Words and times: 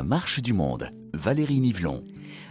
La 0.00 0.06
marche 0.06 0.40
du 0.40 0.54
monde, 0.54 0.88
Valérie 1.12 1.60
Nivelon. 1.60 2.06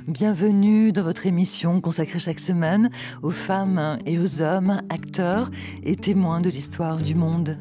Bienvenue 0.07 0.91
dans 0.91 1.01
votre 1.01 1.25
émission 1.25 1.81
consacrée 1.81 2.19
chaque 2.19 2.37
semaine 2.37 2.91
aux 3.23 3.31
femmes 3.31 3.97
et 4.05 4.19
aux 4.19 4.43
hommes, 4.43 4.83
acteurs 4.89 5.49
et 5.81 5.95
témoins 5.95 6.41
de 6.41 6.51
l'histoire 6.51 6.97
du 6.97 7.15
monde. 7.15 7.57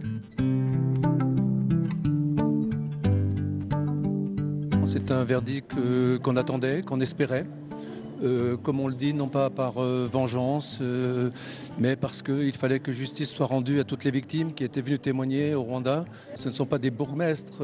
C'est 4.85 5.11
un 5.11 5.25
verdict 5.25 5.73
qu'on 6.23 6.37
attendait, 6.37 6.83
qu'on 6.83 7.01
espérait. 7.01 7.47
Euh, 8.23 8.57
comme 8.57 8.81
on 8.81 8.89
le 8.89 8.95
dit, 8.95 9.15
non 9.15 9.29
pas 9.29 9.49
par 9.49 9.79
euh, 9.79 10.09
vengeance, 10.11 10.81
euh, 10.83 11.31
mais 11.79 11.95
parce 11.95 12.23
qu'il 12.23 12.57
fallait 12.57 12.81
que 12.81 12.91
justice 12.91 13.31
soit 13.31 13.47
rendue 13.47 13.79
à 13.79 13.85
toutes 13.85 14.05
les 14.05 14.11
victimes 14.11 14.53
qui 14.55 14.65
étaient 14.65 14.81
venues 14.81 14.99
témoigner 14.99 15.55
au 15.55 15.63
Rwanda. 15.63 16.05
Ce 16.35 16.49
ne 16.49 16.55
sont 16.55 16.67
pas 16.67 16.79
des 16.79 16.91
bourgmestres 16.91 17.63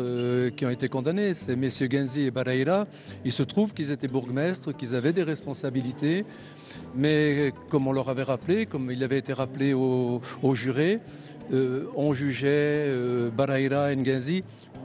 qui 0.57 0.67
ont 0.67 0.71
été 0.71 0.89
condamnés, 0.89 1.35
c'est 1.35 1.57
messieurs 1.57 1.89
Genzi 1.91 2.23
et 2.23 2.31
Baraïla. 2.31 2.87
Il 3.25 3.33
se 3.33 3.43
trouve 3.43 3.75
qu'ils 3.75 3.91
étaient 3.91 4.09
bourgmestres, 4.09 4.77
qu'ils 4.77 4.95
avaient 4.95 5.13
des 5.13 5.23
responsabilités, 5.23 6.25
mais 6.95 7.53
comme 7.69 7.89
on 7.89 7.93
leur 7.93 8.09
avait 8.09 8.23
rappelé, 8.23 8.67
comme 8.67 8.91
il 8.91 9.03
avait 9.03 9.19
été 9.19 9.33
rappelé 9.33 9.75
aux, 9.75 10.21
jurés, 10.55 11.01
on 11.53 12.13
jugeait 12.13 12.89
Baraïla 13.37 13.93
et 13.93 13.97
Ngenzi 13.97 14.45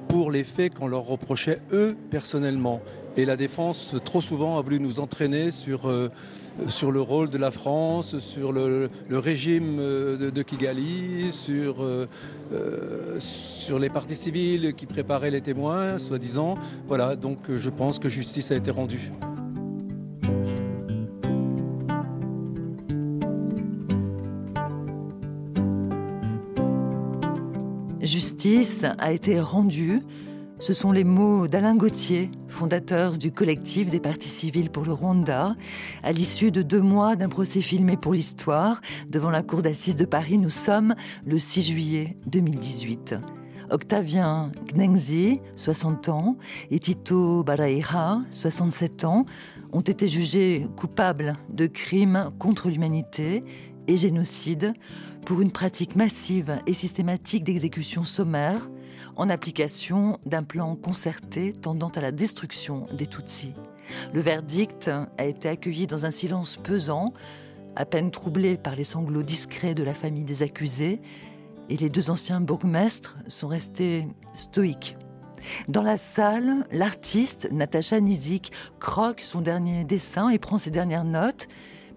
pour 0.10 0.32
les 0.32 0.44
faits 0.44 0.74
qu'on 0.74 0.88
leur 0.88 1.04
reprochait 1.04 1.60
eux 1.72 1.96
personnellement. 2.10 2.82
Et 3.16 3.26
la 3.26 3.38
défense, 3.38 3.96
trop 4.04 4.22
souvent, 4.22 4.58
a 4.58 4.62
voulu 4.62 4.80
nous 4.80 5.00
entraîner 5.00 5.52
sur, 5.52 5.88
euh, 5.88 6.10
le 6.58 7.02
rôle 7.02 7.30
de 7.30 7.38
la 7.38 7.52
France, 7.52 8.20
sur 8.20 8.52
le, 8.52 8.90
régime 9.12 9.78
euh, 9.80 10.32
de, 10.32 10.42
Kigali, 10.42 11.32
sur, 11.32 11.84
euh, 11.84 12.08
sur 13.20 13.78
les 13.80 13.90
partis 13.90 14.16
civils 14.16 14.74
qui 14.74 14.88
préparaient 14.88 15.32
les 15.32 15.42
témoins, 15.42 16.00
soi-disant. 16.00 16.58
Voilà, 16.88 17.16
donc 17.16 17.40
je 17.56 17.70
pense 17.70 18.00
que 18.00 18.10
justice 18.10 18.52
a 18.52 18.56
été 18.56 18.72
rendue. 18.72 19.12
Justice 28.02 28.86
a 28.98 29.12
été 29.12 29.42
rendue. 29.42 30.02
Ce 30.60 30.72
sont 30.72 30.94
les 30.94 31.04
mots 31.04 31.48
d'Alain 31.48 31.76
Gauthier, 31.76 32.32
fondateur 32.48 33.18
du 33.18 33.32
collectif 33.32 33.90
des 33.90 34.00
partis 34.00 34.30
civils 34.30 34.70
pour 34.70 34.86
le 34.86 34.94
Rwanda. 34.94 35.56
À 36.02 36.12
l'issue 36.14 36.52
de 36.52 36.62
deux 36.62 36.80
mois 36.80 37.18
d'un 37.18 37.28
procès 37.28 37.60
filmé 37.60 37.98
pour 37.98 38.14
l'histoire, 38.14 38.80
devant 39.10 39.30
la 39.30 39.44
cour 39.44 39.62
d'assises 39.62 39.98
de 39.98 40.06
Paris, 40.06 40.38
nous 40.38 40.50
sommes 40.50 40.96
le 41.26 41.38
6 41.38 41.64
juillet 41.72 42.18
2018. 42.28 43.16
Octavien 43.70 44.52
Gnengzi, 44.74 45.42
60 45.58 46.10
ans, 46.10 46.38
et 46.72 46.80
Tito 46.80 47.44
Baraira, 47.44 48.22
67 48.32 49.04
ans, 49.04 49.26
ont 49.74 49.82
été 49.82 50.08
jugés 50.08 50.68
coupables 50.78 51.34
de 51.50 51.68
crimes 51.68 52.30
contre 52.40 52.70
l'humanité 52.70 53.44
et 53.88 53.98
génocide 53.98 54.74
pour 55.26 55.42
une 55.42 55.52
pratique 55.52 55.96
massive 55.96 56.60
et 56.66 56.74
systématique 56.74 57.44
d'exécution 57.44 58.04
sommaire 58.04 58.70
en 59.16 59.30
application 59.30 60.20
d'un 60.26 60.44
plan 60.44 60.76
concerté 60.76 61.54
tendant 61.54 61.90
à 61.90 62.02
la 62.02 62.12
destruction 62.12 62.86
des 62.94 63.08
Tutsis. 63.08 63.54
Le 64.14 64.22
verdict 64.22 64.90
a 65.18 65.26
été 65.26 65.50
accueilli 65.50 65.88
dans 65.88 66.06
un 66.06 66.12
silence 66.12 66.58
pesant, 66.58 67.14
à 67.76 67.86
peine 67.86 68.12
troublé 68.12 68.58
par 68.58 68.76
les 68.76 68.84
sanglots 68.84 69.24
discrets 69.24 69.76
de 69.76 69.84
la 69.84 69.94
famille 69.94 70.24
des 70.24 70.44
accusés, 70.44 71.02
et 71.70 71.78
les 71.78 71.90
deux 71.90 72.10
anciens 72.10 72.42
bourgmestres 72.42 73.18
sont 73.28 73.48
restés 73.48 74.08
stoïques. 74.34 74.98
Dans 75.68 75.84
la 75.84 75.98
salle, 75.98 76.68
l'artiste 76.72 77.48
Natacha 77.52 78.00
Nizik 78.00 78.52
croque 78.80 79.22
son 79.22 79.42
dernier 79.42 79.84
dessin 79.86 80.30
et 80.30 80.40
prend 80.40 80.58
ses 80.58 80.72
dernières 80.72 81.06
notes 81.06 81.48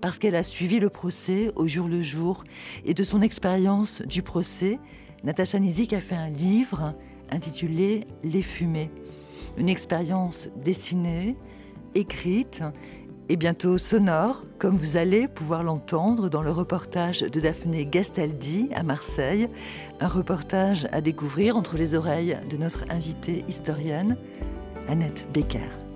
parce 0.03 0.19
qu'elle 0.19 0.37
a 0.37 0.43
suivi 0.43 0.81
le 0.81 0.91
procès 0.91 1.51
au 1.57 1.67
jour 1.67 1.89
le 1.89 2.03
jour. 2.03 2.45
Et 2.85 2.93
de 2.93 3.05
son 3.05 3.23
expérience 3.23 4.03
du 4.03 4.21
procès, 4.23 4.79
Natacha 5.25 5.59
Nizik 5.59 5.95
a 5.95 6.01
fait 6.01 6.17
un 6.17 6.29
livre 6.29 6.93
intitulé 7.31 8.05
Les 8.25 8.43
fumées. 8.43 8.91
Une 9.57 9.69
expérience 9.69 10.51
dessinée, 10.63 11.37
écrite 11.95 12.63
et 13.29 13.37
bientôt 13.37 13.79
sonore, 13.79 14.43
comme 14.59 14.77
vous 14.77 14.97
allez 14.97 15.29
pouvoir 15.29 15.63
l'entendre 15.63 16.29
dans 16.29 16.43
le 16.43 16.51
reportage 16.51 17.21
de 17.21 17.41
Daphné 17.41 17.87
Gastaldi 17.87 18.69
à 18.75 18.83
Marseille, 18.83 19.49
un 20.01 20.09
reportage 20.09 20.89
à 20.91 21.01
découvrir 21.01 21.57
entre 21.57 21.77
les 21.77 21.95
oreilles 21.95 22.37
de 22.51 22.57
notre 22.57 22.85
invitée 22.91 23.45
historienne, 23.47 24.17
Annette 24.89 25.29
Becker. 25.33 25.92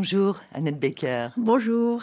Bonjour 0.00 0.40
Annette 0.54 0.80
Becker. 0.80 1.28
Bonjour. 1.36 2.02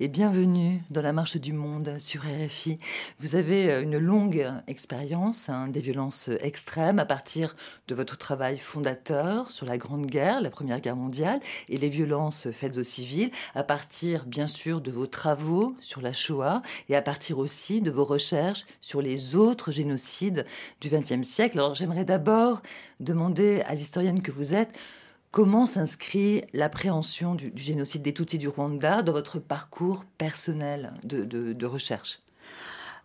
Et 0.00 0.08
bienvenue 0.08 0.82
dans 0.90 1.00
la 1.00 1.12
marche 1.12 1.36
du 1.36 1.52
monde 1.52 2.00
sur 2.00 2.22
RFI. 2.22 2.80
Vous 3.20 3.36
avez 3.36 3.70
euh, 3.70 3.82
une 3.82 3.98
longue 3.98 4.50
expérience 4.66 5.48
hein, 5.48 5.68
des 5.68 5.78
violences 5.78 6.28
extrêmes 6.40 6.98
à 6.98 7.04
partir 7.04 7.54
de 7.86 7.94
votre 7.94 8.18
travail 8.18 8.58
fondateur 8.58 9.52
sur 9.52 9.64
la 9.64 9.78
Grande 9.78 10.06
Guerre, 10.06 10.40
la 10.40 10.50
Première 10.50 10.80
Guerre 10.80 10.96
mondiale 10.96 11.38
et 11.68 11.78
les 11.78 11.88
violences 11.88 12.50
faites 12.50 12.78
aux 12.78 12.82
civils, 12.82 13.30
à 13.54 13.62
partir 13.62 14.26
bien 14.26 14.48
sûr 14.48 14.80
de 14.80 14.90
vos 14.90 15.06
travaux 15.06 15.76
sur 15.80 16.00
la 16.00 16.12
Shoah 16.12 16.62
et 16.88 16.96
à 16.96 17.02
partir 17.02 17.38
aussi 17.38 17.80
de 17.80 17.92
vos 17.92 18.04
recherches 18.04 18.66
sur 18.80 19.00
les 19.00 19.36
autres 19.36 19.70
génocides 19.70 20.46
du 20.80 20.88
XXe 20.88 21.22
siècle. 21.22 21.60
Alors 21.60 21.76
j'aimerais 21.76 22.04
d'abord 22.04 22.60
demander 22.98 23.60
à 23.68 23.74
l'historienne 23.76 24.20
que 24.20 24.32
vous 24.32 24.52
êtes 24.52 24.76
Comment 25.34 25.66
s'inscrit 25.66 26.44
l'appréhension 26.52 27.34
du, 27.34 27.50
génocide 27.56 28.02
des 28.02 28.14
Tutsis 28.14 28.38
du 28.38 28.46
Rwanda 28.46 29.02
dans 29.02 29.10
votre 29.10 29.40
parcours 29.40 30.04
personnel 30.16 30.94
de, 31.02 31.66
recherche? 31.66 32.20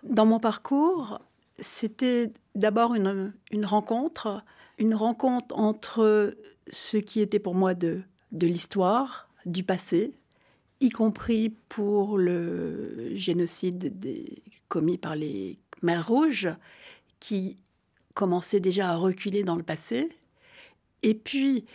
Dans 0.04 0.28
mon 0.28 0.40
parcours, 0.40 1.22
c'était 1.58 2.32
d'abord 2.54 2.94
une, 2.94 3.34
rencontre, 3.66 4.44
une 4.78 4.94
rencontre 4.94 5.58
entre 5.58 6.38
ce 6.70 6.98
qui 6.98 7.22
était 7.22 7.40
pour 7.40 7.56
moi 7.56 7.74
de, 7.74 8.04
l'histoire, 8.32 9.28
du 9.48 9.64
passé, 9.64 10.14
y 10.82 10.92
compris 10.92 11.56
pour 11.68 12.20
le 12.20 13.10
génocide 13.16 13.92
commis 14.68 15.00
par 15.00 15.16
les 15.16 15.58
Mers 15.82 16.08
Rouges, 16.08 16.50
qui 17.20 17.56
commençait 18.14 18.60
déjà 18.60 18.92
à 18.92 18.98
reculer 18.98 19.42
dans 19.42 19.56
le 19.56 19.64
passé, 19.64 20.10
et 21.02 21.16
puis 21.16 21.66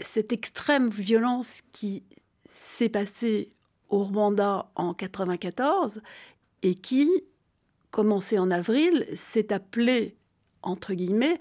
cette 0.00 0.32
extrême 0.32 0.88
violence 0.88 1.62
qui 1.72 2.04
s'est 2.46 2.88
passée 2.88 3.52
au 3.88 4.04
Rwanda 4.04 4.70
en 4.74 4.94
94 4.94 6.00
et 6.62 6.74
qui, 6.74 7.10
commencé 7.90 8.38
en 8.38 8.50
avril, 8.50 9.06
s'est 9.14 9.52
appelée, 9.52 10.16
entre 10.62 10.94
guillemets, 10.94 11.38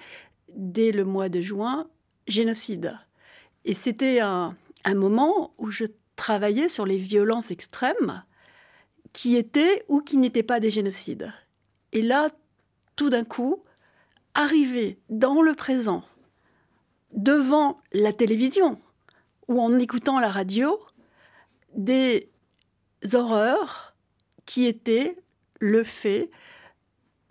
dès 0.50 0.92
le 0.92 1.04
mois 1.04 1.30
de 1.30 1.42
juin, 1.42 1.88
génocide. 2.28 2.98
Et 3.66 3.74
c'était 3.74 4.20
un, 4.20 4.56
un 4.84 4.94
moment 4.94 5.54
où 5.58 5.72
je 5.72 5.86
travaillais 6.16 6.70
sur 6.70 6.86
les 6.86 6.98
violences 6.98 7.52
extrêmes 7.52 8.24
qui 9.12 9.36
étaient 9.36 9.84
ou 9.88 10.02
qui 10.02 10.18
n'étaient 10.18 10.44
pas 10.44 10.60
des 10.60 10.70
génocides. 10.70 11.32
Et 11.92 12.02
là, 12.02 12.30
tout 12.96 13.10
d'un 13.10 13.24
coup, 13.24 13.64
arriver 14.34 15.00
dans 15.10 15.42
le 15.42 15.54
présent, 15.54 16.04
devant 17.16 17.80
la 17.94 18.14
télévision 18.14 18.78
ou 19.48 19.62
en 19.62 19.80
écoutant 19.80 20.20
la 20.20 20.30
radio 20.30 20.80
des 21.76 22.30
horreurs 23.14 23.96
qui 24.46 24.66
étaient 24.66 25.18
le 25.60 25.84
fait 25.84 26.30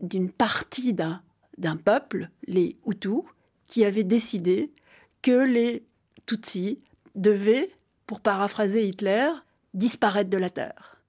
d'une 0.01 0.31
partie 0.31 0.95
d'un 0.95 1.77
peuple, 1.77 2.31
les 2.47 2.77
Hutus, 2.87 3.23
qui 3.67 3.85
avait 3.85 4.05
décidé 4.05 4.73
que 5.23 5.45
les 5.45 5.85
Tutsis 6.27 6.81
devaient, 7.15 7.71
pour 8.07 8.21
paraphraser 8.21 8.87
Hitler, 8.87 9.31
disparaître 9.73 10.31
de 10.31 10.37
la 10.37 10.51
Terre. 10.51 11.03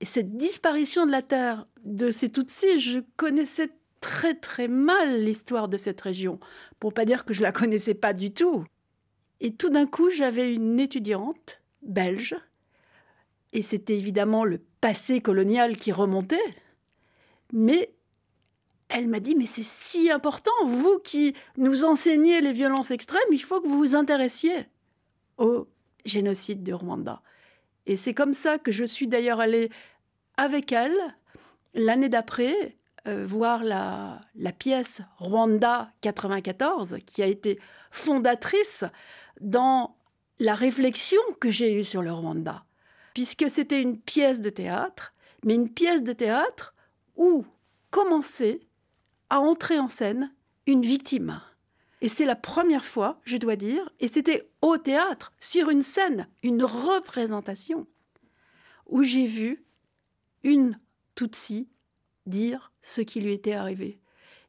Et 0.00 0.04
cette 0.04 0.36
disparition 0.36 1.06
de 1.06 1.10
la 1.10 1.22
Terre 1.22 1.66
de 1.84 2.10
ces 2.10 2.30
Tutsis, 2.30 2.80
je 2.80 3.00
connaissais 3.16 3.70
très 4.02 4.34
très 4.34 4.68
mal 4.68 5.22
l'histoire 5.22 5.68
de 5.68 5.78
cette 5.78 6.02
région, 6.02 6.38
pour 6.78 6.92
pas 6.92 7.06
dire 7.06 7.24
que 7.24 7.32
je 7.32 7.42
la 7.42 7.52
connaissais 7.52 7.94
pas 7.94 8.12
du 8.12 8.34
tout. 8.34 8.64
Et 9.40 9.54
tout 9.54 9.70
d'un 9.70 9.86
coup, 9.86 10.10
j'avais 10.10 10.52
une 10.52 10.78
étudiante 10.78 11.62
belge, 11.80 12.36
et 13.54 13.62
c'était 13.62 13.96
évidemment 13.96 14.44
le 14.44 14.60
passé 14.80 15.20
colonial 15.20 15.78
qui 15.78 15.92
remontait, 15.92 16.44
mais 17.52 17.94
elle 18.88 19.08
m'a 19.08 19.20
dit, 19.20 19.34
mais 19.34 19.46
c'est 19.46 19.64
si 19.64 20.10
important, 20.10 20.50
vous 20.66 20.98
qui 20.98 21.34
nous 21.56 21.84
enseignez 21.84 22.40
les 22.42 22.52
violences 22.52 22.90
extrêmes, 22.90 23.22
il 23.30 23.42
faut 23.42 23.60
que 23.60 23.68
vous 23.68 23.78
vous 23.78 23.94
intéressiez 23.94 24.66
au 25.38 25.66
génocide 26.04 26.62
de 26.62 26.72
Rwanda. 26.72 27.22
Et 27.86 27.96
c'est 27.96 28.14
comme 28.14 28.34
ça 28.34 28.58
que 28.58 28.72
je 28.72 28.84
suis 28.84 29.08
d'ailleurs 29.08 29.40
allée 29.40 29.70
avec 30.36 30.72
elle 30.72 30.96
l'année 31.74 32.08
d'après 32.08 32.76
euh, 33.06 33.24
voir 33.26 33.64
la, 33.64 34.20
la 34.34 34.52
pièce 34.52 35.02
Rwanda 35.18 35.90
94 36.02 36.98
qui 37.04 37.22
a 37.22 37.26
été 37.26 37.58
fondatrice 37.90 38.84
dans 39.40 39.96
la 40.38 40.54
réflexion 40.54 41.20
que 41.40 41.50
j'ai 41.50 41.74
eue 41.74 41.84
sur 41.84 42.02
le 42.02 42.12
Rwanda, 42.12 42.64
puisque 43.14 43.48
c'était 43.48 43.80
une 43.80 43.98
pièce 43.98 44.40
de 44.40 44.50
théâtre, 44.50 45.14
mais 45.44 45.54
une 45.54 45.68
pièce 45.68 46.02
de 46.02 46.12
théâtre 46.12 46.74
où 47.16 47.44
commençait 47.90 48.60
à 49.30 49.40
entrer 49.40 49.78
en 49.78 49.88
scène 49.88 50.32
une 50.66 50.82
victime. 50.82 51.40
Et 52.00 52.08
c'est 52.08 52.24
la 52.24 52.36
première 52.36 52.84
fois, 52.84 53.20
je 53.24 53.36
dois 53.36 53.56
dire, 53.56 53.88
et 54.00 54.08
c'était 54.08 54.50
au 54.60 54.76
théâtre, 54.76 55.32
sur 55.38 55.70
une 55.70 55.84
scène, 55.84 56.28
une 56.42 56.64
représentation, 56.64 57.86
où 58.86 59.04
j'ai 59.04 59.26
vu 59.26 59.64
une 60.42 60.78
Tutsi 61.14 61.68
dire 62.26 62.71
ce 62.82 63.00
qui 63.00 63.20
lui 63.20 63.32
était 63.32 63.54
arrivé. 63.54 63.98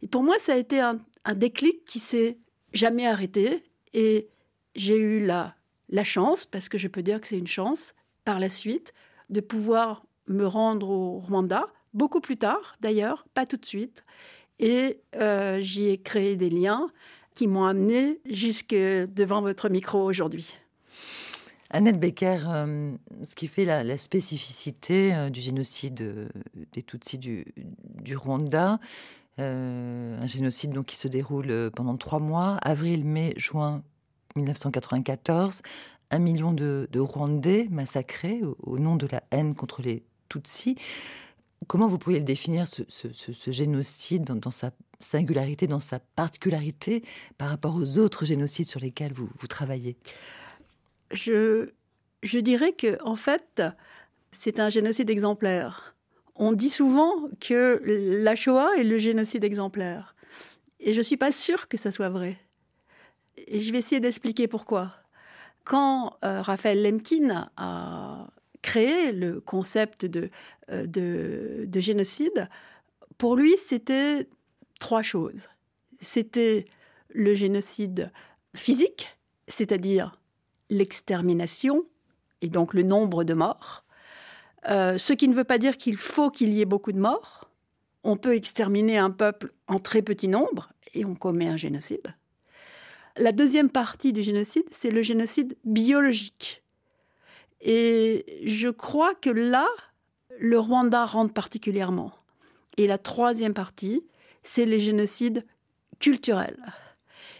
Et 0.01 0.07
pour 0.07 0.23
moi, 0.23 0.35
ça 0.39 0.53
a 0.53 0.57
été 0.57 0.79
un, 0.79 0.99
déclic 1.35 1.85
qui 1.85 1.99
s'est 1.99 2.37
jamais 2.73 3.07
arrêté. 3.07 3.63
Et 3.93 4.27
j'ai 4.75 4.97
eu 4.97 5.25
la, 5.25 5.55
la 5.89 6.03
chance, 6.03 6.45
parce 6.45 6.67
que 6.67 6.77
je 6.77 6.89
peux 6.89 7.01
dire 7.01 7.21
que 7.21 7.27
c'est 7.27 7.37
une 7.37 7.47
chance, 7.47 7.93
par 8.25 8.39
la 8.39 8.49
suite, 8.49 8.93
de 9.29 9.39
pouvoir 9.39 10.05
me 10.27 10.45
rendre 10.45 10.89
au 10.89 11.19
Rwanda, 11.19 11.67
beaucoup 11.93 12.19
plus 12.19 12.37
tard 12.37 12.75
d'ailleurs, 12.81 13.25
pas 13.33 13.45
tout 13.45 13.57
de 13.57 13.65
suite. 13.65 14.03
Et 14.59 15.01
euh, 15.15 15.59
j'y 15.61 15.89
ai 15.89 15.97
créé 15.97 16.35
des 16.35 16.49
liens 16.49 16.89
qui 17.35 17.47
m'ont 17.47 17.65
amené 17.65 18.19
jusque 18.25 18.75
devant 18.75 19.41
votre 19.41 19.69
micro 19.69 20.03
aujourd'hui. 20.03 20.57
Annette 21.75 21.99
Becker, 21.99 22.37
euh, 22.47 22.95
ce 23.23 23.35
qui 23.35 23.47
fait 23.47 23.65
la, 23.65 23.97
spécificité 23.97 25.11
euh, 25.15 25.31
du 25.31 25.41
génocide 25.41 26.29
des 26.71 26.83
Tutsis 26.83 27.17
du, 27.17 28.15
Rwanda, 28.15 28.79
un 29.39 30.27
génocide 30.27 30.71
donc 30.71 30.85
qui 30.85 30.97
se 30.97 31.07
déroule 31.07 31.71
pendant 31.75 31.97
trois 31.97 32.19
mois, 32.19 32.57
avril, 32.61 33.03
mai, 33.03 33.33
juin 33.37 33.81
1994, 34.35 35.63
un 36.11 36.19
million 36.19 36.51
de, 36.51 36.87
Rwandais 36.95 37.67
massacrés 37.71 38.41
au, 38.61 38.77
nom 38.77 38.95
de 38.95 39.07
la 39.07 39.23
haine 39.31 39.55
contre 39.55 39.81
les 39.81 40.03
Tutsis. 40.29 40.75
Comment 41.65 41.87
vous 41.87 41.97
pourriez 41.97 42.19
le 42.19 42.25
définir, 42.25 42.67
ce, 42.67 43.51
génocide, 43.51 44.25
dans, 44.25 44.51
sa 44.51 44.69
singularité, 44.99 45.65
dans 45.65 45.79
sa 45.79 45.97
particularité, 45.97 47.03
par 47.39 47.49
rapport 47.49 47.73
aux 47.73 47.97
autres 47.97 48.25
génocides 48.25 48.69
sur 48.69 48.79
lesquels 48.79 49.13
vous 49.13 49.47
travaillez? 49.47 49.97
Je, 51.13 51.69
dirais 52.39 52.73
que, 52.73 53.01
en 53.03 53.15
fait, 53.15 53.63
c'est 54.31 54.59
un 54.59 54.69
génocide 54.69 55.09
exemplaire. 55.09 55.95
On 56.35 56.51
dit 56.51 56.69
souvent 56.69 57.29
que 57.39 57.81
la 57.85 58.35
Shoah 58.35 58.71
est 58.77 58.83
le 58.83 58.97
génocide 58.97 59.43
exemplaire. 59.43 60.15
Et 60.79 60.93
je 60.93 60.97
ne 60.97 61.03
suis 61.03 61.17
pas 61.17 61.31
sûre 61.31 61.67
que 61.67 61.77
ça 61.77 61.91
soit 61.91 62.09
vrai. 62.09 62.37
Et 63.37 63.59
je 63.59 63.71
vais 63.71 63.79
essayer 63.79 64.01
d'expliquer 64.01 64.47
pourquoi. 64.47 64.91
Quand 65.63 66.17
euh, 66.25 66.41
Raphaël 66.41 66.81
Lemkin 66.81 67.49
a 67.55 68.27
créé 68.61 69.11
le 69.11 69.39
concept 69.39 70.05
euh, 70.69 70.85
de 70.87 71.79
génocide, 71.79 72.49
pour 73.17 73.35
lui, 73.35 73.55
c'était 73.57 74.27
trois 74.79 75.01
choses. 75.01 75.49
C'était 75.99 76.65
le 77.09 77.33
génocide 77.33 78.11
physique, 78.55 79.17
c'est-à-dire 79.47 80.19
l'extermination 80.69 81.85
et 82.41 82.49
donc 82.49 82.73
le 82.73 82.83
nombre 82.83 83.23
de 83.23 83.33
morts. 83.33 83.83
Euh, 84.69 84.97
ce 84.97 85.13
qui 85.13 85.27
ne 85.27 85.33
veut 85.33 85.43
pas 85.43 85.57
dire 85.57 85.77
qu'il 85.77 85.97
faut 85.97 86.29
qu'il 86.29 86.53
y 86.53 86.61
ait 86.61 86.65
beaucoup 86.65 86.91
de 86.91 86.99
morts. 86.99 87.49
On 88.03 88.17
peut 88.17 88.35
exterminer 88.35 88.97
un 88.97 89.11
peuple 89.11 89.53
en 89.67 89.79
très 89.79 90.01
petit 90.01 90.27
nombre 90.27 90.71
et 90.93 91.05
on 91.05 91.15
commet 91.15 91.47
un 91.47 91.57
génocide. 91.57 92.13
La 93.17 93.31
deuxième 93.31 93.69
partie 93.69 94.11
du 94.11 94.23
génocide, 94.23 94.65
c'est 94.71 94.91
le 94.91 95.01
génocide 95.01 95.55
biologique. 95.63 96.63
Et 97.61 98.41
je 98.45 98.69
crois 98.69 99.15
que 99.15 99.29
là, 99.29 99.67
le 100.37 100.59
Rwanda 100.59 101.05
rentre 101.05 101.33
particulièrement. 101.33 102.11
Et 102.77 102.87
la 102.87 102.97
troisième 102.97 103.53
partie, 103.53 104.03
c'est 104.41 104.65
les 104.65 104.79
génocides 104.79 105.45
culturels. 105.99 106.73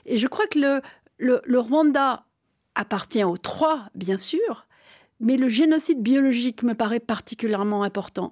Et 0.05 0.17
je 0.17 0.27
crois 0.27 0.47
que 0.47 0.59
le, 0.59 0.81
le, 1.17 1.41
le, 1.43 1.59
Rwanda 1.59 2.25
appartient 2.75 3.23
aux 3.23 3.37
trois, 3.37 3.87
bien 3.95 4.17
sûr, 4.17 4.67
mais 5.19 5.37
le 5.37 5.49
génocide 5.49 6.01
biologique 6.01 6.63
me 6.63 6.73
paraît 6.73 6.99
particulièrement 6.99 7.83
important. 7.83 8.31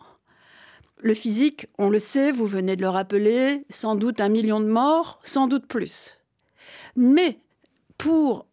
Le 0.97 1.13
physique, 1.13 1.67
on 1.77 1.89
le 1.89 1.99
sait, 1.99 2.31
vous 2.31 2.45
venez 2.45 2.75
de 2.75 2.81
le 2.81 2.89
rappeler, 2.89 3.65
sans 3.69 3.95
doute 3.95 4.21
un 4.21 4.29
million 4.29 4.59
de 4.59 4.67
morts, 4.67 5.19
sans 5.23 5.47
doute 5.47 5.65
plus. 5.65 6.17
Mais 6.95 7.39
pour 7.97 8.45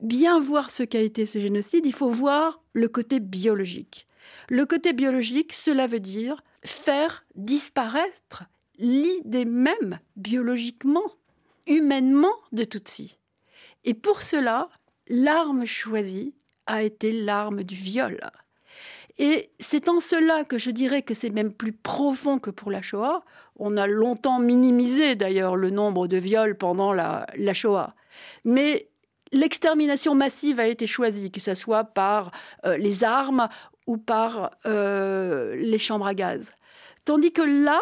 bien 0.00 0.40
voir 0.40 0.70
ce 0.70 0.82
qu'a 0.82 1.00
été 1.00 1.26
ce 1.26 1.38
génocide, 1.38 1.86
il 1.86 1.92
faut 1.92 2.10
voir 2.10 2.60
le 2.72 2.88
côté 2.88 3.20
biologique. 3.20 4.08
Le 4.48 4.66
côté 4.66 4.92
biologique, 4.92 5.52
cela 5.52 5.86
veut 5.86 6.00
dire 6.00 6.42
faire 6.64 7.24
disparaître 7.34 8.44
l'idée 8.78 9.44
même 9.44 9.98
biologiquement, 10.16 11.04
humainement 11.66 12.34
de 12.52 12.64
Tutsi. 12.64 13.18
Et 13.84 13.94
pour 13.94 14.22
cela, 14.22 14.68
l'arme 15.08 15.64
choisie 15.64 16.34
a 16.66 16.82
été 16.82 17.12
l'arme 17.12 17.64
du 17.64 17.74
viol. 17.74 18.20
Et 19.18 19.50
c'est 19.58 19.88
en 19.88 20.00
cela 20.00 20.44
que 20.44 20.58
je 20.58 20.70
dirais 20.70 21.02
que 21.02 21.14
c'est 21.14 21.30
même 21.30 21.52
plus 21.52 21.72
profond 21.72 22.38
que 22.38 22.50
pour 22.50 22.70
la 22.70 22.80
Shoah. 22.80 23.22
On 23.56 23.76
a 23.76 23.86
longtemps 23.86 24.38
minimisé 24.38 25.16
d'ailleurs 25.16 25.56
le 25.56 25.70
nombre 25.70 26.08
de 26.08 26.16
viols 26.16 26.56
pendant 26.56 26.92
la, 26.92 27.26
Shoah. 27.52 27.94
Mais 28.44 28.88
l'extermination 29.32 30.14
massive 30.14 30.60
a 30.60 30.66
été 30.66 30.86
choisie, 30.86 31.30
que 31.30 31.40
ce 31.40 31.54
soit 31.54 31.84
par 31.84 32.30
euh, 32.64 32.76
les 32.78 33.04
armes 33.04 33.48
ou 33.86 33.98
par 33.98 34.50
euh, 34.66 35.56
les 35.56 35.78
chambres 35.78 36.06
à 36.06 36.14
gaz. 36.14 36.52
Tandis 37.04 37.32
que 37.32 37.42
là, 37.42 37.80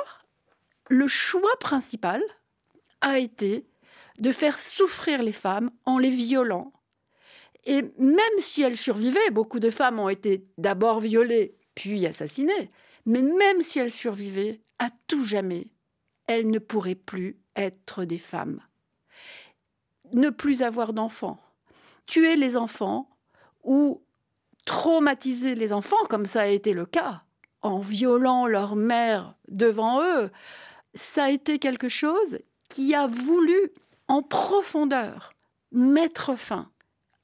le 0.89 1.07
choix 1.07 1.57
principal 1.61 2.23
a 3.01 3.19
été 3.19 3.67
de 4.19 4.33
faire 4.33 4.59
souffrir 4.59 5.23
les 5.23 5.33
femmes 5.33 5.71
en 5.87 5.99
les 5.99 6.11
violant, 6.11 6.73
et 7.65 7.83
même 7.99 8.39
si 8.39 8.63
elles 8.63 8.77
survivaient, 8.77 9.31
beaucoup 9.31 9.61
de 9.61 9.71
femmes 9.71 9.99
ont 9.99 10.09
été 10.09 10.45
d'abord 10.59 11.01
violées, 11.01 11.57
puis 11.75 12.07
assassinées, 12.07 12.71
mais 13.07 13.23
même 13.23 13.63
si 13.63 13.79
elles 13.79 13.91
survivaient, 13.91 14.61
à 14.79 14.89
tout 15.07 15.25
jamais, 15.25 15.69
elles 16.27 16.49
ne 16.49 16.59
pourraient 16.59 16.95
plus 16.95 17.39
être 17.57 18.05
des 18.05 18.19
femmes. 18.19 18.61
Ne 20.13 20.31
plus 20.31 20.63
avoir 20.63 20.93
d'enfants, 20.93 21.39
tuer 22.07 22.37
les 22.37 22.57
enfants 22.57 23.09
ou 23.63 24.03
traumatiser 24.65 25.55
les 25.55 25.73
enfants, 25.73 26.05
comme 26.09 26.27
ça 26.27 26.43
a 26.43 26.47
été 26.47 26.73
le 26.73 26.87
cas, 26.87 27.23
en 27.63 27.81
violant 27.81 28.47
leur 28.47 28.75
mère 28.75 29.35
devant 29.49 30.03
eux, 30.03 30.31
ça 30.95 31.25
a 31.25 31.31
été 31.31 31.59
quelque 31.59 31.89
chose 31.89 32.39
qui 32.69 32.95
a 32.95 33.07
voulu 33.07 33.71
en 34.09 34.23
profondeur 34.23 35.35
mettre 35.73 36.37
fin 36.37 36.71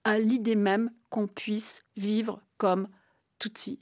à 0.07 0.21
l'idée 0.21 0.55
même 0.55 0.93
qu'on 1.11 1.27
puisse 1.27 1.83
vivre 1.97 2.41
comme 2.59 2.89
Tutsi. 3.41 3.81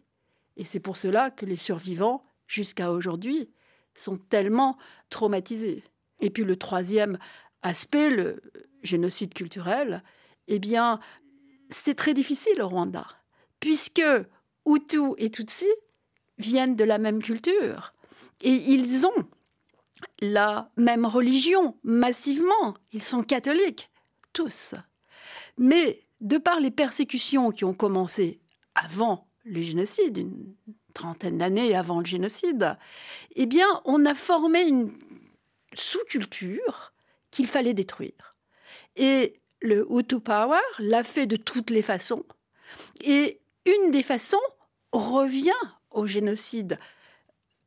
Et 0.57 0.65
c'est 0.65 0.81
pour 0.81 0.97
cela 0.97 1.31
que 1.31 1.45
les 1.45 1.59
survivants, 1.59 2.25
jusqu'à 2.47 2.91
aujourd'hui, 2.91 3.51
sont 3.95 4.17
tellement 4.17 4.79
traumatisés. 5.11 5.85
Et 6.21 6.31
puis 6.31 6.45
le 6.45 6.57
troisième 6.57 7.19
aspect, 7.61 8.09
le 8.09 8.41
génocide 8.83 9.35
culturel, 9.35 10.03
eh 10.49 10.59
bien, 10.59 10.99
c'est 11.69 11.95
très 11.95 12.15
difficile 12.15 12.63
au 12.63 12.69
Rwanda, 12.71 13.07
puisque 13.61 14.03
Hutu 14.65 15.13
et 15.19 15.31
Tutsi 15.31 15.69
viennent 16.39 16.75
de 16.75 16.85
la 16.85 16.97
même 16.97 17.23
culture. 17.23 17.93
Et 18.41 18.55
ils 18.55 19.05
ont 19.05 19.29
la 20.23 20.71
même 20.79 21.05
religion, 21.05 21.77
massivement. 21.83 22.75
Ils 22.93 23.03
sont 23.03 23.23
catholiques, 23.23 23.91
tous. 24.33 24.75
Mais 25.59 26.04
de 26.25 26.39
par 26.39 26.59
les 26.59 26.71
persécutions 26.71 27.53
qui 27.53 27.65
ont 27.65 27.75
commencé 27.75 28.41
avant 28.75 29.29
le 29.45 29.61
génocide, 29.61 30.19
une 30.19 30.55
trentaine 30.95 31.39
d'années 31.39 31.77
avant 31.77 32.01
le 32.01 32.07
génocide, 32.07 32.77
eh 33.37 33.47
bien, 33.47 33.67
on 33.85 34.07
a 34.07 34.15
formé 34.15 34.63
une 34.63 34.91
sous-culture 35.75 36.95
qu'il 37.31 37.47
fallait 37.47 37.75
détruire. 37.75 38.37
Et 38.97 39.35
le 39.61 39.87
Hutu 39.91 40.19
Power 40.19 40.63
l'a 40.79 41.05
fait 41.05 41.27
de 41.27 41.37
toutes 41.37 41.71
les 41.71 41.83
façons. 41.83 42.25
Et 43.03 43.39
une 43.67 43.91
des 43.91 44.03
façons 44.03 44.37
revient 44.93 45.53
au 45.91 46.07
génocide 46.07 46.79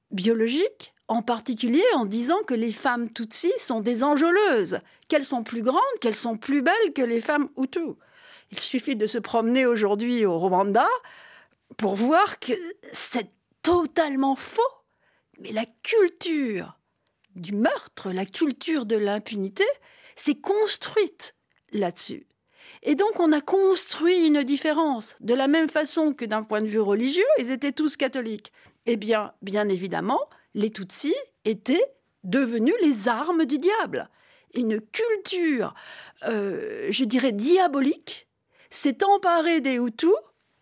biologique, 0.09 0.93
en 1.07 1.21
particulier 1.21 1.83
en 1.93 2.05
disant 2.05 2.41
que 2.47 2.53
les 2.53 2.71
femmes 2.71 3.11
Tutsis 3.11 3.59
sont 3.59 3.81
des 3.81 4.03
enjôleuses, 4.03 4.79
qu'elles 5.09 5.25
sont 5.25 5.43
plus 5.43 5.61
grandes, 5.61 5.81
qu'elles 6.01 6.15
sont 6.15 6.37
plus 6.37 6.61
belles 6.63 6.93
que 6.95 7.03
les 7.03 7.21
femmes 7.21 7.49
Hutus. 7.57 7.95
Il 8.51 8.59
suffit 8.59 8.95
de 8.95 9.07
se 9.07 9.17
promener 9.17 9.65
aujourd'hui 9.65 10.25
au 10.25 10.37
Rwanda 10.37 10.87
pour 11.77 11.95
voir 11.95 12.39
que 12.39 12.53
c'est 12.93 13.29
totalement 13.61 14.35
faux. 14.35 14.61
Mais 15.39 15.51
la 15.51 15.65
culture 15.83 16.77
du 17.35 17.53
meurtre, 17.53 18.11
la 18.11 18.25
culture 18.25 18.85
de 18.85 18.95
l'impunité, 18.95 19.65
s'est 20.15 20.35
construite 20.35 21.35
là-dessus. 21.71 22.25
Et 22.83 22.95
donc 22.95 23.19
on 23.19 23.31
a 23.31 23.41
construit 23.41 24.25
une 24.25 24.43
différence, 24.43 25.15
de 25.19 25.33
la 25.33 25.47
même 25.47 25.69
façon 25.69 26.13
que 26.13 26.25
d'un 26.25 26.43
point 26.43 26.61
de 26.61 26.67
vue 26.67 26.79
religieux, 26.79 27.25
ils 27.37 27.51
étaient 27.51 27.71
tous 27.71 27.97
catholiques. 27.97 28.51
Eh 28.85 28.95
bien, 28.95 29.33
bien 29.41 29.67
évidemment, 29.69 30.21
les 30.53 30.71
Tutsis 30.71 31.15
étaient 31.45 31.85
devenus 32.23 32.75
les 32.81 33.07
armes 33.07 33.45
du 33.45 33.57
diable. 33.57 34.09
Une 34.53 34.79
culture, 34.79 35.73
euh, 36.23 36.87
je 36.89 37.03
dirais, 37.03 37.31
diabolique, 37.31 38.26
s'est 38.69 39.03
emparée 39.03 39.61
des 39.61 39.75
Hutus, 39.75 40.09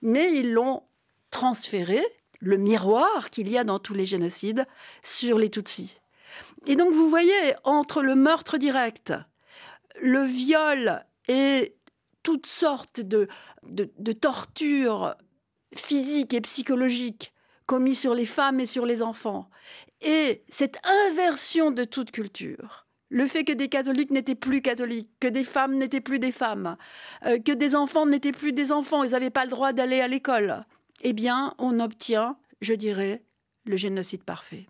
mais 0.01 0.33
ils 0.33 0.51
l'ont 0.51 0.83
transféré, 1.31 2.01
le 2.39 2.57
miroir 2.57 3.29
qu'il 3.29 3.49
y 3.49 3.57
a 3.57 3.63
dans 3.63 3.79
tous 3.79 3.93
les 3.93 4.05
génocides, 4.05 4.65
sur 5.03 5.37
les 5.37 5.49
Tutsis. 5.49 5.97
Et 6.67 6.75
donc 6.75 6.93
vous 6.93 7.09
voyez, 7.09 7.55
entre 7.63 8.01
le 8.01 8.15
meurtre 8.15 8.57
direct, 8.57 9.13
le 10.01 10.21
viol 10.21 11.05
et 11.27 11.75
toutes 12.23 12.45
sortes 12.47 13.01
de, 13.01 13.27
de, 13.63 14.11
tortures 14.11 15.15
physiques 15.75 16.33
et 16.33 16.41
psychologiques 16.41 17.33
commises 17.65 17.99
sur 17.99 18.13
les 18.13 18.25
femmes 18.25 18.59
et 18.59 18.65
sur 18.65 18.85
les 18.85 19.01
enfants, 19.01 19.49
et 20.01 20.43
cette 20.49 20.79
inversion 21.07 21.71
de 21.71 21.83
toute 21.83 22.11
culture, 22.11 22.84
le 23.15 23.27
fait 23.27 23.45
que 23.45 23.53
des 23.53 23.69
catholiques 23.69 24.11
n'étaient 24.11 24.35
plus 24.35 24.61
catholiques, 24.61 25.09
que 25.21 25.29
des 25.29 25.45
femmes 25.45 25.77
n'étaient 25.77 26.01
plus 26.01 26.19
des 26.19 26.33
femmes, 26.33 26.75
euh, 27.25 27.39
que 27.39 27.53
des 27.53 27.73
enfants 27.73 28.05
n'étaient 28.05 28.33
plus 28.33 28.51
des 28.51 28.73
enfants, 28.73 29.03
ils 29.03 29.11
n'avaient 29.11 29.29
pas 29.29 29.45
le 29.45 29.51
droit 29.51 29.71
d'aller 29.71 30.01
à 30.01 30.09
l'école, 30.09 30.65
eh 31.01 31.13
bien, 31.13 31.53
on 31.57 31.79
obtient, 31.79 32.37
je 32.59 32.73
dirais, 32.73 33.23
le 33.63 33.77
génocide 33.77 34.23
parfait. 34.23 34.67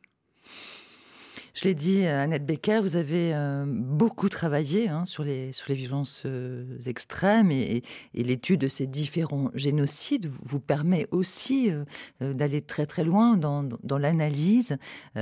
Je 1.55 1.63
l'ai 1.63 1.73
dit, 1.73 2.05
Annette 2.05 2.45
Becker, 2.45 2.81
vous 2.81 2.97
avez 2.97 3.33
euh, 3.33 3.63
beaucoup 3.65 4.29
travaillé 4.29 4.89
hein, 4.89 5.05
sur, 5.05 5.23
les, 5.23 5.51
sur 5.53 5.65
les 5.69 5.75
violences 5.75 6.21
euh, 6.27 6.79
extrêmes 6.85 7.49
et, 7.49 7.81
l'étude 8.13 8.59
de 8.59 8.67
ces 8.67 8.85
différents 8.85 9.49
génocides 9.55 10.29
vous, 10.43 10.59
permet 10.59 11.07
aussi 11.09 11.71
euh, 11.71 12.33
d'aller 12.33 12.61
très 12.61 12.85
très 12.85 13.05
loin 13.05 13.37
dans, 13.37 13.63
dans 13.63 13.97
l'analyse 13.97 14.77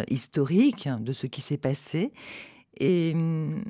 historique 0.10 0.90
de 1.00 1.14
ce 1.14 1.28
qui 1.28 1.40
s'est 1.40 1.58
passé. 1.58 2.12
Et 2.78 3.12
hum, 3.14 3.64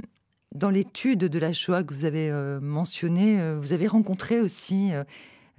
dans 0.54 0.70
l'étude 0.70 1.20
de 1.20 1.40
la 1.40 1.54
Shoah 1.54 1.84
que 1.84 1.94
vous 1.94 2.06
avez 2.06 2.32
mentionnée, 2.62 3.56
vous 3.56 3.74
avez 3.74 3.88
rencontré 3.88 4.40
aussi 4.40 4.92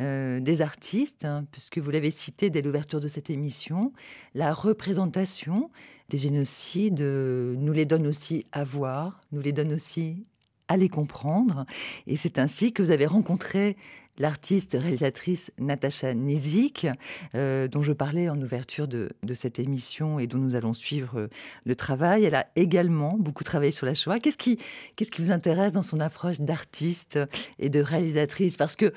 euh, 0.01 0.41
des 0.41 0.61
artistes, 0.61 1.25
hein, 1.25 1.45
puisque 1.53 1.79
vous 1.79 1.89
l'avez 1.93 2.11
cité 2.11 2.51
dès 2.51 2.63
l'ouverture 2.63 2.99
de 2.99 3.07
cette 3.07 3.31
émission, 3.31 3.93
la 4.35 4.53
représentation 4.53 5.71
des 6.09 6.19
génocides 6.19 7.01
euh, 7.01 7.55
nous 7.57 7.73
les 7.73 7.85
donne 7.85 8.09
aussi 8.09 8.45
à 8.51 8.65
voir, 8.65 9.21
nous 9.31 9.41
les 9.41 9.53
donne 9.53 9.73
aussi 9.73 10.27
à 10.67 10.77
les 10.77 10.89
comprendre. 10.89 11.65
Et 12.09 12.17
c'est 12.17 12.41
ainsi 12.41 12.73
que 12.73 12.83
vous 12.83 12.91
avez 12.91 13.07
rencontré 13.07 13.77
l'artiste 14.19 14.77
réalisatrice 14.79 15.53
Natacha 15.59 16.15
Nizik, 16.15 16.87
euh, 17.35 17.69
dont 17.69 17.83
je 17.83 17.93
parlais 17.93 18.29
en 18.29 18.41
ouverture 18.41 18.89
de, 18.89 19.11
cette 19.35 19.59
émission 19.59 20.19
et 20.19 20.27
dont 20.27 20.39
nous 20.39 20.57
allons 20.57 20.73
suivre 20.73 21.29
le 21.65 21.77
travail. 21.77 22.25
Elle 22.25 22.35
a 22.35 22.47
également 22.57 23.17
beaucoup 23.19 23.45
travaillé 23.45 23.73
sur 23.73 23.87
la 23.87 23.95
Shoah. 23.95 24.21
Qu'est-ce 24.21 24.39
qui, 24.39 24.59
qu'est-ce 24.97 25.11
qui 25.11 25.23
vous 25.23 25.33
intéresse 25.33 25.73
dans 25.73 25.83
son 25.83 26.01
approche 26.01 26.41
d'artiste 26.41 27.19
et 27.59 27.69
de 27.69 27.81
réalisatrice? 27.81 28.57
Parce 28.57 28.77
que 28.77 28.93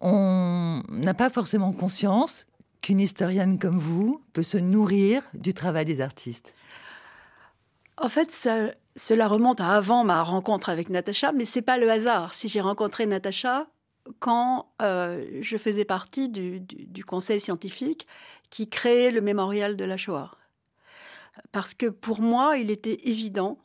on 0.00 0.82
n'a 0.88 1.14
pas 1.14 1.30
forcément 1.30 1.72
conscience 1.72 2.46
qu'une 2.82 3.00
historienne 3.00 3.58
comme 3.58 3.78
vous 3.78 4.22
peut 4.32 4.42
se 4.42 4.58
nourrir 4.58 5.22
du 5.34 5.54
travail 5.54 5.84
des 5.86 6.00
artistes. 6.00 6.54
En 7.96 8.10
fait, 8.10 8.30
cela 8.94 9.26
remonte 9.26 9.60
à 9.60 9.70
avant 9.70 10.04
ma 10.04 10.22
rencontre 10.22 10.68
avec 10.68 10.90
Natacha, 10.90 11.32
mais 11.32 11.46
c'est 11.46 11.62
pas 11.62 11.78
le 11.78 11.90
hasard 11.90 12.34
si 12.34 12.48
j'ai 12.48 12.60
rencontré 12.60 13.06
Natacha 13.06 13.66
quand 14.18 14.72
euh, 14.82 15.38
je 15.40 15.56
faisais 15.56 15.84
partie 15.84 16.28
du, 16.28 17.04
conseil 17.04 17.40
scientifique 17.40 18.06
qui 18.50 18.68
créait 18.68 19.10
le 19.10 19.20
mémorial 19.20 19.76
de 19.76 19.84
la 19.84 19.96
Shoah. 19.96 20.32
Parce 21.52 21.74
que 21.74 21.86
pour 21.86 22.20
moi, 22.20 22.56
il 22.58 22.70
était 22.70 22.98
évident 23.08 23.58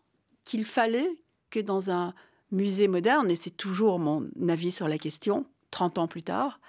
qu'il 0.44 0.66
fallait 0.66 1.10
que 1.50 1.60
dans 1.60 1.92
un 1.92 2.14
musée 2.52 2.88
moderne, 2.88 3.32
et 3.32 3.36
c'est 3.36 3.50
toujours 3.56 4.00
mon 4.00 4.30
avis 4.50 4.72
sur 4.72 4.88
la 4.88 4.98
question, 4.98 5.46
30 5.72 5.98
ans 6.00 6.08
plus 6.08 6.24
tard, 6.24 6.60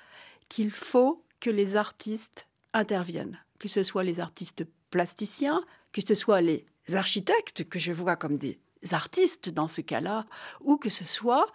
qu'il 0.49 0.71
faut 0.71 1.25
que 1.41 1.50
les 1.50 1.76
artistes 1.76 2.47
interviennent, 2.73 3.41
que 3.59 3.69
ce 3.69 3.83
soit 3.83 4.05
les 4.05 4.21
artistes 4.21 4.64
plasticiens, 4.91 5.64
que 5.93 6.00
ce 6.00 6.14
soit 6.14 6.41
les 6.41 6.67
architectes 6.93 7.69
que 7.69 7.79
je 7.79 7.93
vois 7.93 8.17
comme 8.17 8.38
des 8.38 8.59
artistes 8.91 9.49
dans 9.49 9.69
ce 9.69 9.81
cas-là, 9.81 10.27
ou 10.61 10.77
que 10.77 10.91
ce 10.91 11.05
soit 11.05 11.47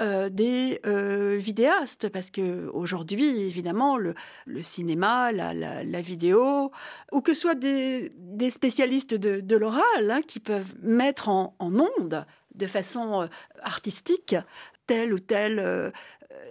euh, 0.00 0.28
des 0.28 0.80
euh, 0.86 1.36
vidéastes, 1.38 2.08
parce 2.08 2.30
que 2.30 2.68
aujourd'hui, 2.68 3.40
évidemment, 3.40 3.96
le, 3.96 4.14
cinéma, 4.62 5.32
la, 5.32 6.00
vidéo, 6.00 6.72
ou 7.12 7.20
que 7.20 7.34
ce 7.34 7.40
soit 7.40 7.54
des, 7.54 8.10
spécialistes 8.50 9.14
de, 9.14 9.56
l'oral 9.56 10.10
hein, 10.10 10.22
qui 10.22 10.40
peuvent 10.40 10.74
mettre 10.82 11.28
en, 11.28 11.54
en 11.58 11.72
onde 11.78 12.26
de 12.54 12.66
façon 12.66 13.22
euh, 13.22 13.26
artistique 13.62 14.36
tel 14.86 15.14
ou 15.14 15.18
tel 15.18 15.92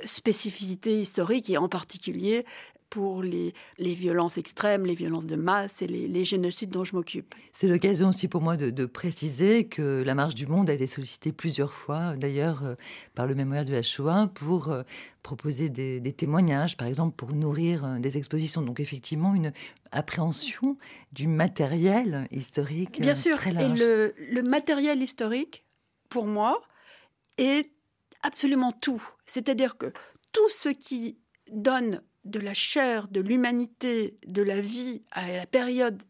spécificité 0.06 1.00
historique 1.00 1.50
et 1.50 1.58
en 1.58 1.68
particulier 1.68 2.46
pour 2.92 3.24
les, 3.24 3.54
les, 3.80 3.94
violences 3.94 4.38
extrêmes, 4.38 4.86
les 4.86 4.96
violences 4.96 5.26
de 5.26 5.38
masse 5.38 5.82
et 5.82 5.88
les, 5.88 6.26
génocides 6.26 6.70
dont 6.70 6.84
je 6.84 6.94
m'occupe. 6.94 7.34
C'est 7.54 7.68
l'occasion 7.68 8.10
aussi 8.10 8.28
pour 8.28 8.42
moi 8.42 8.58
de, 8.58 8.86
préciser 8.86 9.66
que 9.66 10.04
la 10.06 10.14
Marche 10.14 10.36
du 10.36 10.46
Monde 10.46 10.70
a 10.70 10.74
été 10.74 10.86
sollicitée 10.86 11.32
plusieurs 11.32 11.74
fois, 11.74 12.18
d'ailleurs, 12.18 12.64
euh, 12.64 12.76
par 13.16 13.26
le 13.26 13.34
mémoire 13.34 13.64
de 13.64 13.72
la 13.72 13.82
Shoah, 13.82 14.30
pour 14.36 14.70
euh, 14.70 14.84
proposer 15.24 15.70
des, 15.70 16.14
témoignages, 16.14 16.76
par 16.76 16.88
exemple, 16.88 17.16
pour 17.16 17.34
nourrir 17.34 17.86
euh, 17.86 18.00
des 18.00 18.18
expositions. 18.18 18.62
Donc, 18.62 18.82
effectivement, 18.82 19.34
une 19.34 19.54
appréhension 19.92 20.78
du 21.14 21.28
matériel 21.28 22.28
historique 22.30 23.00
Bien 23.00 23.16
sûr. 23.16 23.38
très 23.38 23.54
large. 23.54 23.80
Et 23.80 23.86
le, 23.86 24.14
le 24.18 24.44
matériel 24.44 25.02
historique, 25.02 25.64
pour 26.10 26.26
moi, 26.26 26.62
est 27.38 27.72
absolument 28.22 28.74
tout. 28.74 29.02
C'est-à-dire 29.26 29.78
que 29.78 29.94
tout 30.34 30.50
ce 30.50 30.68
qui 30.68 31.18
donne 31.52 32.02
de 32.26 32.40
la 32.40 32.54
chair, 32.54 33.08
de 33.08 33.20
l'humanité, 33.20 34.18
de 34.28 34.42
la 34.42 34.62
vie 34.62 35.04
à 35.12 35.32
la 35.32 35.46
période 35.46 36.02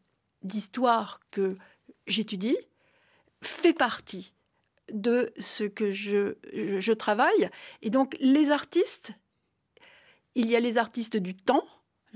d'histoire 0.43 1.19
que 1.31 1.57
j'étudie 2.07 2.57
fait 3.41 3.73
partie 3.73 4.33
de 4.91 5.31
ce 5.39 5.63
que 5.63 5.91
je, 5.91 6.91
travaille. 6.93 7.49
Et 7.81 7.89
donc 7.89 8.15
les 8.19 8.51
artistes, 8.51 9.13
il 10.35 10.49
y 10.49 10.55
a 10.55 10.59
les 10.59 10.77
artistes 10.77 11.17
du 11.17 11.35
temps, 11.35 11.65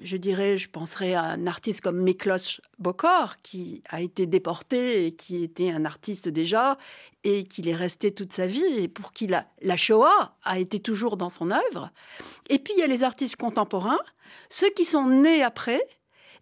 je 0.02 0.18
dirais, 0.18 0.58
je 0.58 0.70
penserais 0.70 1.14
à 1.14 1.24
un 1.24 1.48
artiste 1.48 1.82
comme 1.82 2.02
Miklos 2.02 2.60
Bokor, 2.80 3.38
qui 3.42 3.82
a 3.90 4.02
été 4.02 4.26
déporté 4.26 5.08
et 5.08 5.16
qui 5.16 5.44
était 5.44 5.72
un 5.72 5.86
artiste 5.86 6.28
déjà, 6.28 6.78
et 7.24 7.46
qu'il 7.46 7.68
est 7.68 7.76
resté 7.76 8.14
toute 8.14 8.34
sa 8.34 8.48
vie, 8.48 8.80
et 8.80 8.88
pour 8.88 9.14
qui 9.14 9.28
la, 9.28 9.46
la 9.62 9.78
Shoah 9.78 10.36
a 10.44 10.60
été 10.60 10.80
toujours 10.80 11.18
dans 11.18 11.30
son 11.30 11.52
œuvre. 11.52 11.92
Et 12.50 12.60
puis 12.60 12.74
il 12.76 12.80
y 12.80 12.84
a 12.84 12.88
les 12.88 13.04
artistes 13.04 13.38
contemporains, 13.38 14.02
ceux 14.50 14.70
qui 14.70 14.86
sont 14.86 15.08
nés 15.08 15.44
après, 15.44 15.82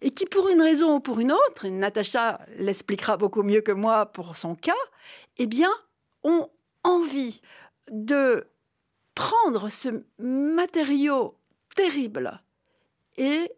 et 0.00 0.10
qui, 0.10 0.26
pour 0.26 0.48
une 0.48 0.60
raison 0.60 0.96
ou 0.96 1.00
pour 1.00 1.20
une 1.20 1.32
autre, 1.32 1.64
et 1.64 1.70
Natacha 1.70 2.40
l'expliquera 2.58 3.16
beaucoup 3.16 3.42
mieux 3.42 3.62
que 3.62 3.72
moi 3.72 4.06
pour 4.06 4.36
son 4.36 4.54
cas, 4.54 4.72
eh 5.38 5.46
bien, 5.46 5.70
ont 6.22 6.48
envie 6.82 7.40
de 7.90 8.46
prendre 9.14 9.68
ce 9.68 10.02
matériau 10.18 11.38
terrible 11.74 12.42
et 13.16 13.50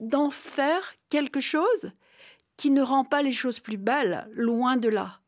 d'en 0.00 0.30
faire 0.30 0.94
quelque 1.08 1.40
chose 1.40 1.92
qui 2.56 2.70
ne 2.70 2.82
rend 2.82 3.04
pas 3.04 3.22
les 3.22 3.32
choses 3.32 3.60
plus 3.60 3.76
belles, 3.76 4.28
loin 4.32 4.76
de 4.76 4.88
là, 4.88 5.20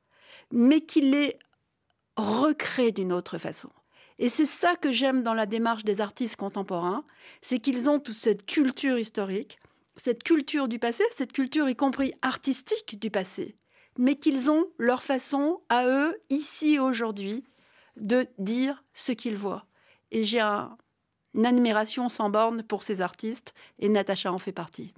mais 0.51 0.81
qui 0.81 1.01
les 1.01 1.39
recrée 2.17 2.93
d'une 2.93 3.13
autre 3.13 3.39
façon. 3.39 3.71
Et 4.19 4.29
c'est 4.29 4.47
ça 4.47 4.75
que 4.75 4.91
j'aime 4.91 5.23
dans 5.23 5.35
la 5.35 5.47
démarche 5.47 5.85
des 5.85 6.01
artistes 6.01 6.37
contemporains, 6.37 7.05
c'est 7.41 7.61
qu'ils 7.61 7.89
ont 7.89 8.01
toute 8.01 8.15
cette 8.15 8.47
culture 8.47 8.99
historique, 8.99 9.59
cette 9.97 10.25
culture 10.25 10.69
du 10.69 10.79
passé, 10.79 11.05
cette 11.11 11.33
culture 11.33 11.69
y 11.69 11.77
compris 11.77 12.13
artistique 12.23 12.99
du 12.99 13.11
passé, 13.11 13.57
mais 13.97 14.17
qu'ils 14.17 14.51
ont 14.51 14.67
leur 14.79 15.03
façon 15.03 15.61
à 15.69 15.87
eux, 15.87 16.21
ici 16.31 16.79
aujourd'hui, 16.79 17.45
de 17.97 18.27
dire 18.39 18.85
ce 18.93 19.13
qu'ils 19.13 19.37
voient. 19.37 19.67
Et 20.11 20.25
j'ai 20.25 20.41
un 20.41 20.77
une 21.39 21.47
admiration 21.47 22.09
sans 22.09 22.31
borne 22.31 22.65
pour 22.65 22.83
ces 22.83 23.01
artistes 23.01 23.55
et 23.79 23.89
Natacha 23.89 24.33
en 24.33 24.39
fait 24.39 24.53
partie. 24.53 24.93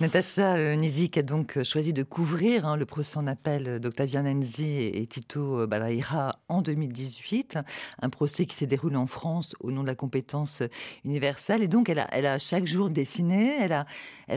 Natacha 0.00 0.56
euh, 0.56 0.74
Nizik 0.74 1.16
a 1.18 1.22
donc 1.22 1.62
choisi 1.62 1.92
de 1.92 2.02
couvrir 2.02 2.66
hein, 2.66 2.76
le 2.76 2.84
procès 2.84 3.16
en 3.16 3.28
appel 3.28 3.78
d'Octavien 3.78 4.22
Nenzi 4.22 4.82
et 4.82 5.06
Tito 5.06 5.66
Balaïra 5.68 6.40
en 6.48 6.62
2018, 6.62 7.58
un 8.02 8.10
procès 8.10 8.44
qui 8.44 8.56
s'est 8.56 8.66
déroulé 8.66 8.96
en 8.96 9.06
France 9.06 9.54
au 9.60 9.70
nom 9.70 9.82
de 9.82 9.86
la 9.86 9.94
compétence 9.94 10.62
universelle. 11.04 11.62
Et 11.62 11.68
donc, 11.68 11.88
elle 11.88 12.00
a, 12.00 12.38
chaque 12.38 12.66
jour 12.66 12.90
dessiné, 12.90 13.56
elle 13.60 13.72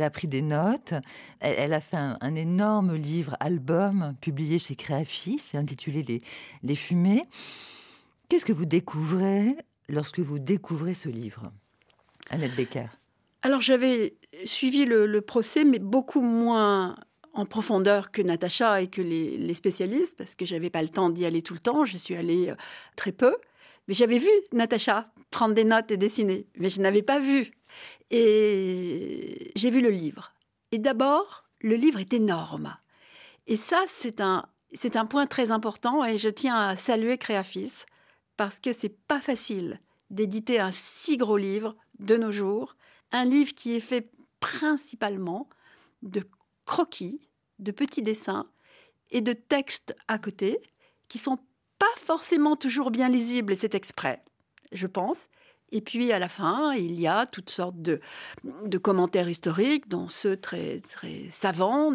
a, 0.04 0.10
pris 0.12 0.28
des 0.28 0.44
notes, 0.44 0.94
elle, 1.40 1.74
a 1.74 1.82
fait 1.82 1.98
un, 1.98 2.36
énorme 2.36 2.96
livre, 2.96 3.36
album, 3.40 4.16
publié 4.22 4.60
chez 4.60 4.76
Créafis, 4.76 5.40
c'est 5.40 5.58
intitulé 5.58 6.04
Les, 6.04 6.22
Les 6.62 6.76
Fumées. 6.76 7.24
Qu'est-ce 8.30 8.46
que 8.46 8.54
vous 8.54 8.66
découvrez 8.66 9.56
lorsque 9.88 10.20
vous 10.20 10.39
découvrez 10.39 10.94
ce 10.94 11.10
livre, 11.10 11.51
Annette 12.29 12.56
Becker 12.56 12.88
Alors 13.41 13.62
j'avais 13.62 14.15
suivi 14.46 14.86
le, 14.86 15.22
procès, 15.22 15.63
mais 15.63 15.79
beaucoup 15.79 16.22
moins 16.22 16.96
en 17.34 17.46
profondeur 17.46 18.12
que 18.12 18.22
Natacha 18.22 18.82
et 18.82 18.88
que 18.88 19.01
les, 19.01 19.53
spécialistes, 19.53 20.17
parce 20.17 20.36
que 20.36 20.46
j'avais 20.46 20.70
pas 20.70 20.82
le 20.82 20.89
temps 20.89 21.10
d'y 21.10 21.25
aller 21.25 21.41
tout 21.41 21.53
le 21.53 21.60
temps. 21.60 21.86
Je 21.86 21.98
suis 21.98 22.15
allée 22.15 22.50
euh, 22.50 22.56
très 22.96 23.12
peu. 23.12 23.36
Mais 23.88 23.94
j'avais 23.94 24.17
vu 24.17 24.29
Natacha 24.51 25.12
prendre 25.32 25.53
des 25.53 25.63
notes 25.63 25.91
et 25.91 25.98
dessiner, 25.98 26.48
mais 26.58 26.70
je 26.70 26.82
n'avais 26.82 27.03
pas 27.03 27.20
vu. 27.20 27.51
Et 28.10 29.51
j'ai 29.56 29.70
vu 29.70 29.82
le 29.82 29.89
livre. 29.89 30.34
Et 30.72 30.79
d'abord, 30.79 31.46
le 31.62 31.75
livre 31.75 32.00
est 32.00 32.13
énorme. 32.13 32.75
Et 33.46 33.56
ça, 33.56 33.84
c'est 33.88 34.20
un, 34.20 34.46
c'est 34.74 34.96
un 34.96 35.06
point 35.06 35.25
très 35.25 35.51
important 35.51 36.03
et 36.03 36.17
je 36.17 36.29
tiens 36.29 36.58
à 36.58 36.75
saluer 36.75 37.17
Créafis 37.17 37.86
parce 38.38 38.60
que 38.60 38.72
c'est 38.72 38.96
pas 38.96 39.20
facile 39.20 39.82
d'éditer 40.10 40.60
un 40.60 40.72
si 40.72 41.17
gros 41.17 41.38
livre 41.38 41.75
de 42.00 42.15
nos 42.15 42.32
jours, 42.32 42.75
un 43.12 43.25
livre 43.25 43.53
qui 43.53 43.75
est 43.75 43.82
fait 43.82 44.10
principalement 44.39 45.50
de 46.03 46.24
croquis, 46.65 47.27
de 47.60 47.72
petits 47.72 48.03
dessins 48.03 48.48
et 49.10 49.22
de 49.22 49.34
textes 49.34 49.96
à 50.08 50.20
côté 50.20 50.60
qui 51.08 51.17
sont 51.17 51.39
pas 51.79 51.86
forcément 51.98 52.56
toujours 52.56 52.91
bien 52.91 53.10
lisibles 53.10 53.53
et 53.53 53.56
c'est 53.56 53.75
exprès, 53.75 54.24
je 54.72 54.88
pense. 54.88 55.27
Et 55.72 55.82
puis 55.82 56.13
à 56.13 56.20
la 56.20 56.29
fin, 56.29 56.74
il 56.74 56.98
y 56.98 57.08
a 57.08 57.25
toutes 57.25 57.50
sortes 57.50 57.82
de, 57.82 58.00
commentaires 58.77 59.27
historiques, 59.27 59.89
dont 59.89 60.08
ceux 60.08 60.38
très, 60.38 60.79
très 60.79 61.25
savants 61.29 61.91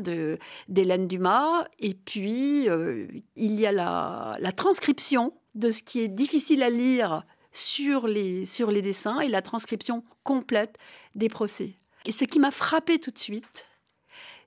d'Hélène 0.68 1.08
Dumas. 1.08 1.64
Et 1.78 1.94
puis 1.94 2.68
euh, 2.68 3.06
il 3.34 3.58
y 3.58 3.66
a 3.66 3.72
la 3.72 4.52
transcription 4.52 5.32
de 5.54 5.70
ce 5.70 5.82
qui 5.82 6.00
est 6.00 6.08
difficile 6.08 6.62
à 6.62 6.70
lire 6.70 7.24
sur 7.52 8.06
les, 8.06 8.46
sur 8.46 8.70
les 8.70 8.82
dessins 8.82 9.20
et 9.20 9.28
la 9.28 9.42
transcription 9.42 10.04
complète 10.24 10.78
des 11.14 11.28
procès. 11.28 11.74
Et 12.06 12.12
ce 12.12 12.24
qui 12.24 12.38
m'a 12.38 12.50
frappé 12.50 12.98
tout 12.98 13.10
de 13.10 13.18
suite, 13.18 13.66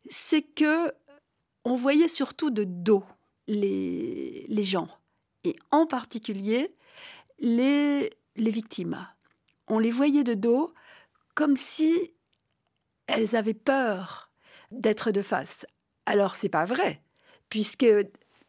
c'est 0.10 0.42
que 0.42 0.92
on 1.64 1.76
voyait 1.76 2.08
surtout 2.08 2.52
de 2.52 2.64
dos 2.64 3.04
les, 3.48 4.46
les 4.48 4.64
gens, 4.64 4.88
et 5.44 5.56
en 5.72 5.86
particulier 5.86 6.70
les, 7.40 8.12
les 8.36 8.52
victimes. 8.52 9.08
On 9.68 9.80
les 9.80 9.92
voyait 9.92 10.24
de 10.24 10.34
dos 10.34 10.74
comme 11.34 11.56
si 11.56 12.14
elles 13.08 13.36
avaient 13.36 13.54
peur 13.54 14.32
d'être 14.72 15.12
de 15.12 15.22
face. 15.22 15.66
Alors 16.06 16.36
c'est 16.36 16.50
pas 16.50 16.66
vrai, 16.66 17.02
puisque 17.50 17.86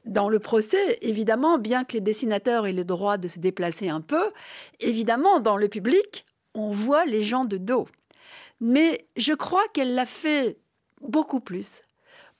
dans 0.06 0.28
le 0.28 0.38
procès, 0.38 0.98
évidemment, 1.02 1.58
bien 1.58 1.84
que 1.84 1.94
les 1.94 2.00
dessinateurs 2.00 2.66
aient 2.66 2.72
le 2.72 2.84
droit 2.84 3.18
de 3.18 3.28
se 3.28 3.40
déplacer 3.40 3.88
un 3.88 4.00
peu, 4.00 4.32
évidemment, 4.80 5.40
dans 5.40 5.56
le 5.56 5.68
public, 5.68 6.24
on 6.54 6.70
voit 6.70 7.04
les 7.04 7.22
gens 7.22 7.44
de 7.44 7.56
dos. 7.56 7.88
Mais 8.60 9.06
je 9.16 9.34
crois 9.34 9.66
qu'elle 9.74 9.94
l'a 9.94 10.06
fait 10.06 10.58
beaucoup 11.02 11.40
plus 11.40 11.82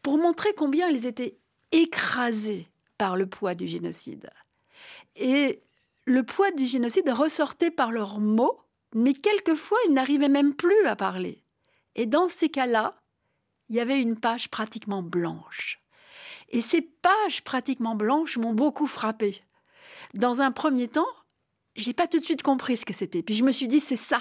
pour 0.02 0.16
montrer 0.16 0.52
combien 0.56 0.88
ils 0.88 1.06
étaient 1.06 1.37
écrasés 1.73 2.68
par 2.96 3.16
le 3.16 3.26
poids 3.26 3.54
du 3.54 3.67
génocide. 3.67 4.30
Et 5.17 5.60
le 6.04 6.23
poids 6.23 6.52
du 6.52 6.67
génocide 6.67 7.10
ressortait 7.10 7.71
par 7.71 7.90
leurs 7.90 8.21
mots, 8.21 8.60
mais 8.95 9.12
quelquefois 9.12 9.78
ils 9.88 9.95
n'arrivaient 9.95 10.28
même 10.28 10.54
plus 10.54 10.86
à 10.86 10.97
parler. 10.97 11.43
Et 11.97 12.06
dans 12.06 12.28
ces 12.28 12.49
cas-là, 12.49 12.95
il 13.69 13.76
y 13.76 13.80
avait 13.80 14.00
une 14.00 14.19
page 14.19 14.49
pratiquement 14.49 15.02
blanche. 15.02 15.80
Et 16.50 16.61
ces 16.61 16.82
pages 16.82 17.43
pratiquement 17.43 17.95
blanches 17.95 18.37
m'ont 18.37 18.54
beaucoup 18.54 18.87
frappé. 18.87 19.43
Dans 20.15 20.41
un 20.41 20.52
premier 20.52 20.89
temps, 20.89 21.06
j'ai 21.75 21.93
pas 21.93 22.06
tout 22.06 22.21
de 22.21 22.25
suite 22.25 22.43
compris 22.43 22.76
ce 22.76 22.85
que 22.85 22.95
c'était. 22.95 23.23
Puis 23.23 23.35
je 23.35 23.45
me 23.45 23.52
suis 23.52 23.69
dit, 23.69 23.80
c'est 23.80 23.97
ça. 23.97 24.21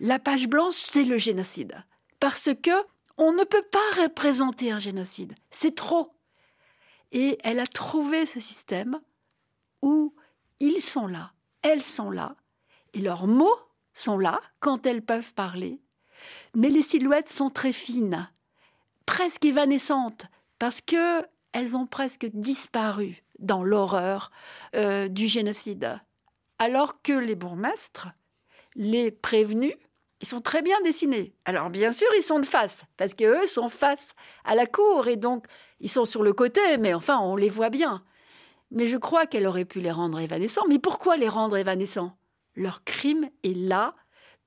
La 0.00 0.18
page 0.18 0.48
blanche, 0.48 0.74
c'est 0.74 1.04
le 1.04 1.18
génocide. 1.18 1.84
Parce 2.18 2.50
que 2.62 2.70
on 3.18 3.32
ne 3.32 3.44
peut 3.44 3.64
pas 3.70 4.02
représenter 4.02 4.70
un 4.72 4.78
génocide. 4.78 5.34
C'est 5.50 5.74
trop. 5.74 6.12
Et 7.12 7.38
elle 7.44 7.60
a 7.60 7.66
trouvé 7.66 8.24
ce 8.24 8.40
système 8.40 9.00
où 9.82 10.14
ils 10.60 10.80
sont 10.80 11.06
là, 11.06 11.32
elles 11.62 11.82
sont 11.82 12.10
là, 12.10 12.36
et 12.94 13.00
leurs 13.00 13.26
mots 13.26 13.58
sont 13.92 14.18
là 14.18 14.40
quand 14.60 14.86
elles 14.86 15.04
peuvent 15.04 15.34
parler. 15.34 15.80
Mais 16.54 16.70
les 16.70 16.82
silhouettes 16.82 17.28
sont 17.28 17.50
très 17.50 17.72
fines, 17.72 18.28
presque 19.06 19.44
évanescentes, 19.44 20.26
parce 20.58 20.80
que 20.80 21.22
elles 21.52 21.76
ont 21.76 21.86
presque 21.86 22.26
disparu 22.32 23.24
dans 23.38 23.62
l'horreur 23.62 24.30
euh, 24.76 25.08
du 25.08 25.28
génocide. 25.28 26.00
Alors 26.58 27.02
que 27.02 27.12
les 27.12 27.34
bourgmestres, 27.34 28.08
les 28.74 29.10
prévenus, 29.10 29.74
ils 30.20 30.28
sont 30.28 30.40
très 30.40 30.62
bien 30.62 30.80
dessinés. 30.82 31.34
Alors 31.44 31.68
bien 31.68 31.92
sûr, 31.92 32.08
ils 32.16 32.22
sont 32.22 32.38
de 32.38 32.46
face, 32.46 32.84
parce 32.96 33.14
qu'eux 33.14 33.46
sont 33.46 33.68
face 33.68 34.14
à 34.44 34.54
la 34.54 34.66
cour, 34.66 35.08
et 35.08 35.16
donc 35.16 35.46
ils 35.80 35.90
sont 35.90 36.04
sur 36.04 36.22
le 36.22 36.32
côté, 36.32 36.60
mais 36.78 36.94
enfin, 36.94 37.18
on 37.18 37.36
les 37.36 37.50
voit 37.50 37.70
bien. 37.70 38.04
Mais 38.70 38.86
je 38.86 38.96
crois 38.96 39.26
qu'elle 39.26 39.46
aurait 39.46 39.64
pu 39.64 39.80
les 39.80 39.90
rendre 39.90 40.18
évanescents. 40.20 40.64
Mais 40.68 40.78
pourquoi 40.78 41.16
les 41.16 41.28
rendre 41.28 41.56
évanescents? 41.56 42.16
Leur 42.54 42.84
crime 42.84 43.28
est 43.42 43.56
là, 43.56 43.94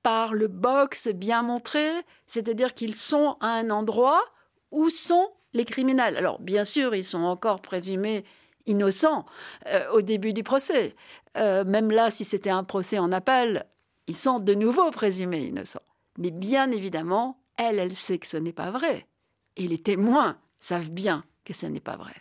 par 0.02 0.34
le 0.34 0.48
box 0.48 1.08
bien 1.10 1.41
montré, 1.41 1.88
c'est-à-dire 2.28 2.74
qu'ils 2.74 2.96
sont 2.96 3.38
à 3.41 3.48
un 3.48 3.70
endroit 3.70 4.24
où 4.72 4.89
sont 4.89 5.32
les 5.56 5.65
criminels. 5.65 6.18
Alors, 6.18 6.39
bien 6.39 6.65
sûr, 6.65 6.94
ils 6.94 7.04
sont 7.04 7.24
encore 7.24 7.62
présumés 7.62 8.24
innocents 8.68 9.26
euh, 9.68 9.89
au 9.94 10.02
début 10.02 10.34
du 10.34 10.44
procès. 10.44 10.96
Euh, 11.38 11.63
même 11.63 11.89
là, 11.89 12.12
si 12.12 12.26
c'était 12.26 12.50
un 12.52 12.63
procès 12.63 13.00
en 13.00 13.12
appel, 13.12 13.65
ils 14.08 14.18
sont 14.18 14.39
de 14.39 14.54
nouveau 14.54 14.91
présumés 14.91 15.46
innocents. 15.46 15.80
Mais 16.20 16.30
bien 16.30 16.72
évidemment, 16.72 17.39
elle, 17.58 17.80
elle 17.80 17.96
sait 17.96 18.20
que 18.20 18.28
ce 18.28 18.38
n'est 18.38 18.54
pas 18.54 18.70
vrai. 18.70 19.08
Et 19.56 19.68
les 19.68 19.78
témoins 19.78 20.38
savent 20.60 20.91
bien 20.91 21.24
que 21.46 21.54
ce 21.54 21.65
n'est 21.65 21.80
pas 21.80 21.96
vrai. 21.96 22.13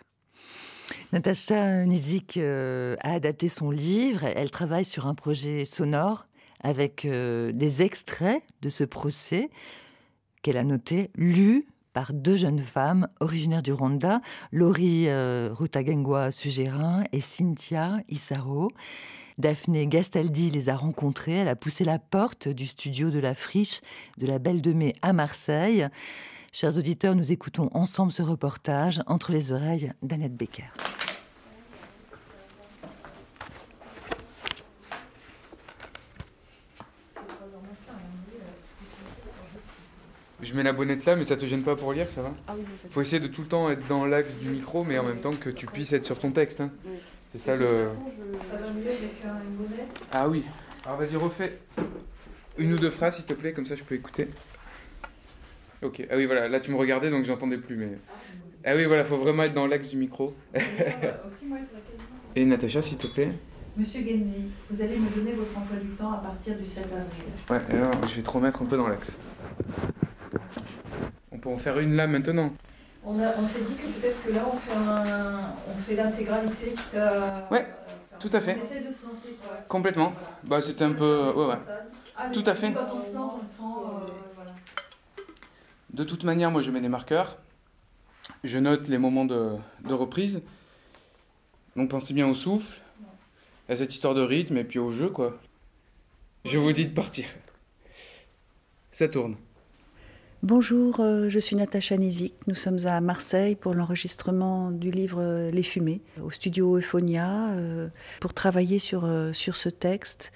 Natacha 1.13 1.85
Nizik 1.85 2.37
euh, 2.37 2.97
a 3.01 3.15
adapté 3.15 3.49
son 3.49 3.71
livre. 3.71 4.25
Elle 4.25 4.51
travaille 4.51 4.85
sur 4.85 5.07
un 5.07 5.15
projet 5.15 5.65
sonore 5.65 6.27
avec 6.63 7.07
des 7.07 7.83
extraits 7.83 8.43
de 8.63 8.71
ce 8.71 8.85
procès 8.85 9.51
qu'elle 10.41 10.57
a 10.57 10.65
noté, 10.65 11.11
lus 11.15 11.67
par 11.95 12.13
deux 12.13 12.35
jeunes 12.35 12.59
femmes 12.59 13.09
originaires 13.21 13.63
du 13.63 13.73
Rwanda, 13.73 14.21
Laurie 14.53 15.09
euh, 15.09 15.51
Rutagengwa 15.55 16.31
Sugerin 16.31 17.05
et 17.13 17.23
Cynthia 17.23 18.01
Isaro. 18.11 18.71
Daphné 19.39 19.87
Gastaldi 19.87 20.51
les 20.51 20.69
a 20.69 20.77
rencontrées. 20.77 21.39
Elle 21.39 21.49
a 21.49 21.57
poussé 21.57 21.85
la 21.85 21.99
porte 21.99 22.49
du 22.49 22.67
studio 22.67 23.11
de 23.11 23.19
la 23.19 23.35
Friche 23.35 23.81
de 24.19 24.27
la 24.27 24.39
Belle 24.39 24.61
de 24.61 24.73
Mai 24.73 24.95
à 25.03 25.13
Marseille. 25.13 25.89
Chers 26.53 26.77
auditeurs, 26.79 27.15
nous 27.15 27.33
écoutons 27.33 27.71
ensemble 27.73 28.13
ce 28.13 28.23
reportage 28.23 29.03
entre 29.07 29.33
les 29.33 29.53
oreilles 29.53 29.93
d'Annette 30.03 30.37
Becker. 30.37 30.73
Je 40.45 40.55
mets 40.55 40.63
la 40.63 40.75
bonnette 40.75 41.07
là, 41.07 41.17
mais 41.17 41.25
ça 41.25 41.37
te 41.37 41.47
gêne 41.47 41.63
pas 41.63 41.75
pour 41.75 41.93
lire, 41.95 42.11
ça 42.11 42.21
va 42.21 42.35
Ah 42.47 42.53
oui, 42.57 42.65
Faut 42.91 43.01
essayer 43.01 43.21
de 43.21 43.29
tout 43.29 43.43
le 43.43 43.49
temps 43.49 43.71
être 43.71 43.87
dans 43.89 44.05
l'axe 44.05 44.37
du 44.37 44.51
micro, 44.51 44.85
mais 44.85 44.99
en 44.99 45.05
même 45.05 45.21
temps 45.21 45.33
que 45.33 45.49
tu 45.49 45.67
puisses 45.67 45.95
être 45.95 46.05
sur 46.05 46.19
ton 46.19 46.33
texte. 46.33 46.61
Hein. 46.61 46.71
C'est 47.33 47.39
ça 47.39 47.57
le. 47.57 47.87
Ça 48.43 48.57
va 48.59 48.71
mieux 48.71 48.87
avec 48.87 49.01
une 49.25 49.57
bonnette 49.57 50.01
Ah 50.13 50.29
oui. 50.29 50.45
Alors 50.85 50.99
vas-y, 50.99 51.17
refais 51.17 51.59
une 52.59 52.75
ou 52.75 52.77
deux 52.77 52.91
phrases, 52.91 53.17
s'il 53.17 53.25
te 53.25 53.33
plaît, 53.33 53.53
comme 53.53 53.67
ça 53.67 53.75
je 53.75 53.83
peux 53.85 53.95
écouter. 53.95 54.29
Ok. 55.83 56.07
Ah 56.11 56.15
oui, 56.17 56.27
voilà. 56.27 56.49
Là, 56.49 56.61
tu 56.61 56.71
me 56.71 56.77
regardais, 56.77 57.11
donc 57.11 57.25
j'entendais 57.25 57.59
plus, 57.59 57.77
mais. 57.77 57.93
Ah 58.65 58.75
oui, 58.77 58.85
voilà, 58.85 59.05
faut 59.05 59.17
vraiment 59.19 59.43
être 59.45 59.55
dans 59.55 59.67
l'axe 59.67 59.89
du 59.89 59.97
micro. 59.97 60.35
Et 62.37 62.45
Natacha, 62.45 62.83
s'il 62.83 62.99
te 62.99 63.07
plaît. 63.07 63.33
Monsieur 63.77 64.01
Genzi, 64.01 64.51
vous 64.71 64.83
allez 64.83 64.97
me 64.97 65.09
donner 65.11 65.33
votre 65.33 65.57
emploi 65.59 65.77
du 65.79 65.89
temps 65.91 66.13
à 66.13 66.19
partir 66.19 66.57
du 66.57 66.65
7 66.65 66.85
avril. 66.85 67.07
Ouais, 67.51 67.77
alors 67.77 67.93
je 68.09 68.15
vais 68.15 68.23
te 68.23 68.31
remettre 68.31 68.63
un 68.63 68.67
peu 68.67 68.77
dans 68.77 68.89
l'axe. 68.89 69.19
On 71.45 71.49
peut 71.51 71.55
en 71.57 71.59
faire 71.59 71.79
une 71.79 71.95
là 71.95 72.07
maintenant. 72.07 72.51
On, 73.05 73.15
s'est 73.15 73.61
dit 73.61 73.75
que 73.75 73.87
peut-être 74.01 74.25
que 74.25 74.33
là 74.33 74.47
on 74.51 74.57
fait, 74.57 74.73
on 75.69 75.77
fait 75.83 75.95
l'intégralité 75.95 76.75
Ouais, 77.51 77.67
tout 78.19 78.31
à 78.33 78.41
fait. 78.41 78.57
On 78.59 78.65
essaie 78.65 78.81
de 78.81 78.91
se 78.91 79.05
lancer 79.05 79.37
Complètement. 79.69 80.15
Bah 80.45 80.63
c'était 80.63 80.85
un 80.85 80.93
peu. 80.93 81.33
Ouais, 81.37 81.47
ouais. 81.49 81.59
Ah, 82.17 82.31
Tout 82.33 82.45
à 82.47 82.55
fait. 82.55 82.73
De 85.93 86.05
toute 86.05 86.25
manière, 86.25 86.51
moi 86.51 86.63
je 86.63 86.71
mets 86.71 86.81
des 86.81 86.89
marqueurs. 86.89 87.37
Je 88.43 88.59
note 88.59 88.89
les 88.89 88.97
moments 88.97 89.27
de, 89.27 89.53
de 89.87 89.93
reprise. 89.93 90.41
Donc 91.77 91.91
pensez 91.91 92.15
bien 92.15 92.27
au 92.27 92.35
souffle, 92.35 92.79
à 93.69 93.77
cette 93.77 93.93
histoire 93.93 94.15
de 94.15 94.23
rythme 94.23 94.57
et 94.57 94.65
puis 94.65 94.79
au 94.79 94.91
jeu, 94.91 95.11
quoi. 95.11 95.39
Je 96.47 96.57
vous 96.57 96.73
dis 96.73 96.87
de 96.87 96.95
partir. 96.95 97.27
Ça 98.91 99.09
tourne. 99.09 99.37
Bonjour, 100.45 101.01
euh, 101.01 101.31
je 101.31 101.39
suis 101.39 101.57
Natacha 101.57 101.97
Nizik. 101.97 102.35
Nous 102.49 102.55
sommes 102.55 102.87
à 102.87 103.01
Marseille 103.01 103.55
pour 103.55 103.73
l'enregistrement 103.73 104.71
du 104.71 104.91
livre 104.91 105.23
euh, 105.23 105.49
Les 105.49 105.63
Fumées, 105.63 106.03
au 106.23 106.31
studio 106.31 106.77
Euphonia, 106.77 107.49
euh, 107.53 107.89
pour 108.21 108.35
travailler 108.35 108.79
sur, 108.79 109.09
sur 109.33 109.57
ce 109.57 109.71
texte 109.71 110.33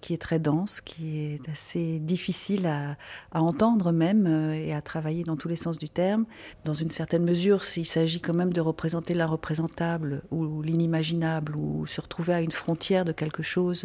qui 0.00 0.14
est 0.14 0.22
très 0.22 0.38
dense, 0.38 0.80
qui 0.80 1.18
est 1.18 1.48
assez 1.50 1.98
difficile 1.98 2.66
à, 2.66 2.96
à 3.32 3.42
entendre 3.42 3.90
même 3.90 4.52
et 4.54 4.72
à 4.72 4.80
travailler 4.80 5.24
dans 5.24 5.36
tous 5.36 5.48
les 5.48 5.56
sens 5.56 5.78
du 5.78 5.88
terme. 5.88 6.26
Dans 6.64 6.74
une 6.74 6.90
certaine 6.90 7.24
mesure, 7.24 7.64
s'il 7.64 7.84
s'agit 7.84 8.20
quand 8.20 8.34
même 8.34 8.52
de 8.52 8.60
représenter 8.60 9.14
l'irreprésentable 9.14 10.22
ou 10.30 10.62
l'inimaginable 10.62 11.56
ou 11.56 11.86
se 11.86 12.00
retrouver 12.00 12.34
à 12.34 12.40
une 12.40 12.52
frontière 12.52 13.04
de 13.04 13.10
quelque 13.10 13.42
chose 13.42 13.84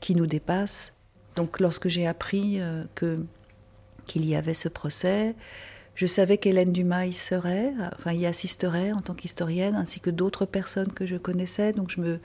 qui 0.00 0.14
nous 0.14 0.26
dépasse. 0.26 0.94
Donc 1.36 1.60
lorsque 1.60 1.88
j'ai 1.88 2.06
appris 2.06 2.58
que 2.94 3.18
qu'il 4.06 4.26
y 4.26 4.34
avait 4.34 4.54
ce 4.54 4.68
procès. 4.68 5.34
Je 5.94 6.06
savais 6.06 6.38
qu'Hélène 6.38 6.72
Dumas 6.72 7.06
y 7.06 7.12
serait, 7.12 7.72
enfin 7.94 8.12
y 8.12 8.26
assisterait 8.26 8.92
en 8.92 9.00
tant 9.00 9.14
qu'historienne, 9.14 9.74
ainsi 9.74 10.00
que 10.00 10.10
d'autres 10.10 10.46
personnes 10.46 10.92
que 10.92 11.06
je 11.06 11.16
connaissais. 11.16 11.72
Donc 11.72 11.90
je 11.90 12.00
me, 12.00 12.20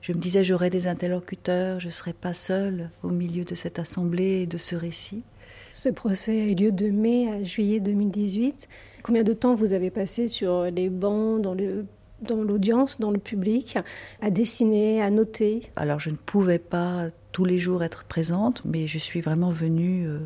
je 0.00 0.12
me 0.12 0.18
disais, 0.18 0.42
j'aurais 0.42 0.70
des 0.70 0.86
interlocuteurs, 0.86 1.80
je 1.80 1.86
ne 1.86 1.92
serais 1.92 2.14
pas 2.14 2.32
seule 2.32 2.90
au 3.02 3.10
milieu 3.10 3.44
de 3.44 3.54
cette 3.54 3.78
assemblée 3.78 4.42
et 4.42 4.46
de 4.46 4.58
ce 4.58 4.74
récit. 4.74 5.22
Ce 5.70 5.90
procès 5.90 6.40
a 6.40 6.44
eu 6.44 6.54
lieu 6.54 6.72
de 6.72 6.88
mai 6.88 7.30
à 7.30 7.42
juillet 7.42 7.80
2018. 7.80 8.68
Combien 9.02 9.22
de 9.22 9.34
temps 9.34 9.54
vous 9.54 9.74
avez 9.74 9.90
passé 9.90 10.26
sur 10.26 10.64
les 10.64 10.88
bancs, 10.88 11.42
dans 11.42 11.54
le 11.54 11.84
dans 12.22 12.42
l'audience, 12.42 12.98
dans 12.98 13.10
le 13.10 13.18
public, 13.18 13.78
à 14.20 14.30
dessiner, 14.30 15.02
à 15.02 15.10
noter? 15.10 15.62
Alors 15.76 16.00
je 16.00 16.10
ne 16.10 16.16
pouvais 16.16 16.58
pas 16.58 17.06
tous 17.32 17.44
les 17.44 17.58
jours 17.58 17.84
être 17.84 18.04
présente, 18.04 18.64
mais 18.64 18.86
je 18.86 18.98
suis 18.98 19.20
vraiment 19.20 19.50
venue 19.50 20.06
euh, 20.06 20.18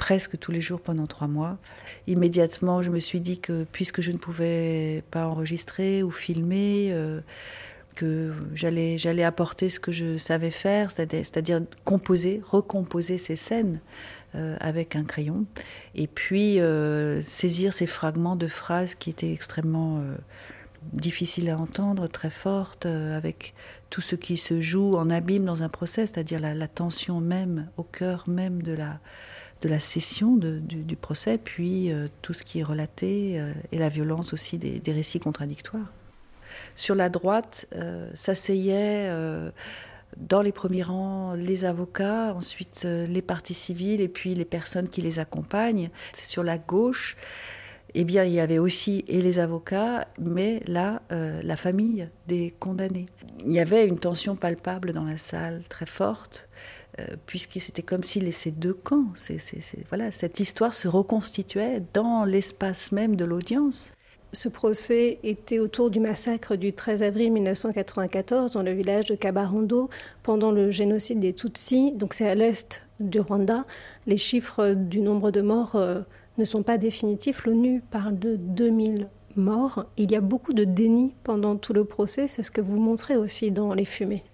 presque 0.00 0.38
tous 0.38 0.50
les 0.50 0.62
jours 0.62 0.80
pendant 0.80 1.06
trois 1.06 1.28
mois. 1.28 1.58
Immédiatement, 2.06 2.80
je 2.80 2.90
me 2.90 3.00
suis 3.00 3.20
dit 3.20 3.38
que 3.38 3.64
puisque 3.70 4.00
je 4.00 4.12
ne 4.12 4.16
pouvais 4.16 5.04
pas 5.10 5.26
enregistrer 5.26 6.02
ou 6.02 6.10
filmer, 6.10 6.88
euh, 6.90 7.20
que 7.96 8.32
j'allais, 8.54 8.96
j'allais 8.96 9.24
apporter 9.24 9.68
ce 9.68 9.78
que 9.78 9.92
je 9.92 10.16
savais 10.16 10.50
faire, 10.50 10.90
c'est-à-dire, 10.90 11.60
composer, 11.84 12.40
recomposer 12.42 13.18
ces 13.18 13.36
scènes 13.36 13.78
euh, 14.34 14.56
avec 14.60 14.96
un 14.96 15.04
crayon, 15.04 15.44
et 15.94 16.06
puis 16.06 16.60
euh, 16.60 17.20
saisir 17.20 17.74
ces 17.74 17.86
fragments 17.86 18.36
de 18.36 18.48
phrases 18.48 18.94
qui 18.94 19.10
étaient 19.10 19.32
extrêmement 19.32 20.02
difficiles 20.94 21.50
à 21.50 21.58
entendre, 21.58 22.06
très 22.06 22.30
fortes, 22.30 22.86
avec 22.86 23.52
tout 23.90 24.00
ce 24.00 24.16
qui 24.16 24.38
se 24.38 24.62
joue 24.62 24.94
en 24.94 25.10
abîme 25.10 25.44
dans 25.44 25.62
un 25.62 25.68
procès, 25.68 26.06
c'est-à-dire 26.06 26.40
la, 26.40 26.54
la 26.54 26.68
tension 26.68 27.20
même, 27.20 27.68
au 27.76 27.82
cœur 27.82 28.24
même 28.30 28.62
de 28.62 28.72
la 28.72 28.98
de 29.60 29.68
la 29.68 29.80
session 29.80 30.36
du, 30.36 30.96
procès, 30.96 31.38
puis 31.38 31.92
euh, 31.92 32.06
tout 32.22 32.32
ce 32.32 32.42
qui 32.42 32.60
est 32.60 32.62
relaté 32.62 33.38
euh, 33.38 33.52
et 33.72 33.78
la 33.78 33.88
violence 33.88 34.32
aussi 34.32 34.58
des, 34.58 34.92
récits 34.92 35.20
contradictoires. 35.20 35.92
Sur 36.74 36.94
la 36.94 37.08
droite, 37.08 37.66
euh, 37.74 38.10
s'asseyaient 38.14 39.10
dans 40.16 40.42
les 40.42 40.50
premiers 40.52 40.82
rangs 40.82 41.34
les 41.34 41.64
avocats, 41.64 42.34
ensuite 42.34 42.84
les 42.84 43.22
parties 43.22 43.54
civiles 43.54 44.00
et 44.00 44.08
puis 44.08 44.34
les 44.34 44.44
personnes 44.44 44.88
qui 44.88 45.00
les 45.00 45.18
accompagnent. 45.18 45.90
Sur 46.12 46.42
la 46.42 46.58
gauche, 46.58 47.16
eh 47.94 48.04
bien, 48.04 48.24
il 48.24 48.32
y 48.32 48.40
avait 48.40 48.58
aussi 48.58 49.04
et 49.06 49.22
les 49.22 49.38
avocats, 49.38 50.08
mais 50.20 50.62
là, 50.66 51.02
la 51.10 51.56
famille 51.56 52.08
des 52.26 52.54
condamnés. 52.58 53.06
Il 53.46 53.52
y 53.52 53.60
avait 53.60 53.86
une 53.86 53.98
tension 53.98 54.34
palpable 54.34 54.92
dans 54.92 55.04
la 55.04 55.16
salle, 55.16 55.62
très 55.68 55.86
forte. 55.86 56.48
Euh, 56.98 57.16
puisque 57.26 57.60
c'était 57.60 57.82
comme 57.82 58.02
s'il 58.02 58.24
laissait 58.24 58.50
deux 58.50 58.74
camps. 58.74 59.04
voilà, 59.88 60.10
cette 60.10 60.40
histoire 60.40 60.74
se 60.74 60.88
reconstituait 60.88 61.82
dans 61.94 62.24
l'espace 62.24 62.90
même 62.90 63.14
de 63.14 63.24
l'audience. 63.24 63.92
Ce 64.32 64.48
procès 64.48 65.18
était 65.22 65.58
autour 65.58 65.90
du 65.90 66.00
massacre 66.00 66.56
du 66.56 66.72
13 66.72 67.02
avril 67.02 67.32
1994 67.32 68.52
dans 68.52 68.62
le 68.62 68.72
village 68.72 69.06
de 69.06 69.14
Kabarondo 69.14 69.88
pendant 70.22 70.50
le 70.50 70.70
génocide 70.70 71.20
des 71.20 71.32
Tutsis. 71.32 71.92
Donc 71.92 72.14
c'est 72.14 72.28
à 72.28 72.34
l'est 72.34 72.82
du 72.98 73.20
Rwanda. 73.20 73.64
Les 74.06 74.16
chiffres 74.16 74.74
du 74.74 75.00
nombre 75.00 75.30
de 75.30 75.42
morts 75.42 75.76
euh, 75.76 76.00
ne 76.38 76.44
sont 76.44 76.62
pas 76.62 76.78
définitifs. 76.78 77.44
L'ONU 77.44 77.82
parle 77.90 78.18
de 78.18 78.36
2000 78.36 79.08
mort. 79.36 79.86
Il 79.96 80.10
y 80.10 80.16
a 80.16 80.20
beaucoup 80.20 80.52
de 80.52 80.64
déni 80.64 81.14
pendant 81.24 81.56
tout 81.56 81.72
le 81.72 81.84
procès, 81.84 82.28
c'est 82.28 82.42
ce 82.42 82.50
que 82.50 82.60
vous 82.60 82.78
montrez 82.80 83.16
aussi 83.16 83.50
dans 83.50 83.74
Les 83.74 83.84
Fumées. 83.84 84.24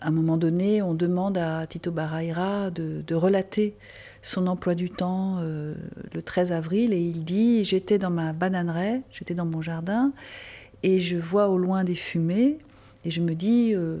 À 0.00 0.08
un 0.08 0.10
moment 0.10 0.36
donné, 0.36 0.82
on 0.82 0.94
demande 0.94 1.38
à 1.38 1.66
Tito 1.66 1.90
Barraira 1.90 2.70
de, 2.70 3.14
relater 3.14 3.74
son 4.22 4.46
emploi 4.46 4.74
du 4.74 4.90
temps 4.90 5.38
euh, 5.40 5.74
le 6.12 6.22
13 6.22 6.52
avril 6.52 6.92
et 6.92 7.00
il 7.00 7.24
dit 7.24 7.64
J'étais 7.64 7.98
dans 7.98 8.10
ma 8.10 8.32
bananeraie, 8.32 9.02
j'étais 9.10 9.34
dans 9.34 9.46
mon 9.46 9.60
jardin 9.62 10.12
et 10.82 11.00
je 11.00 11.16
vois 11.16 11.48
au 11.48 11.58
loin 11.58 11.84
des 11.84 11.94
fumées 11.94 12.58
et 13.04 13.10
je 13.10 13.20
me 13.20 13.34
dis 13.34 13.74
euh, 13.74 13.98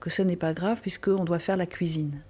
que 0.00 0.10
ce 0.10 0.22
n'est 0.22 0.36
pas 0.36 0.54
grave 0.54 0.80
puisqu'on 0.80 1.24
doit 1.24 1.38
faire 1.38 1.56
la 1.56 1.66
cuisine. 1.66 2.20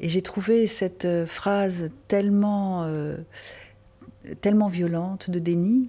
Et 0.00 0.08
j'ai 0.08 0.22
trouvé 0.22 0.66
cette 0.66 1.04
euh, 1.04 1.26
phrase 1.26 1.90
tellement, 2.08 2.88
tellement 4.40 4.68
violente 4.68 5.30
de 5.30 5.38
déni 5.38 5.88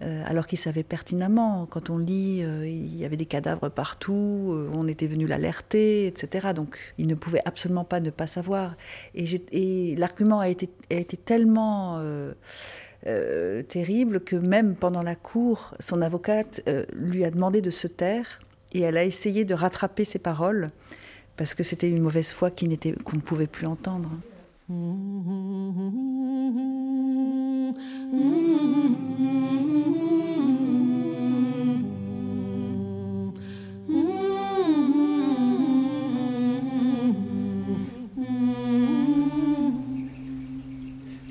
alors 0.00 0.46
qu'il 0.46 0.58
savait 0.58 0.82
pertinemment, 0.82 1.66
quand 1.66 1.88
on 1.88 1.98
lit, 1.98 2.42
euh, 2.42 2.66
il 2.66 2.96
y 2.96 3.04
avait 3.04 3.16
des 3.16 3.26
cadavres 3.26 3.68
partout, 3.68 4.50
euh, 4.52 4.68
on 4.72 4.88
était 4.88 5.06
venu 5.06 5.26
l'alerter, 5.26 6.06
etc. 6.06 6.48
Donc 6.54 6.94
il 6.98 7.06
ne 7.06 7.14
pouvait 7.14 7.42
absolument 7.44 7.84
pas 7.84 8.00
ne 8.00 8.10
pas 8.10 8.26
savoir. 8.26 8.74
Et, 9.14 9.94
l'argument 9.96 10.40
a 10.40 10.48
été, 10.48 10.68
tellement 11.24 12.02
terrible 13.68 14.20
que 14.20 14.36
même 14.36 14.74
pendant 14.74 15.02
la 15.02 15.14
cour, 15.14 15.74
son 15.78 16.02
avocate 16.02 16.62
lui 16.92 17.24
a 17.24 17.30
demandé 17.30 17.60
de 17.60 17.70
se 17.70 17.86
taire 17.86 18.40
et 18.72 18.80
elle 18.80 18.96
a 18.96 19.04
essayé 19.04 19.44
de 19.44 19.54
rattraper 19.54 20.04
ses 20.04 20.18
paroles 20.18 20.70
parce 21.36 21.54
que 21.54 21.62
c'était 21.62 21.88
une 21.88 22.02
mauvaise 22.02 22.32
foi 22.32 22.50
qu'on 22.50 22.66
ne 23.16 23.20
pouvait 23.20 23.46
plus 23.46 23.66
entendre. 23.66 24.10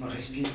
Respire. 0.06 0.48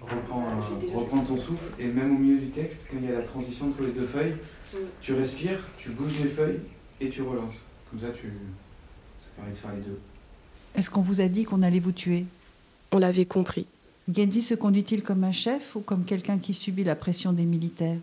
Reprends, 0.00 1.22
ton 1.22 1.36
souffle 1.36 1.72
et 1.78 1.86
même 1.86 2.16
au 2.16 2.18
milieu 2.18 2.38
du 2.38 2.48
texte, 2.48 2.88
quand 2.90 2.96
il 3.00 3.04
y 3.04 3.08
a 3.08 3.12
la 3.12 3.22
transition 3.22 3.68
entre 3.68 3.82
les 3.82 3.92
deux 3.92 4.02
feuilles, 4.02 4.34
tu 5.00 5.14
respires, 5.14 5.60
tu 5.78 5.90
bouges 5.90 6.18
les 6.18 6.26
feuilles 6.26 6.58
et 7.00 7.08
tu 7.08 7.22
relances. 7.22 7.54
Comme 7.88 8.00
ça, 8.00 8.08
tu... 8.10 8.32
ça 9.20 9.28
permet 9.36 9.52
de 9.52 9.56
faire 9.56 9.72
les 9.74 9.82
deux. 9.82 10.00
Est-ce 10.76 10.90
qu'on 10.90 11.00
vous 11.00 11.22
a 11.22 11.28
dit 11.28 11.44
qu'on 11.44 11.62
allait 11.62 11.80
vous 11.80 11.92
tuer 11.92 12.26
On 12.92 12.98
l'avait 12.98 13.24
compris. 13.24 13.66
Genzi 14.14 14.42
se 14.42 14.54
conduit-il 14.54 15.02
comme 15.02 15.24
un 15.24 15.32
chef 15.32 15.74
ou 15.74 15.80
comme 15.80 16.04
quelqu'un 16.04 16.38
qui 16.38 16.52
subit 16.52 16.84
la 16.84 16.94
pression 16.94 17.32
des 17.32 17.46
militaires 17.46 17.96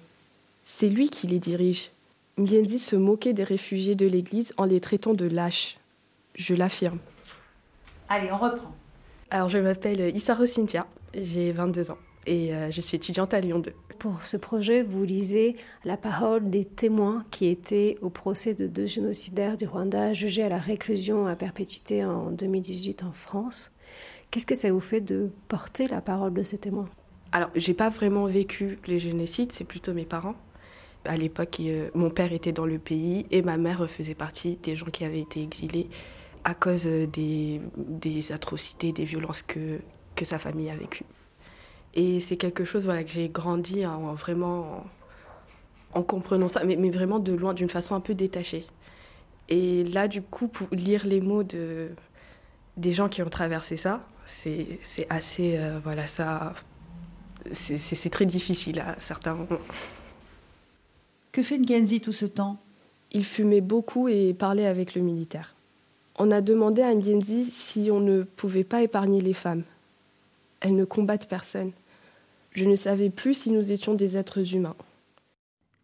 C'est 0.64 0.90
lui 0.90 1.10
qui 1.10 1.28
les 1.28 1.38
dirige. 1.38 1.92
Genzi 2.40 2.80
se 2.80 2.96
moquait 2.96 3.34
des 3.34 3.44
réfugiés 3.44 3.94
de 3.94 4.08
l'Église 4.08 4.54
en 4.58 4.66
les 4.66 4.80
traitant 4.82 5.14
de 5.14 5.26
lâches. 5.26 5.78
Je 6.34 6.56
l'affirme. 6.56 6.98
Allez, 8.10 8.32
on 8.32 8.40
reprend. 8.40 8.76
Alors, 9.30 9.50
je 9.50 9.60
m'appelle 9.60 10.16
Isaro 10.16 10.48
Cynthia, 10.48 10.88
j'ai 11.14 11.52
22 11.52 11.92
ans 11.92 11.98
et 12.26 12.54
euh, 12.54 12.72
je 12.72 12.82
suis 12.82 12.96
étudiante 12.96 13.34
à 13.34 13.40
Lyon 13.40 13.60
2. 13.60 13.74
Pour 14.00 14.24
ce 14.24 14.38
projet, 14.38 14.82
vous 14.82 15.04
lisez 15.04 15.56
la 15.86 15.98
parole 15.98 16.50
des 16.50 16.66
témoins 16.66 17.26
qui 17.32 17.48
étaient 17.48 17.98
au 18.02 18.10
procès 18.10 18.54
de 18.54 18.68
deux 18.68 18.86
génocidaires 18.86 19.58
du 19.58 19.66
Rwanda 19.66 20.14
jugés 20.14 20.44
à 20.44 20.50
la 20.50 20.58
réclusion 20.58 21.28
à 21.28 21.36
perpétuité 21.36 22.04
en 22.04 22.32
2018 22.32 23.04
en 23.04 23.12
France. 23.12 23.72
Qu'est-ce 24.32 24.46
que 24.46 24.56
ça 24.56 24.72
vous 24.72 24.80
fait 24.80 25.02
de 25.02 25.32
porter 25.48 25.88
la 25.88 26.02
parole 26.02 26.34
de 26.34 26.44
ces 26.44 26.58
témoins? 26.58 26.90
Alors, 27.32 27.50
j'ai 27.56 27.74
pas 27.74 27.90
vraiment 27.90 28.26
vécu 28.26 28.80
les 28.88 29.00
génocides, 29.00 29.52
c'est 29.52 29.64
plutôt 29.64 29.94
mes 29.94 30.06
parents. 30.06 30.36
À 31.06 31.18
l'époque, 31.18 31.58
euh, 31.62 31.90
mon 31.94 32.10
père 32.10 32.32
était 32.32 32.52
dans 32.52 32.66
le 32.66 32.80
pays 32.80 33.26
et 33.32 33.42
ma 33.42 33.58
mère 33.58 33.90
faisait 33.90 34.16
partie 34.16 34.58
des 34.58 34.76
gens 34.76 34.86
qui 34.86 35.04
avaient 35.04 35.22
été 35.22 35.42
exilés 35.42 35.90
à 36.44 36.54
cause 36.54 36.86
des, 36.86 37.62
des 37.78 38.32
atrocités, 38.32 38.92
des 38.92 39.06
violences 39.06 39.42
que, 39.42 39.80
que 40.16 40.26
sa 40.26 40.40
famille 40.40 40.70
a 40.70 40.76
vécues. 40.76 41.06
Et 41.96 42.20
c'est 42.20 42.38
quelque 42.38 42.66
chose 42.66 42.86
voilà, 42.86 43.04
que 43.04 43.12
j'ai 43.12 43.30
grandi 43.30 43.86
en, 43.86 44.14
vraiment 44.14 44.86
en, 45.94 46.02
comprenant 46.02 46.48
ça, 46.48 46.64
mais, 46.64 46.76
mais, 46.76 46.90
vraiment 46.90 47.20
de 47.20 47.34
loin, 47.34 47.54
d'une 47.54 47.70
façon 47.70 47.96
un 47.96 48.00
peu 48.00 48.16
détachée. 48.16 48.66
Et 49.50 49.84
là, 49.84 50.08
du 50.08 50.22
coup, 50.22 50.48
pour 50.48 50.68
lire 50.72 51.06
les 51.06 51.22
mots 51.22 51.44
de, 51.44 51.90
des 52.78 52.94
gens 52.94 53.10
qui 53.10 53.22
ont 53.22 53.30
traversé 53.30 53.78
ça, 53.78 54.02
c'est 54.26 54.80
assez. 55.10 55.58
Euh, 55.58 55.80
voilà, 55.84 56.08
ça. 56.08 56.54
C'est 57.52 58.10
très 58.10 58.26
difficile 58.26 58.80
à 58.80 58.96
certains 59.00 59.36
moments. 59.36 59.60
Que 61.34 61.44
fait 61.44 61.60
Ngenzi 61.60 62.00
tout 62.00 62.14
ce 62.14 62.26
temps? 62.26 62.58
Il 63.12 63.26
fumait 63.26 63.62
beaucoup 63.62 64.08
et 64.08 64.34
parlait 64.34 64.66
avec 64.66 64.96
le 64.96 65.02
militaire. 65.02 65.54
On 66.18 66.32
a 66.32 66.42
demandé 66.42 66.82
à 66.82 66.94
Ngenzi 66.94 67.46
si 67.52 67.90
on 67.92 68.00
ne 68.00 68.24
pouvait 68.24 68.64
pas 68.64 68.82
épargner 68.82 69.20
les 69.20 69.34
femmes. 69.34 69.64
Elles 70.62 70.76
ne 70.76 70.86
combattent 70.86 71.28
personne. 71.28 71.72
Je 72.54 72.66
ne 72.66 72.76
savais 72.76 73.10
plus 73.10 73.34
si 73.34 73.52
nous 73.52 73.72
étions 73.72 73.96
des 73.96 74.16
êtres 74.16 74.54
humains. 74.54 74.76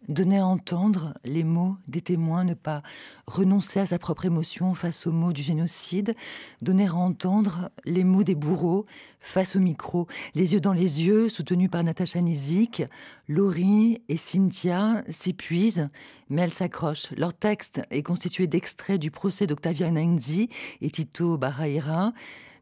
Donner 0.08 0.38
à 0.38 0.45
entendre 0.45 1.13
les 1.25 1.43
mots 1.43 1.75
des 1.88 2.01
témoins, 2.01 2.43
ne 2.43 2.53
pas 2.53 2.84
renoncer 3.27 3.79
à 3.79 3.86
sa 3.86 3.99
propre 3.99 4.25
émotion 4.25 4.73
face 4.73 5.05
aux 5.05 5.12
mots 5.12 5.34
du 5.34 5.41
génocide, 5.41 6.15
donner 6.62 6.88
à 6.88 6.95
entendre 6.95 7.69
les 7.86 8.03
mots 8.03 8.23
des 8.23 8.34
bourreaux 8.34 8.86
face 9.19 9.55
au 9.55 9.60
micro, 9.60 10.08
les 10.36 10.53
yeux 10.53 10.62
dans 10.62 10.73
les 10.73 11.05
yeux, 11.05 11.27
soutenus 11.27 11.69
par 11.69 11.84
Natacha 11.84 12.21
Nizik, 12.21 12.84
Laurie 13.27 14.01
et 14.08 14.17
Cynthia 14.17 15.03
s'épuisent, 15.10 15.89
mais 16.29 16.43
elles 16.43 16.53
s'accrochent. 16.53 17.12
Leur 17.17 17.34
texte 17.34 17.82
est 17.91 18.03
constitué 18.03 18.47
d'extraits 18.47 18.99
du 18.99 19.12
procès 19.12 19.47
d'Octavia 19.47 19.91
Nengzi 19.91 20.49
et 20.82 20.89
Tito 20.89 21.38
Barraira, 21.38 22.13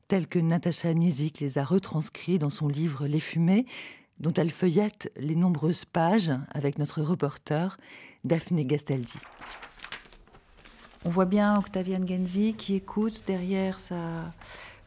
tels 0.08 0.28
que 0.28 0.40
Natacha 0.40 0.94
Nizik 0.94 1.40
les 1.40 1.58
a 1.58 1.64
retranscrits 1.64 2.40
dans 2.40 2.50
son 2.50 2.68
livre 2.68 3.08
Les 3.08 3.20
Fumées, 3.20 3.66
dont 4.20 4.34
elle 4.34 4.52
feuillette 4.52 5.12
les 5.18 5.36
nombreuses 5.36 5.86
pages 5.86 6.32
avec 6.52 6.80
notre 6.80 7.02
reporter 7.02 7.78
Daphné 8.24 8.66
Gastaldi. 8.66 9.20
On 11.06 11.10
voit 11.10 11.26
bien 11.26 11.58
Octavian 11.58 12.06
Genzi 12.06 12.54
qui 12.54 12.76
écoute 12.76 13.24
derrière 13.28 13.80
sa, 13.80 14.34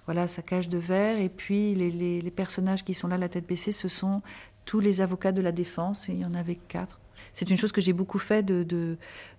voilà, 0.06 0.26
sa 0.26 0.42
cage 0.42 0.68
de 0.68 0.78
verre, 0.78 1.18
et 1.18 1.28
puis 1.28 1.74
les, 1.74 2.30
personnages 2.30 2.84
qui 2.84 2.94
sont 2.94 3.08
là, 3.08 3.16
la 3.16 3.28
tête 3.28 3.46
baissée, 3.46 3.72
ce 3.72 3.88
sont 3.88 4.22
tous 4.64 4.80
les 4.80 5.00
avocats 5.00 5.32
de 5.32 5.40
la 5.40 5.52
défense, 5.52 6.08
il 6.08 6.18
y 6.18 6.24
en 6.24 6.34
avait 6.34 6.56
quatre. 6.56 7.00
C'est 7.32 7.50
une 7.50 7.56
chose 7.56 7.72
que 7.72 7.80
j'ai 7.80 7.92
beaucoup 7.92 8.18
fait 8.18 8.42
de, 8.42 8.64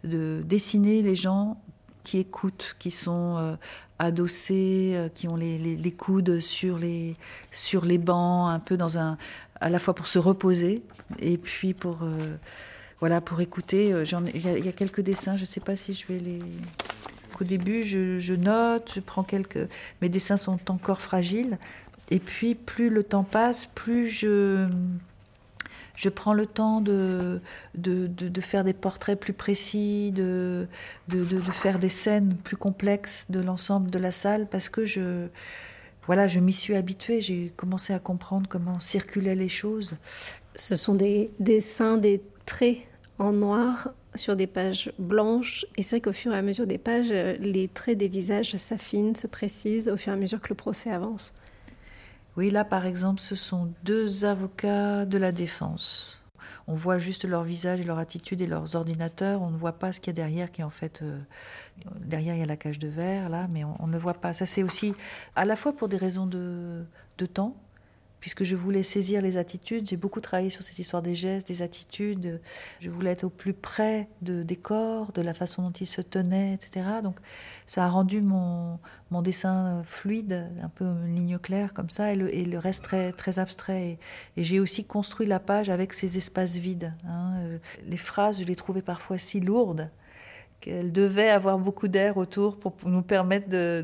de, 0.03 0.41
dessiner 0.45 1.01
les 1.01 1.15
gens 1.15 1.61
qui 2.03 2.19
écoutent, 2.19 2.75
qui 2.79 2.91
sont 2.91 3.37
euh, 3.37 3.55
adossés, 3.99 4.93
euh, 4.95 5.09
qui 5.09 5.27
ont 5.27 5.35
les, 5.35 5.57
les, 5.57 5.91
coudes 5.91 6.39
sur 6.39 6.77
les, 6.77 7.15
sur 7.51 7.85
les 7.85 7.97
bancs, 7.97 8.51
un 8.51 8.59
peu 8.59 8.77
dans 8.77 8.97
un, 8.97 9.17
à 9.59 9.69
la 9.69 9.79
fois 9.79 9.93
pour 9.93 10.07
se 10.07 10.19
reposer 10.19 10.81
et 11.19 11.37
puis 11.37 11.73
pour, 11.73 11.99
euh, 12.03 12.35
voilà, 12.99 13.21
pour 13.21 13.41
écouter. 13.41 13.93
Il 14.33 14.41
y, 14.41 14.69
a 14.69 14.71
quelques 14.71 15.01
dessins, 15.01 15.35
je 15.35 15.41
ne 15.41 15.47
sais 15.47 15.61
pas 15.61 15.75
si 15.75 15.93
je 15.93 16.07
vais 16.07 16.19
les. 16.19 16.39
Au 17.39 17.43
début, 17.43 17.83
je, 17.83 18.33
note, 18.33 18.91
je 18.93 18.99
prends 18.99 19.23
quelques. 19.23 19.67
Mes 20.01 20.09
dessins 20.09 20.37
sont 20.37 20.59
encore 20.69 21.01
fragiles. 21.01 21.57
Et 22.11 22.19
puis, 22.19 22.53
plus 22.53 22.89
le 22.89 23.03
temps 23.03 23.23
passe, 23.23 23.65
plus 23.65 24.07
je, 24.07 24.67
je 25.95 26.09
prends 26.09 26.33
le 26.33 26.45
temps 26.45 26.81
de, 26.81 27.41
de, 27.75 28.07
de, 28.07 28.41
faire 28.41 28.63
des 28.63 28.73
portraits 28.73 29.19
plus 29.19 29.33
précis, 29.33 30.11
de, 30.11 30.67
faire 31.51 31.79
des 31.79 31.89
scènes 31.89 32.35
plus 32.35 32.57
complexes 32.57 33.27
de 33.29 33.39
l'ensemble 33.39 33.89
de 33.89 33.99
la 33.99 34.11
salle, 34.11 34.47
parce 34.47 34.69
que 34.69 34.85
je, 34.85 35.27
voilà, 36.05 36.27
je 36.27 36.39
m'y 36.39 36.53
suis 36.53 36.75
habituée, 36.75 37.21
j'ai 37.21 37.51
commencé 37.55 37.93
à 37.93 37.99
comprendre 37.99 38.47
comment 38.49 38.79
circulaient 38.79 39.35
les 39.35 39.49
choses. 39.49 39.95
Ce 40.55 40.75
sont 40.75 40.95
des 40.95 41.29
dessins, 41.39 41.97
des 41.97 42.21
traits 42.45 42.79
en 43.19 43.31
noir 43.31 43.89
sur 44.15 44.35
des 44.35 44.47
pages 44.47 44.91
blanches. 44.99 45.65
Et 45.77 45.83
c'est 45.83 45.97
vrai 45.97 46.01
qu'au 46.01 46.13
fur 46.13 46.33
et 46.33 46.37
à 46.37 46.41
mesure 46.41 46.67
des 46.67 46.77
pages, 46.77 47.11
les 47.11 47.67
traits 47.67 47.97
des 47.97 48.07
visages 48.07 48.55
s'affinent, 48.57 49.15
se 49.15 49.27
précisent 49.27 49.89
au 49.89 49.97
fur 49.97 50.11
et 50.11 50.15
à 50.15 50.19
mesure 50.19 50.41
que 50.41 50.49
le 50.49 50.55
procès 50.55 50.91
avance. 50.91 51.33
Oui, 52.37 52.49
là 52.49 52.63
par 52.63 52.85
exemple, 52.85 53.19
ce 53.19 53.35
sont 53.35 53.73
deux 53.83 54.25
avocats 54.25 55.05
de 55.05 55.17
la 55.17 55.31
défense. 55.31 56.21
On 56.67 56.75
voit 56.75 56.97
juste 56.97 57.25
leur 57.25 57.43
visage 57.43 57.81
et 57.81 57.83
leur 57.83 57.97
attitude 57.97 58.41
et 58.41 58.47
leurs 58.47 58.75
ordinateurs. 58.75 59.41
On 59.41 59.49
ne 59.49 59.57
voit 59.57 59.73
pas 59.73 59.91
ce 59.91 59.99
qu'il 59.99 60.11
y 60.11 60.15
a 60.15 60.21
derrière, 60.23 60.51
qui 60.51 60.63
en 60.63 60.69
fait 60.69 61.01
euh, 61.01 61.19
derrière 61.99 62.35
il 62.35 62.39
y 62.39 62.43
a 62.43 62.45
la 62.45 62.57
cage 62.57 62.79
de 62.79 62.87
verre 62.87 63.29
là, 63.29 63.47
mais 63.49 63.63
on, 63.63 63.87
ne 63.87 63.91
le 63.91 63.97
voit 63.97 64.13
pas. 64.13 64.33
Ça 64.33 64.45
c'est 64.45 64.63
aussi 64.63 64.93
à 65.35 65.45
la 65.45 65.55
fois 65.55 65.73
pour 65.73 65.89
des 65.89 65.97
raisons 65.97 66.27
de 66.27 66.85
temps, 67.33 67.55
puisque 68.21 68.43
je 68.45 68.55
voulais 68.55 68.83
saisir 68.83 69.21
les 69.21 69.35
attitudes. 69.35 69.89
J'ai 69.89 69.97
beaucoup 69.97 70.21
travaillé 70.21 70.49
sur 70.49 70.61
cette 70.61 70.79
histoire 70.79 71.01
des 71.01 71.15
gestes, 71.15 71.47
des 71.47 71.63
attitudes. 71.63 72.39
Je 72.79 72.89
voulais 72.89 73.09
être 73.09 73.25
au 73.25 73.29
plus 73.29 73.53
près 73.53 74.07
de, 74.21 74.43
des 74.43 74.55
corps, 74.55 75.11
de 75.11 75.21
la 75.21 75.33
façon 75.33 75.63
dont 75.63 75.71
ils 75.71 75.87
se 75.87 76.01
tenaient, 76.01 76.53
etc. 76.53 76.87
Donc 77.03 77.17
ça 77.65 77.83
a 77.83 77.89
rendu 77.89 78.21
mon, 78.21 78.79
mon 79.09 79.21
dessin 79.21 79.83
fluide, 79.85 80.47
un 80.63 80.69
peu 80.69 80.85
une 80.85 81.15
ligne 81.15 81.39
claire 81.39 81.73
comme 81.73 81.89
ça, 81.89 82.13
et 82.13 82.15
le, 82.15 82.33
et 82.33 82.57
reste 82.57 82.83
très, 82.83 83.11
très 83.11 83.39
abstrait. 83.39 83.97
Et, 84.37 84.43
j'ai 84.43 84.59
aussi 84.59 84.85
construit 84.85 85.27
la 85.27 85.39
page 85.39 85.69
avec 85.69 85.91
ces 85.91 86.17
espaces 86.17 86.57
vides. 86.57 86.93
Hein. 87.07 87.33
Les 87.85 87.97
phrases, 87.97 88.39
je 88.39 88.45
les 88.45 88.55
trouvais 88.55 88.83
parfois 88.83 89.17
si 89.17 89.39
lourdes 89.39 89.89
qu'elle 90.61 90.91
devait 90.91 91.29
avoir 91.29 91.57
beaucoup 91.57 91.87
d'air 91.87 92.17
autour 92.17 92.57
pour 92.57 92.73
nous 92.85 93.01
permettre 93.01 93.49
de, 93.49 93.83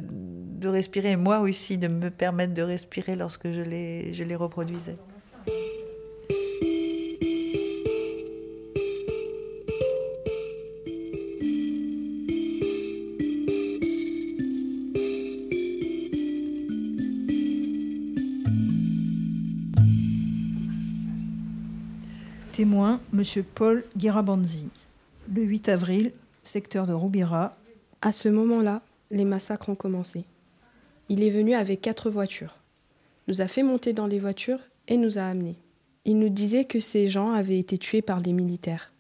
respirer, 0.68 1.12
et 1.12 1.16
moi 1.16 1.40
aussi 1.40 1.78
de 1.78 1.88
me 1.88 2.10
permettre 2.10 2.54
de 2.54 2.62
respirer 2.62 3.16
lorsque 3.16 3.52
je 3.52 3.62
les, 3.62 4.14
je 4.14 4.24
les 4.24 4.36
reproduisais. 4.36 4.98
Témoin, 22.54 23.00
M. 23.14 23.24
Paul 23.54 23.84
Girabanzi. 23.96 24.72
Le 25.32 25.44
8 25.44 25.70
avril 25.70 26.12
secteur 26.48 26.88
de 26.88 26.94
Roubira. 26.94 27.58
À 28.02 28.12
ce 28.12 28.30
moment-là, 28.30 28.82
les 29.12 29.26
massacres 29.26 29.70
ont 29.70 29.76
commencé. 29.76 30.26
Il 31.10 31.24
est 31.24 31.30
venu 31.30 31.54
avec 31.54 31.82
quatre 31.82 32.10
voitures, 32.10 32.58
nous 33.28 33.42
a 33.42 33.48
fait 33.48 33.64
monter 33.64 33.94
dans 33.94 34.08
les 34.08 34.20
voitures 34.20 34.60
et 34.88 34.98
nous 34.98 35.18
a 35.18 35.24
amenés. 35.24 35.58
Il 36.06 36.20
nous 36.20 36.30
disait 36.30 36.66
que 36.66 36.80
ces 36.80 37.08
gens 37.08 37.32
avaient 37.32 37.60
été 37.60 37.78
tués 37.78 38.02
par 38.02 38.22
des 38.22 38.34
militaires. 38.34 38.92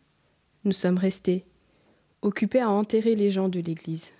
Nous 0.65 0.73
sommes 0.73 0.97
restés, 0.97 1.45
occupés 2.21 2.59
à 2.59 2.69
enterrer 2.69 3.15
les 3.15 3.31
gens 3.31 3.49
de 3.49 3.59
l'église. 3.59 4.11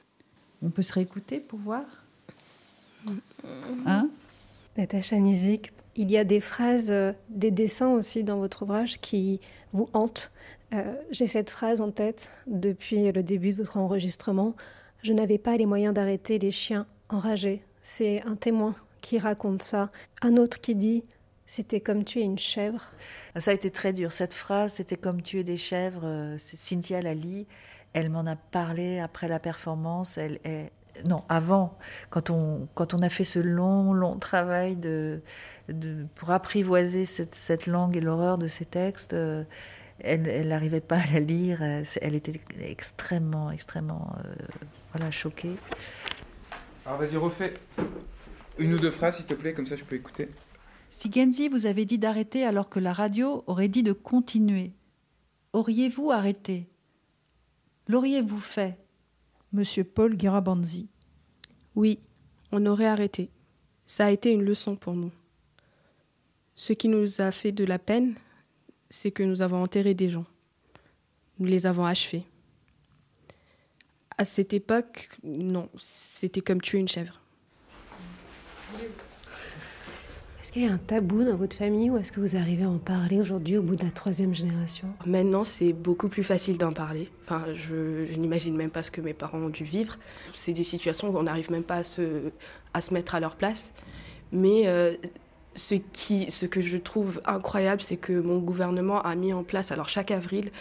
On 0.61 0.69
peut 0.69 0.81
se 0.81 0.93
réécouter 0.93 1.39
pour 1.39 1.59
voir 1.59 1.83
Hein 3.85 4.09
Natacha 4.77 5.17
Nizik, 5.17 5.71
il 5.95 6.11
y 6.11 6.17
a 6.17 6.23
des 6.23 6.39
phrases, 6.39 6.91
euh, 6.91 7.13
des 7.29 7.51
dessins 7.51 7.89
aussi 7.89 8.23
dans 8.23 8.37
votre 8.37 8.63
ouvrage 8.63 8.99
qui 8.99 9.39
vous 9.73 9.89
hantent. 9.93 10.31
Euh, 10.73 10.95
j'ai 11.11 11.27
cette 11.27 11.49
phrase 11.49 11.81
en 11.81 11.91
tête 11.91 12.31
depuis 12.45 13.11
le 13.11 13.23
début 13.23 13.51
de 13.51 13.57
votre 13.57 13.77
enregistrement. 13.77 14.55
Je 15.01 15.13
n'avais 15.13 15.37
pas 15.37 15.55
les 15.57 15.65
moyens 15.65 15.93
d'arrêter 15.93 16.39
les 16.39 16.51
chiens 16.51 16.85
enragés. 17.09 17.63
C'est 17.81 18.21
un 18.23 18.35
témoin 18.35 18.75
qui 19.01 19.19
raconte 19.19 19.61
ça. 19.61 19.89
Un 20.21 20.37
autre 20.37 20.59
qui 20.59 20.75
dit 20.75 21.05
C'était 21.45 21.79
comme 21.79 22.03
tuer 22.03 22.21
une 22.21 22.39
chèvre. 22.39 22.91
Ça 23.37 23.51
a 23.51 23.53
été 23.53 23.71
très 23.71 23.93
dur. 23.93 24.11
Cette 24.11 24.33
phrase, 24.33 24.73
c'était 24.73 24.97
comme 24.97 25.21
tuer 25.21 25.43
des 25.43 25.57
chèvres. 25.57 26.01
Euh, 26.03 26.35
Cynthia 26.37 27.01
Lali. 27.01 27.47
Elle 27.93 28.09
m'en 28.09 28.25
a 28.25 28.35
parlé 28.35 28.99
après 28.99 29.27
la 29.27 29.39
performance. 29.39 30.17
Elle 30.17 30.39
est 30.43 30.71
non, 31.05 31.23
avant, 31.29 31.77
quand 32.09 32.29
on, 32.29 32.67
quand 32.73 32.93
on 32.93 33.01
a 33.01 33.09
fait 33.09 33.23
ce 33.23 33.39
long, 33.39 33.93
long 33.93 34.17
travail 34.17 34.75
de, 34.75 35.21
pour 36.15 36.31
apprivoiser 36.31 37.05
cette, 37.05 37.35
cette 37.35 37.67
langue 37.67 37.95
et 37.95 38.01
l'horreur 38.01 38.37
de 38.37 38.47
ces 38.47 38.65
textes, 38.65 39.13
euh, 39.13 39.43
elle 39.99 40.47
n'arrivait 40.47 40.81
pas 40.81 40.97
à 40.97 41.05
la 41.13 41.19
lire. 41.19 41.59
Euh, 41.61 41.83
elle 42.01 42.15
était 42.15 42.39
extrêmement, 42.59 43.51
extrêmement 43.51 44.15
euh, 44.25 44.33
voilà, 44.93 45.11
choquée. 45.11 45.55
Alors 46.85 46.99
vas-y, 46.99 47.17
refais 47.17 47.53
une 48.57 48.73
ou 48.73 48.77
deux 48.77 48.91
phrases, 48.91 49.17
s'il 49.17 49.25
te 49.25 49.33
plaît, 49.33 49.53
comme 49.53 49.67
ça 49.67 49.75
je 49.75 49.83
peux 49.83 49.95
écouter. 49.95 50.29
Si 50.91 51.11
Genzi 51.11 51.49
vous 51.49 51.65
avait 51.65 51.85
dit 51.85 51.99
d'arrêter 51.99 52.43
alors 52.43 52.69
que 52.69 52.79
la 52.79 52.93
radio 52.93 53.43
aurait 53.47 53.67
dit 53.67 53.83
de 53.83 53.93
continuer, 53.93 54.71
auriez-vous 55.53 56.11
arrêté? 56.11 56.67
L'auriez-vous 57.87 58.39
fait 58.39 58.77
Monsieur 59.53 59.83
Paul 59.83 60.19
Girabanzi? 60.19 60.89
Oui, 61.75 61.99
on 62.51 62.65
aurait 62.65 62.87
arrêté. 62.87 63.29
Ça 63.85 64.07
a 64.07 64.11
été 64.11 64.31
une 64.31 64.43
leçon 64.43 64.75
pour 64.75 64.93
nous. 64.93 65.11
Ce 66.55 66.73
qui 66.73 66.89
nous 66.89 67.21
a 67.21 67.31
fait 67.31 67.51
de 67.51 67.63
la 67.63 67.79
peine, 67.79 68.15
c'est 68.89 69.11
que 69.11 69.23
nous 69.23 69.41
avons 69.41 69.61
enterré 69.61 69.93
des 69.93 70.09
gens. 70.09 70.25
Nous 71.39 71.45
les 71.45 71.65
avons 71.65 71.85
achevés. 71.85 72.23
À 74.17 74.25
cette 74.25 74.53
époque, 74.53 75.09
non, 75.23 75.69
c'était 75.77 76.41
comme 76.41 76.61
tuer 76.61 76.79
une 76.79 76.87
chèvre. 76.87 77.21
Est-ce 80.41 80.53
qu'il 80.53 80.63
y 80.63 80.67
a 80.67 80.71
un 80.71 80.77
tabou 80.77 81.25
dans 81.25 81.35
votre 81.35 81.57
famille 81.57 81.89
ou 81.89 81.97
est-ce 81.97 82.11
que 82.11 82.21
vous 82.21 82.37
arrivez 82.37 82.63
à 82.63 82.69
en 82.69 82.77
parler 82.77 83.19
aujourd'hui 83.19 83.57
au 83.57 83.61
bout 83.61 83.75
de 83.75 83.83
la 83.83 83.91
troisième 83.91 84.33
génération? 84.33 84.87
Maintenant, 85.05 85.43
c'est 85.43 85.73
beaucoup 85.73 86.07
plus 86.07 86.23
facile 86.23 86.57
d'en 86.57 86.71
parler. 86.71 87.11
Enfin, 87.23 87.43
je, 87.53 88.17
n'imagine 88.17 88.55
même 88.55 88.71
pas 88.71 88.81
ce 88.81 88.89
que 88.89 89.01
mes 89.01 89.13
parents 89.13 89.39
ont 89.39 89.49
dû 89.49 89.65
vivre. 89.65 89.97
C'est 90.33 90.53
des 90.53 90.63
situations 90.63 91.09
où 91.09 91.17
on 91.17 91.23
n'arrive 91.23 91.51
même 91.51 91.65
pas 91.65 91.75
à 91.75 91.83
se, 91.83 92.31
à 92.73 92.79
se 92.79 92.93
mettre 92.93 93.13
à 93.13 93.19
leur 93.19 93.35
place. 93.35 93.73
Mais 94.31 94.67
euh, 94.67 94.95
ce, 95.57 95.75
qui, 95.75 96.31
ce 96.31 96.45
que 96.45 96.61
je 96.61 96.77
trouve 96.77 97.21
incroyable, 97.25 97.81
c'est 97.81 97.97
que 97.97 98.13
mon 98.13 98.39
gouvernement 98.39 99.01
a 99.01 99.15
mis 99.15 99.33
en 99.33 99.43
place, 99.43 99.71
alors 99.71 99.89
chaque 99.89 100.11
avril, 100.11 100.51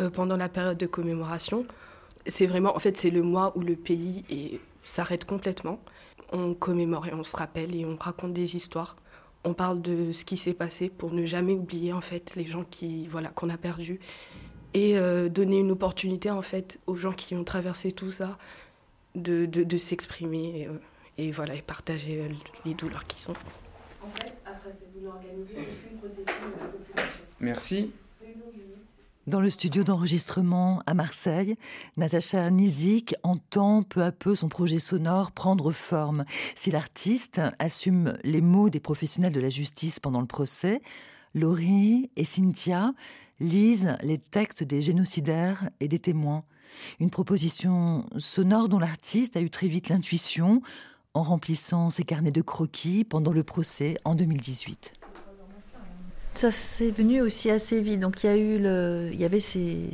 euh, 0.00 0.10
pendant 0.10 0.36
la 0.36 0.48
période 0.48 0.76
de 0.76 0.86
commémoration, 0.86 1.64
c'est 2.26 2.46
vraiment, 2.46 2.76
en 2.76 2.78
fait, 2.78 2.96
c'est 2.98 3.10
le 3.10 3.22
mois 3.22 3.52
où 3.56 3.62
le 3.62 3.76
pays 3.76 4.60
s'arrête 4.84 5.24
complètement. 5.24 5.80
On 6.32 6.52
commémore 6.54 7.06
et 7.06 7.14
on 7.14 7.24
se 7.24 7.36
rappelle 7.36 7.74
et 7.74 7.86
on 7.86 7.96
raconte 7.96 8.34
des 8.34 8.56
histoires 8.56 8.96
on 9.44 9.54
parle 9.54 9.80
de 9.80 10.12
ce 10.12 10.24
qui 10.24 10.36
s'est 10.36 10.54
passé 10.54 10.90
pour 10.90 11.12
ne 11.12 11.24
jamais 11.24 11.54
oublier 11.54 11.92
en 11.92 12.00
fait 12.00 12.34
les 12.36 12.46
gens 12.46 12.64
qui 12.70 13.06
voilà 13.06 13.28
qu'on 13.28 13.48
a 13.48 13.56
perdus 13.56 14.00
et 14.74 14.96
euh, 14.98 15.28
donner 15.28 15.58
une 15.58 15.70
opportunité 15.70 16.30
en 16.30 16.42
fait 16.42 16.78
aux 16.86 16.96
gens 16.96 17.12
qui 17.12 17.34
ont 17.34 17.44
traversé 17.44 17.90
tout 17.90 18.10
ça 18.10 18.36
de, 19.14 19.76
s'exprimer 19.76 20.68
euh, 20.68 20.78
et, 21.18 21.32
voilà 21.32 21.54
et 21.54 21.62
partager 21.62 22.30
les 22.64 22.74
douleurs 22.74 23.06
qui 23.06 23.20
sont. 23.20 23.32
En 24.02 24.10
fait, 24.10 24.34
après 24.60 24.76
c'est 24.78 24.92
voulu 24.92 25.08
organiser 25.08 25.54
une 25.90 25.98
protection 25.98 26.46
de 26.46 26.60
la 26.60 26.66
population. 26.68 27.24
Merci. 27.40 27.90
Dans 29.26 29.40
le 29.40 29.48
studio 29.48 29.84
d'enregistrement 29.84 30.82
à 30.86 30.94
Marseille, 30.94 31.56
Natacha 31.96 32.50
Nizik 32.50 33.14
entend 33.22 33.82
peu 33.82 34.02
à 34.02 34.12
peu 34.12 34.34
son 34.34 34.48
projet 34.48 34.78
sonore 34.78 35.32
prendre 35.32 35.72
forme. 35.72 36.24
Si 36.56 36.70
l'artiste 36.70 37.40
assume 37.58 38.18
les 38.24 38.40
mots 38.40 38.70
des 38.70 38.80
professionnels 38.80 39.32
de 39.32 39.40
la 39.40 39.50
justice 39.50 40.00
pendant 40.00 40.20
le 40.20 40.26
procès, 40.26 40.82
Laurie 41.34 42.10
et 42.16 42.24
Cynthia 42.24 42.92
lisent 43.38 43.96
les 44.02 44.18
textes 44.18 44.64
des 44.64 44.80
génocidaires 44.80 45.70
et 45.80 45.88
des 45.88 45.98
témoins. 45.98 46.44
Une 46.98 47.10
proposition 47.10 48.06
sonore 48.18 48.68
dont 48.68 48.78
l'artiste 48.78 49.36
a 49.36 49.40
eu 49.40 49.50
très 49.50 49.68
vite 49.68 49.88
l'intuition 49.88 50.62
en 51.14 51.22
remplissant 51.22 51.90
ses 51.90 52.04
carnets 52.04 52.30
de 52.30 52.42
croquis 52.42 53.04
pendant 53.04 53.32
le 53.32 53.42
procès 53.42 53.96
en 54.04 54.14
2018 54.14 54.92
ça 56.34 56.50
s'est 56.50 56.90
venu 56.90 57.20
aussi 57.20 57.50
assez 57.50 57.80
vite. 57.80 58.00
Donc 58.00 58.22
il 58.22 58.26
y 58.26 58.30
a 58.30 58.36
eu 58.36 58.58
le, 58.58 59.10
il 59.12 59.20
y 59.20 59.24
avait 59.24 59.40
ces, 59.40 59.90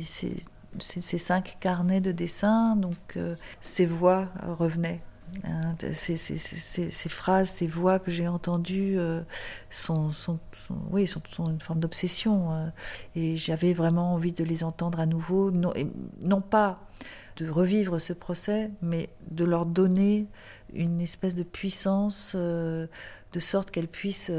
cinq 0.79 1.57
carnets 1.59 2.01
de 2.01 2.11
dessin, 2.11 2.75
donc 2.75 2.95
euh, 3.17 3.35
ces 3.59 3.85
voix 3.85 4.29
revenaient. 4.43 5.01
Hein, 5.43 5.75
ces, 5.91 7.09
phrases, 7.09 7.49
ces 7.49 7.67
voix 7.67 7.99
que 7.99 8.11
j'ai 8.11 8.29
entendues 8.29 8.97
euh, 8.97 9.21
sont, 9.69 10.11
sont, 10.11 10.39
oui, 10.89 11.05
sont, 11.05 11.21
sont, 11.29 11.49
une 11.49 11.59
forme 11.59 11.81
d'obsession. 11.81 12.53
Euh, 12.53 12.67
et 13.15 13.35
j'avais 13.35 13.73
vraiment 13.73 14.13
envie 14.13 14.31
de 14.31 14.43
les 14.43 14.63
entendre 14.63 14.99
à 14.99 15.05
nouveau, 15.05 15.51
non, 15.51 15.73
non 16.23 16.39
pas 16.39 16.79
de 17.35 17.49
revivre 17.49 17.99
ce 17.99 18.13
procès, 18.13 18.71
mais 18.81 19.09
de 19.29 19.43
leur 19.43 19.65
donner 19.65 20.27
une 20.73 21.01
espèce 21.01 21.35
de 21.35 21.43
puissance, 21.43 22.35
de 22.35 22.89
sorte 23.39 23.71
qu'elles 23.71 23.87
puissent 23.87 24.31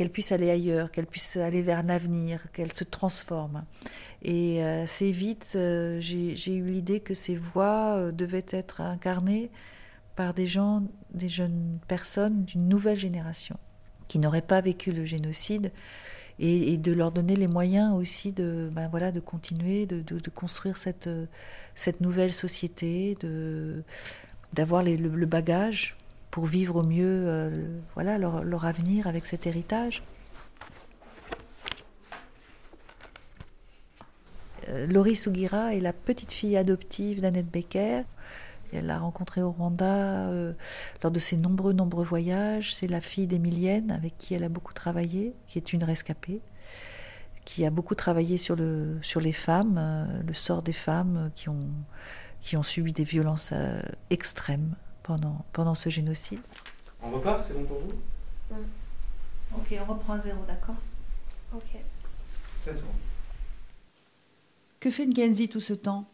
qu'elle 0.00 0.08
puisse 0.08 0.32
aller 0.32 0.50
ailleurs, 0.50 0.90
qu'elle 0.90 1.04
puisse 1.04 1.36
aller 1.36 1.60
vers 1.60 1.82
l'avenir, 1.82 2.46
qu'elle 2.54 2.72
se 2.72 2.84
transforme. 2.84 3.64
Et 4.22 4.64
euh, 4.64 4.84
assez 4.84 5.10
vite, 5.10 5.52
euh, 5.56 5.98
j'ai 6.00 6.54
eu 6.54 6.64
l'idée 6.64 7.00
que 7.00 7.12
ces 7.12 7.36
voix 7.36 7.96
euh, 7.96 8.10
devaient 8.10 8.46
être 8.48 8.80
incarnées 8.80 9.50
par 10.16 10.32
des 10.32 10.46
gens, 10.46 10.84
des 11.12 11.28
jeunes 11.28 11.78
personnes 11.86 12.44
d'une 12.44 12.66
nouvelle 12.66 12.96
génération 12.96 13.58
qui 14.08 14.18
n'auraient 14.18 14.40
pas 14.40 14.62
vécu 14.62 14.90
le 14.90 15.04
génocide 15.04 15.70
et, 16.38 16.78
de 16.78 16.92
leur 16.92 17.12
donner 17.12 17.36
les 17.36 17.46
moyens 17.46 17.92
aussi 17.92 18.32
de, 18.32 18.70
ben 18.72 18.88
voilà, 18.88 19.12
de 19.12 19.20
continuer, 19.20 19.84
de, 19.84 20.02
construire 20.34 20.78
cette, 20.78 21.10
cette 21.74 22.00
nouvelle 22.00 22.32
société, 22.32 23.18
d'avoir 24.52 24.82
le, 24.82 25.26
bagage 25.26 25.96
pour 26.30 26.46
vivre 26.46 26.76
au 26.76 26.82
mieux 26.82 27.24
euh, 27.26 27.80
voilà, 27.94 28.18
leur, 28.18 28.64
avenir 28.64 29.06
avec 29.06 29.24
cet 29.24 29.46
héritage. 29.46 30.02
Euh, 34.68 34.86
Laurie 34.86 35.16
Sugira 35.16 35.74
est 35.74 35.80
la 35.80 35.92
petite 35.92 36.32
fille 36.32 36.56
adoptive 36.56 37.20
d'Annette 37.20 37.50
Becker. 37.50 38.02
Elle 38.72 38.86
l'a 38.86 38.98
rencontrée 38.98 39.42
au 39.42 39.50
Rwanda 39.50 40.28
euh, 40.28 40.52
lors 41.02 41.10
de 41.10 41.18
ses 41.18 41.36
nombreux, 41.36 41.72
nombreux 41.72 42.04
voyages. 42.04 42.74
C'est 42.74 42.86
la 42.86 43.00
fille 43.00 43.26
d'Emilienne 43.26 43.90
avec 43.90 44.16
qui 44.16 44.34
elle 44.34 44.44
a 44.44 44.48
beaucoup 44.48 44.72
travaillé, 44.72 45.34
qui 45.48 45.58
est 45.58 45.72
une 45.72 45.82
rescapée, 45.82 46.40
qui 47.44 47.66
a 47.66 47.70
beaucoup 47.70 47.96
travaillé 47.96 48.36
sur, 48.36 48.54
le, 48.54 48.98
sur 49.02 49.20
les 49.20 49.32
femmes, 49.32 50.22
le 50.24 50.32
sort 50.34 50.62
des 50.62 50.72
femmes 50.72 51.32
qui 51.34 51.48
ont, 51.48 51.66
qui 52.40 52.56
ont 52.56 52.62
subi 52.62 52.92
des 52.92 53.04
violences 53.04 53.52
extrêmes 54.10 54.74
pendant, 55.02 55.44
pendant 55.52 55.74
ce 55.74 55.88
génocide. 55.88 56.40
On 57.02 57.10
repart, 57.10 57.44
c'est 57.46 57.54
bon 57.54 57.64
pour 57.64 57.78
vous? 57.78 57.92
Ok, 59.56 59.74
on 59.80 59.84
reprend 59.84 60.14
à 60.14 60.20
zéro, 60.20 60.38
d'accord? 60.46 60.76
Ok. 61.54 61.80
C'est 62.62 62.74
bon. 62.74 62.90
Que 64.78 64.90
fait 64.90 65.06
Ngenzi 65.06 65.48
tout 65.48 65.60
ce 65.60 65.74
temps? 65.74 66.06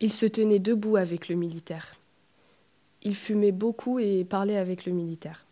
Il 0.00 0.12
se 0.12 0.26
tenait 0.26 0.58
debout 0.58 0.96
avec 0.96 1.28
le 1.28 1.34
militaire. 1.34 1.96
Il 3.02 3.14
fumait 3.14 3.52
beaucoup 3.52 3.98
et 3.98 4.24
parlait 4.24 4.56
avec 4.56 4.84
le 4.86 4.92
militaire. 4.92 5.44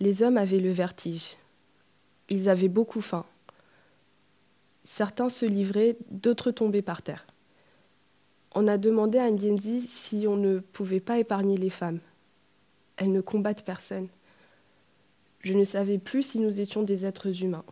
Les 0.00 0.22
hommes 0.22 0.36
avaient 0.36 0.60
le 0.60 0.70
vertige. 0.70 1.36
Ils 2.28 2.48
avaient 2.48 2.68
beaucoup 2.68 3.00
faim. 3.00 3.24
Certains 4.84 5.28
se 5.28 5.46
livraient, 5.46 5.96
d'autres 6.10 6.50
tombaient 6.50 6.82
par 6.82 7.02
terre 7.02 7.26
on 8.54 8.68
a 8.68 8.78
demandé 8.78 9.18
à 9.18 9.30
Ngenzi 9.30 9.86
si 9.88 10.26
on 10.28 10.36
ne 10.36 10.58
pouvait 10.58 11.00
pas 11.00 11.18
épargner 11.18 11.56
les 11.56 11.70
femmes. 11.70 12.00
Elles 12.96 13.12
ne 13.12 13.20
combattent 13.20 13.64
personne. 13.64 14.08
Je 15.40 15.54
ne 15.54 15.64
savais 15.64 15.98
plus 15.98 16.22
si 16.22 16.40
nous 16.40 16.60
étions 16.60 16.82
des 16.82 17.04
êtres 17.04 17.42
humains. 17.42 17.64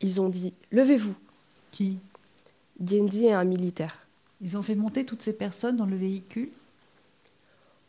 Ils 0.00 0.20
ont 0.20 0.28
dit 0.28 0.54
Levez-vous. 0.70 1.14
Qui? 1.72 1.98
Ngenzi 2.80 3.26
est 3.26 3.32
un 3.32 3.44
militaire. 3.44 4.06
Ils 4.40 4.56
ont 4.56 4.62
fait 4.62 4.74
monter 4.74 5.04
toutes 5.04 5.22
ces 5.22 5.32
personnes 5.32 5.76
dans 5.76 5.86
le 5.86 5.96
véhicule? 5.96 6.50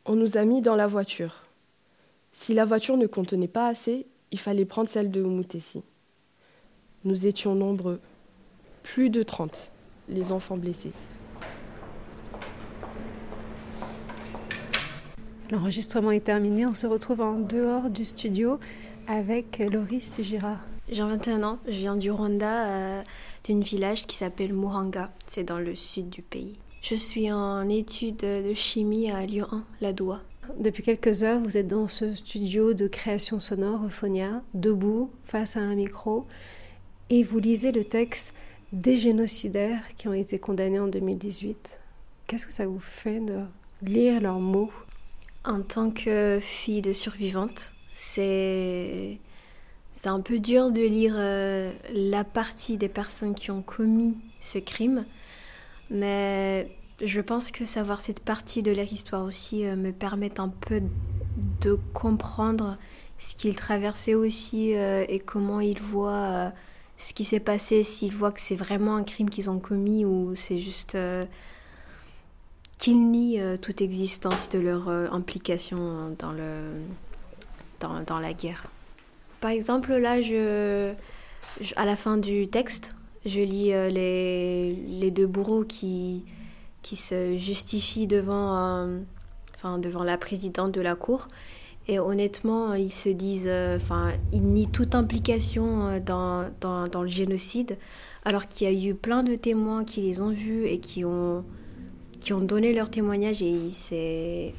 On 0.06 0.16
nous 0.16 0.38
a 0.38 0.46
mis 0.46 0.62
dans 0.62 0.76
la 0.76 0.88
voiture. 0.88 1.44
Si 2.34 2.54
la 2.54 2.66
voiture 2.66 2.98
ne 2.98 3.08
contenait 3.08 3.48
pas 3.48 3.68
assez, 3.68 4.06
il 4.32 4.40
fallait 4.40 4.66
prendre 4.66 4.90
celle 4.90 5.12
de 5.12 5.22
Umutesi. 5.22 5.82
Nous 7.04 7.28
étions 7.28 7.56
nombreux, 7.56 8.00
plus 8.84 9.10
de 9.10 9.24
trente, 9.24 9.72
les 10.10 10.32
enfants 10.32 10.58
blessés. 10.58 10.92
L'enregistrement 15.52 16.12
est 16.12 16.24
terminé. 16.24 16.66
On 16.66 16.74
se 16.74 16.88
retrouve 16.88 17.22
en 17.22 17.34
dehors 17.34 17.90
du 17.90 18.04
studio 18.04 18.60
avec 19.08 19.60
Laurie 19.60 20.02
Sugira. 20.02 20.58
J'ai 20.90 21.04
21 21.04 21.44
ans. 21.44 21.60
Je 21.68 21.78
viens 21.78 21.96
du 21.96 22.10
Rwanda, 22.10 22.68
euh, 22.68 23.04
d'un 23.48 23.60
village 23.60 24.08
qui 24.08 24.16
s'appelle 24.16 24.54
Muranga. 24.54 25.12
C'est 25.28 25.44
dans 25.44 25.60
le 25.60 25.76
sud 25.76 26.10
du 26.10 26.24
pays. 26.24 26.54
Je 26.82 26.96
suis 26.96 27.32
en 27.32 27.70
études 27.70 28.18
de 28.18 28.54
chimie 28.54 29.12
à 29.12 29.26
Lyon 29.26 29.48
1, 29.52 29.64
la 29.82 29.94
Doua. 29.94 30.22
Depuis 30.60 30.84
quelques 30.84 31.24
heures, 31.24 31.40
vous 31.40 31.58
êtes 31.58 31.68
dans 31.68 31.88
ce 31.88 32.14
studio 32.14 32.74
de 32.74 32.88
création 32.88 33.40
sonore, 33.40 33.86
Euphonia, 33.86 34.42
debout, 34.54 35.10
face 35.26 35.58
à 35.58 35.60
un 35.60 35.76
micro, 35.76 36.26
et 37.10 37.24
vous 37.24 37.40
lisez 37.40 37.72
le 37.72 37.84
texte 37.84 38.34
des 38.72 38.96
génocidaires 38.96 39.82
qui 39.98 40.08
ont 40.08 40.14
été 40.14 40.38
condamnés 40.38 40.80
en 40.80 40.88
2018. 40.88 41.80
Qu'est-ce 42.28 42.46
que 42.46 42.54
ça 42.54 42.68
vous 42.68 42.80
fait 42.80 43.20
de 43.20 43.40
lire 43.82 44.22
leurs 44.22 44.40
mots? 44.40 44.72
En 45.46 45.62
tant 45.62 45.92
que 45.92 46.40
fille 46.42 46.82
de 46.82 46.94
survivante, 46.94 47.74
c'est 47.94 49.20
un 50.06 50.22
peu 50.22 50.40
dur 50.40 50.72
de 50.72 50.82
lire 50.82 51.14
euh, 51.16 51.72
la 51.94 52.24
partie 52.24 52.78
des 52.78 52.90
personnes 52.90 53.36
qui 53.36 53.52
ont 53.52 53.62
commis 53.62 54.18
ce 54.40 54.60
crime, 54.60 55.06
mais 55.90 56.70
je 57.04 57.22
pense 57.22 57.52
que 57.52 57.66
savoir 57.66 58.02
cette 58.02 58.20
partie 58.20 58.64
de 58.64 58.72
leur 58.72 58.92
histoire 58.92 59.24
aussi 59.24 59.66
euh, 59.66 59.76
me 59.76 59.92
permet 59.92 60.40
un 60.40 60.50
peu 60.50 60.82
de 61.62 61.80
comprendre 61.94 62.78
ce 63.18 63.36
qu'ils 63.36 63.56
traversaient 63.56 64.16
aussi 64.16 64.76
euh, 64.76 65.06
et 65.08 65.20
comment 65.20 65.60
ils 65.60 65.80
voient 65.80 66.52
ce 66.98 67.14
qui 67.14 67.24
s'est 67.24 67.40
passé, 67.40 67.84
s'ils 67.84 68.14
voient 68.14 68.32
que 68.32 68.42
c'est 68.42 68.56
vraiment 68.56 68.96
un 68.96 69.04
crime 69.04 69.30
qu'ils 69.30 69.50
ont 69.50 69.60
commis 69.60 70.06
ou 70.06 70.36
c'est 70.36 70.58
juste 70.58 70.98
qu'ils 72.78 73.10
nient 73.10 73.40
euh, 73.40 73.58
toute 73.58 73.82
existence 73.82 74.50
de 74.50 74.60
leur 74.60 74.90
euh, 74.90 75.08
implication 75.12 76.16
dans, 76.20 76.32
le, 76.32 76.72
dans, 77.80 78.02
dans, 78.02 78.20
la 78.20 78.34
guerre. 78.34 78.68
Par 79.42 79.52
exemple, 79.52 79.94
là, 79.94 80.22
je, 80.22 80.94
à 81.76 81.86
la 81.86 81.96
fin 81.96 82.18
du 82.18 82.48
texte, 82.48 82.96
je 83.26 83.42
lis 83.42 83.74
euh, 83.74 83.90
les, 83.90 84.74
les, 84.74 85.12
deux 85.12 85.28
bourreaux 85.28 85.64
qui, 85.64 86.24
qui 86.82 86.96
se 86.96 87.36
justifient 87.38 88.08
devant, 88.08 88.88
enfin, 89.56 89.78
devant 89.80 90.04
la 90.04 90.18
présidente 90.18 90.72
de 90.72 90.82
la 90.82 90.96
cour. 90.96 91.28
Et 91.88 92.00
honnêtement, 92.00 92.74
ils 92.74 92.92
se 92.92 93.10
disent, 93.10 93.48
euh, 93.48 93.78
enfin, 93.78 94.12
ils 94.34 94.42
nient 94.42 94.68
toute 94.68 94.96
implication 94.96 95.88
euh, 95.88 96.00
dans, 96.00 96.50
dans, 96.60 96.88
dans 96.88 97.04
le 97.04 97.08
génocide, 97.08 97.78
alors 98.24 98.48
qu'il 98.48 98.68
y 98.68 98.88
a 98.88 98.90
eu 98.90 98.96
plein 98.96 99.22
de 99.22 99.36
témoins 99.36 99.84
qui 99.84 100.02
les 100.02 100.20
ont 100.20 100.32
vus 100.32 100.66
et 100.66 100.80
qui 100.80 101.06
ont, 101.06 101.46
qui 102.26 102.34
ont 102.34 102.42
donné 102.42 102.74
leur 102.74 102.90
témoignage. 102.90 103.44
Et 103.44 103.70
c'est, 103.70 104.54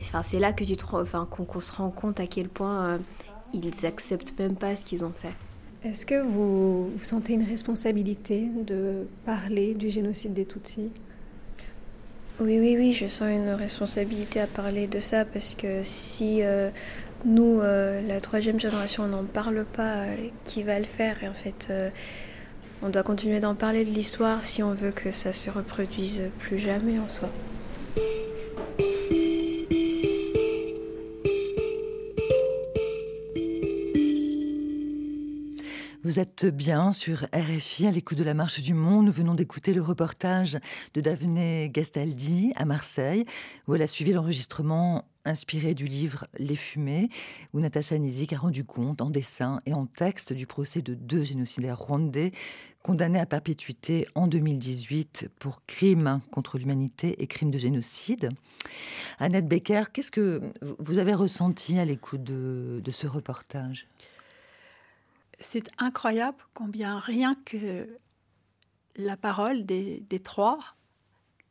enfin, 0.00 0.22
c'est 0.22 0.38
là 0.38 0.52
que 0.52 0.62
tu 0.62 0.76
enfin, 0.92 1.28
qu'on, 1.28 1.60
se 1.60 1.72
rend 1.72 1.90
compte 1.90 2.20
à 2.20 2.26
quel 2.26 2.48
point 2.48 2.86
euh, 2.86 2.98
ils 3.52 3.84
acceptent 3.84 4.38
même 4.38 4.54
pas 4.54 4.76
ce 4.76 4.84
qu'ils 4.84 5.04
ont 5.04 5.12
fait. 5.12 5.34
Est-ce 5.82 6.06
que 6.06 6.22
vous, 6.22 6.90
vous 6.90 7.04
sentez 7.04 7.32
une 7.32 7.42
responsabilité 7.42 8.46
de 8.66 9.06
parler 9.26 9.74
du 9.74 9.90
génocide 9.90 10.32
des 10.32 10.46
Tutsis? 10.46 10.90
Oui, 12.38 12.58
oui, 12.60 12.76
oui, 12.78 12.92
je 12.92 13.06
sens 13.06 13.28
une 13.28 13.50
responsabilité 13.50 14.40
à 14.40 14.46
parler 14.46 14.86
de 14.86 15.00
ça 15.00 15.24
parce 15.24 15.54
que 15.54 15.82
si 15.82 16.42
euh, 16.42 16.70
nous, 17.24 17.60
euh, 17.60 18.00
la 18.06 18.20
troisième 18.20 18.60
génération, 18.60 19.02
on 19.04 19.08
n'en 19.08 19.24
parle 19.24 19.64
pas, 19.64 20.04
euh, 20.04 20.14
qui 20.44 20.62
va 20.62 20.78
le 20.78 20.84
faire? 20.84 21.22
Et 21.24 21.28
en 21.28 21.34
fait, 21.34 21.72
on 22.82 22.88
doit 22.88 23.02
continuer 23.02 23.40
d'en 23.40 23.54
parler 23.54 23.84
de 23.84 23.90
l'histoire 23.90 24.44
si 24.44 24.62
on 24.62 24.74
veut 24.74 24.92
que 24.92 25.10
ça 25.10 25.32
se 25.32 25.50
reproduise 25.50 26.22
plus 26.38 26.58
jamais 26.58 26.98
en 26.98 27.08
soi. 27.08 27.28
Vous 36.02 36.18
êtes 36.18 36.46
bien 36.46 36.92
sur 36.92 37.26
RFI 37.34 37.86
à 37.86 37.90
l'écoute 37.90 38.16
de 38.16 38.24
la 38.24 38.32
Marche 38.32 38.62
du 38.62 38.72
Monde. 38.72 39.04
Nous 39.04 39.12
venons 39.12 39.34
d'écouter 39.34 39.74
le 39.74 39.82
reportage 39.82 40.58
de 40.94 41.02
Daphné 41.02 41.68
Gastaldi 41.70 42.54
à 42.56 42.64
Marseille, 42.64 43.26
où 43.68 43.74
elle 43.74 43.82
a 43.82 43.86
suivi 43.86 44.14
l'enregistrement 44.14 45.04
inspiré 45.26 45.74
du 45.74 45.84
livre 45.84 46.26
Les 46.38 46.56
Fumées, 46.56 47.10
où 47.52 47.60
Natacha 47.60 47.98
Nizik 47.98 48.32
a 48.32 48.38
rendu 48.38 48.64
compte 48.64 49.02
en 49.02 49.10
dessin 49.10 49.60
et 49.66 49.74
en 49.74 49.84
texte 49.84 50.32
du 50.32 50.46
procès 50.46 50.80
de 50.80 50.94
deux 50.94 51.20
génocidaires 51.20 51.78
rwandais 51.78 52.32
condamnés 52.82 53.20
à 53.20 53.26
perpétuité 53.26 54.06
en 54.14 54.26
2018 54.26 55.28
pour 55.38 55.60
crimes 55.66 56.22
contre 56.32 56.56
l'humanité 56.56 57.22
et 57.22 57.26
crimes 57.26 57.50
de 57.50 57.58
génocide. 57.58 58.30
Annette 59.18 59.46
Becker, 59.46 59.84
qu'est-ce 59.92 60.10
que 60.10 60.50
vous 60.78 60.96
avez 60.96 61.12
ressenti 61.12 61.78
à 61.78 61.84
l'écoute 61.84 62.24
de, 62.24 62.80
de 62.82 62.90
ce 62.90 63.06
reportage? 63.06 63.86
C'est 65.40 65.70
incroyable 65.78 66.38
combien 66.54 66.98
rien 66.98 67.34
que 67.44 67.86
la 68.96 69.16
parole 69.16 69.64
des, 69.64 70.04
trois, 70.22 70.58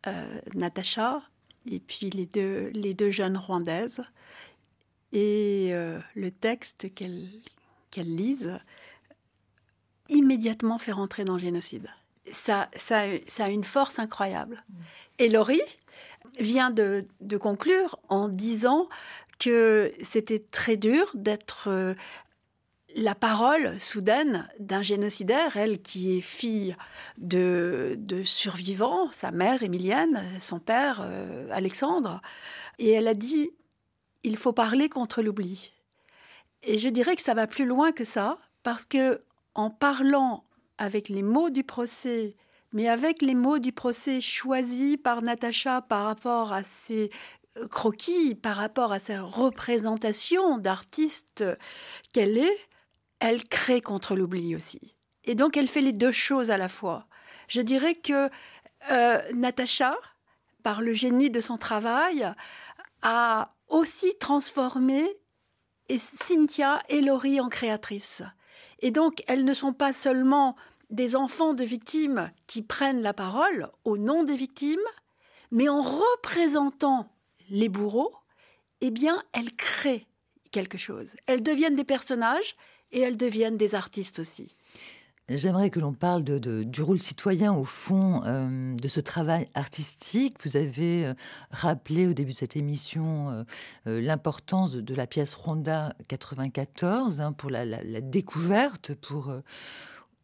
euh, 0.08 0.42
Natacha 0.54 1.22
et 1.66 1.80
puis 1.80 2.10
les 2.10 2.26
deux, 2.26 2.70
les 2.74 2.94
deux 2.94 3.12
jeunes 3.12 3.38
rwandaises, 3.38 4.02
et 5.12 5.70
euh, 5.72 6.00
le 6.16 6.32
texte 6.32 6.94
qu'elles 6.94 7.30
qu'elle 7.92 8.16
lisent, 8.16 8.60
immédiatement 10.10 10.78
fait 10.78 10.92
rentrer 10.92 11.26
dans 11.26 11.34
le 11.34 11.40
génocide. 11.40 11.90
Ça, 12.32 12.70
ça, 12.76 13.06
ça 13.28 13.46
a 13.46 13.50
une 13.50 13.64
force 13.64 13.98
incroyable. 13.98 14.64
Et 15.18 15.28
Laurie 15.28 15.62
vient 16.40 16.70
de, 16.70 17.08
de 17.22 17.38
conclure 17.38 18.00
en 18.10 18.30
disant 18.30 18.88
que 19.40 19.92
c'était 20.04 20.44
très 20.52 20.78
dur 20.78 21.10
d'être 21.16 21.70
euh, 21.70 21.96
la 22.96 23.16
parole 23.16 23.80
soudaine 23.80 24.48
d'un 24.60 24.82
génocidaire, 24.82 25.58
elle 25.58 25.82
qui 25.82 26.18
est 26.18 26.22
fille 26.22 26.76
de, 27.18 27.98
survivants, 28.24 29.12
sa 29.12 29.32
mère 29.32 29.64
Émilienne, 29.64 30.24
son 30.40 30.60
père 30.60 31.02
euh, 31.04 31.48
Alexandre, 31.52 32.22
et 32.78 32.92
elle 32.92 33.08
a 33.08 33.14
dit 33.14 33.52
il 34.24 34.38
faut 34.38 34.54
parler 34.54 34.90
contre 34.90 35.22
l'oubli. 35.22 35.74
Et 36.64 36.78
je 36.78 36.90
dirais 36.90 37.16
que 37.16 37.22
ça 37.22 37.34
va 37.34 37.48
plus 37.48 37.66
loin 37.66 37.92
que 37.92 38.04
ça, 38.04 38.38
parce 38.64 38.86
que 38.86 39.22
en 39.56 39.70
parlant 39.70 40.44
avec 40.78 41.10
les 41.10 41.24
mots 41.24 41.50
du 41.50 41.64
procès, 41.64 42.36
mais 42.74 42.88
avec 42.88 43.22
les 43.22 43.36
mots 43.36 43.60
du 43.60 43.72
procès 43.72 44.22
choisis 44.22 44.98
par 44.98 45.22
Natacha 45.22 45.82
par 45.82 46.06
rapport 46.06 46.54
à 46.54 46.64
ses 46.64 47.12
euh, 47.58 47.68
croquis, 47.68 48.36
par 48.36 48.56
rapport 48.56 48.92
à 48.92 49.00
sa 49.00 49.22
représentation 49.22 50.58
d'artiste 50.58 51.44
qu'elle 52.14 52.38
est, 52.38 52.69
elle 53.20 53.44
crée 53.44 53.82
contre 53.82 54.16
l'oubli 54.16 54.56
aussi. 54.56 54.96
Et 55.24 55.36
donc 55.36 55.58
elle 55.58 55.68
fait 55.68 55.82
les 55.82 55.94
deux 55.94 56.12
choses 56.12 56.52
à 56.52 56.58
la 56.58 56.70
fois. 56.70 57.08
Je 57.48 57.62
dirais 57.62 57.96
que 57.96 58.30
euh, 58.92 59.20
Natacha, 59.34 59.96
par 60.64 60.82
le 60.82 60.94
génie 60.94 61.30
de 61.30 61.40
son 61.40 61.58
travail, 61.58 62.32
a 63.02 63.54
aussi 63.68 64.18
transformé 64.20 65.04
Cynthia 65.98 66.80
et 66.90 67.02
Laurie 67.02 67.40
en 67.40 67.50
créatrices. 67.50 68.24
Et 68.80 68.92
donc 68.92 69.24
elles 69.28 69.46
ne 69.46 69.54
sont 69.54 69.74
pas 69.74 69.94
seulement 69.94 70.56
des 70.90 71.16
enfants 71.16 71.54
de 71.54 71.64
victimes 71.64 72.32
qui 72.48 72.62
prennent 72.62 73.02
la 73.02 73.14
parole 73.14 73.70
au 73.84 73.98
nom 73.98 74.24
des 74.24 74.36
victimes, 74.36 74.80
mais 75.52 75.70
en 75.70 75.82
représentant 75.82 77.12
les 77.50 77.70
bourreaux, 77.70 78.14
eh 78.82 78.92
bien, 78.92 79.22
elles 79.34 79.56
créent 79.56 80.08
quelque 80.52 80.78
chose. 80.78 81.16
Elles 81.26 81.44
deviennent 81.44 81.76
des 81.76 81.84
personnages 81.84 82.56
et 82.92 83.02
elles 83.02 83.18
deviennent 83.18 83.58
des 83.58 83.76
artistes 83.76 84.20
aussi. 84.20 84.56
J'aimerais 85.30 85.70
que 85.70 85.80
l'on 85.80 85.94
parle 85.94 86.24
du 86.24 86.82
rôle 86.82 86.98
citoyen 86.98 87.54
au 87.54 87.64
fond 87.64 88.24
euh, 88.26 88.76
de 88.76 88.88
ce 88.88 89.00
travail 89.00 89.46
artistique. 89.54 90.38
Vous 90.44 90.58
avez 90.58 91.06
euh, 91.06 91.14
rappelé 91.52 92.08
au 92.08 92.14
début 92.14 92.32
de 92.32 92.36
cette 92.36 92.56
émission 92.56 93.46
euh, 93.86 94.02
l'importance 94.02 94.74
de, 94.74 94.96
la 94.96 95.06
pièce 95.06 95.36
Rwanda 95.36 95.94
94 96.08 97.22
hein, 97.22 97.32
pour 97.34 97.52
la, 97.52 97.66
découverte, 98.02 98.96
pour 98.96 99.32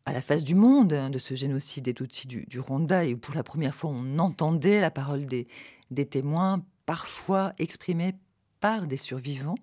à 0.08 0.12
la 0.12 0.22
face 0.22 0.44
du 0.44 0.56
monde 0.56 0.94
hein, 0.94 1.12
de 1.12 1.20
ce 1.20 1.36
génocide 1.36 1.86
des 1.86 1.94
Tutsis 1.94 2.28
du, 2.28 2.46
du, 2.48 2.60
Rwanda 2.60 3.06
et 3.06 3.16
pour 3.16 3.36
la 3.36 3.44
première 3.44 3.76
fois 3.76 3.92
on 3.94 4.18
entendait 4.18 4.82
la 4.82 4.90
parole 4.90 5.28
des, 5.28 5.48
des 5.92 6.06
témoins, 6.06 6.64
parfois 6.88 7.54
exprimée 7.60 8.16
par 8.60 8.88
des 8.88 8.98
survivants 8.98 9.58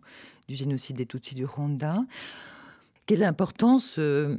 du 0.49 0.55
génocide 0.55 0.97
des 0.97 1.07
Tutsis 1.07 1.35
du 1.35 1.45
Rwanda. 1.45 1.97
Quelle 3.07 3.23
est 3.23 3.25
l'importance 3.25 3.97
euh, 3.99 4.37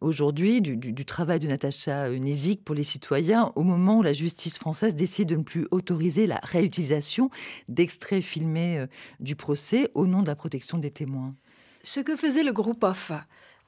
aujourd'hui 0.00 0.60
du, 0.60 1.04
travail 1.04 1.40
de 1.40 1.48
Natacha 1.48 2.08
Nizik 2.10 2.64
pour 2.64 2.74
les 2.74 2.82
citoyens 2.82 3.52
au 3.54 3.62
moment 3.62 3.98
où 3.98 4.02
la 4.02 4.12
justice 4.12 4.58
française 4.58 4.94
décide 4.94 5.28
de 5.28 5.36
ne 5.36 5.42
plus 5.42 5.66
autoriser 5.70 6.26
la 6.26 6.40
réutilisation 6.42 7.30
d'extraits 7.68 8.22
filmés 8.22 8.78
euh, 8.78 8.86
du 9.20 9.36
procès 9.36 9.90
au 9.94 10.06
nom 10.06 10.22
de 10.22 10.26
la 10.26 10.36
protection 10.36 10.78
des 10.78 10.90
témoins? 10.90 11.34
Ce 11.82 12.00
que 12.00 12.16
faisait 12.16 12.44
le 12.44 12.52
groupe 12.52 12.82
OFF 12.82 13.12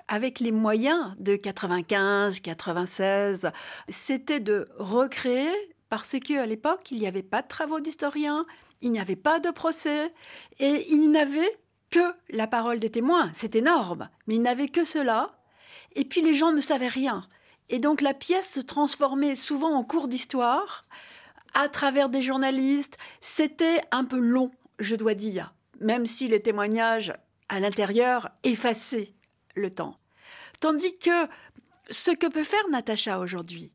avec 0.09 0.41
les 0.41 0.53
moyens 0.53 1.15
de 1.19 1.37
95, 1.37 2.41
96, 2.41 3.51
c'était 3.89 4.41
de 4.41 4.69
recréer 4.79 5.51
parce 5.89 6.17
qu'à 6.19 6.47
l'époque, 6.47 6.91
il 6.91 6.99
n'y 6.99 7.07
avait 7.07 7.23
pas 7.23 7.43
de 7.43 7.49
travaux 7.49 7.81
d'historiens, 7.81 8.47
il 8.83 8.93
n'y 8.93 9.01
avait 9.01 9.17
pas 9.17 9.41
de 9.41 9.51
procès 9.51 10.13
et 10.59 10.87
il 10.91 11.11
n'avait 11.11 11.59
que 11.97 12.15
la 12.29 12.47
parole 12.47 12.79
des 12.79 12.91
témoins. 12.91 13.31
C'est 13.35 13.57
énorme, 13.57 14.11
mais 14.27 14.35
il 14.35 14.43
n'avait 14.43 14.69
que 14.69 14.85
cela. 14.85 15.39
Et 15.93 16.05
puis 16.05 16.21
les 16.21 16.35
gens 16.35 16.53
ne 16.53 16.61
savaient 16.61 16.89
rien. 16.89 17.23
Et 17.71 17.79
donc 17.79 18.03
la 18.03 18.13
pièce 18.13 18.53
se 18.53 18.61
transformait 18.61 19.35
souvent 19.35 19.75
en 19.75 19.83
cours 19.83 20.07
d'histoire 20.07 20.85
à 21.55 21.71
travers 21.71 22.11
des 22.11 22.21
journalistes. 22.21 22.99
C'était 23.23 23.81
un 23.93 24.05
peu 24.05 24.19
long, 24.19 24.51
je 24.79 24.95
dois 24.95 25.15
dire, 25.15 25.55
même 25.81 26.05
si 26.05 26.29
les 26.29 26.43
témoignages 26.43 27.15
à 27.49 27.61
l'intérieur 27.61 28.29
effaçaient 28.45 29.15
le 29.55 29.71
temps. 29.71 29.99
Tandis 30.61 30.99
que 30.99 31.27
ce 31.89 32.11
que 32.11 32.27
peut 32.27 32.45
faire 32.45 32.69
Natacha 32.69 33.21
aujourd'hui, 33.21 33.73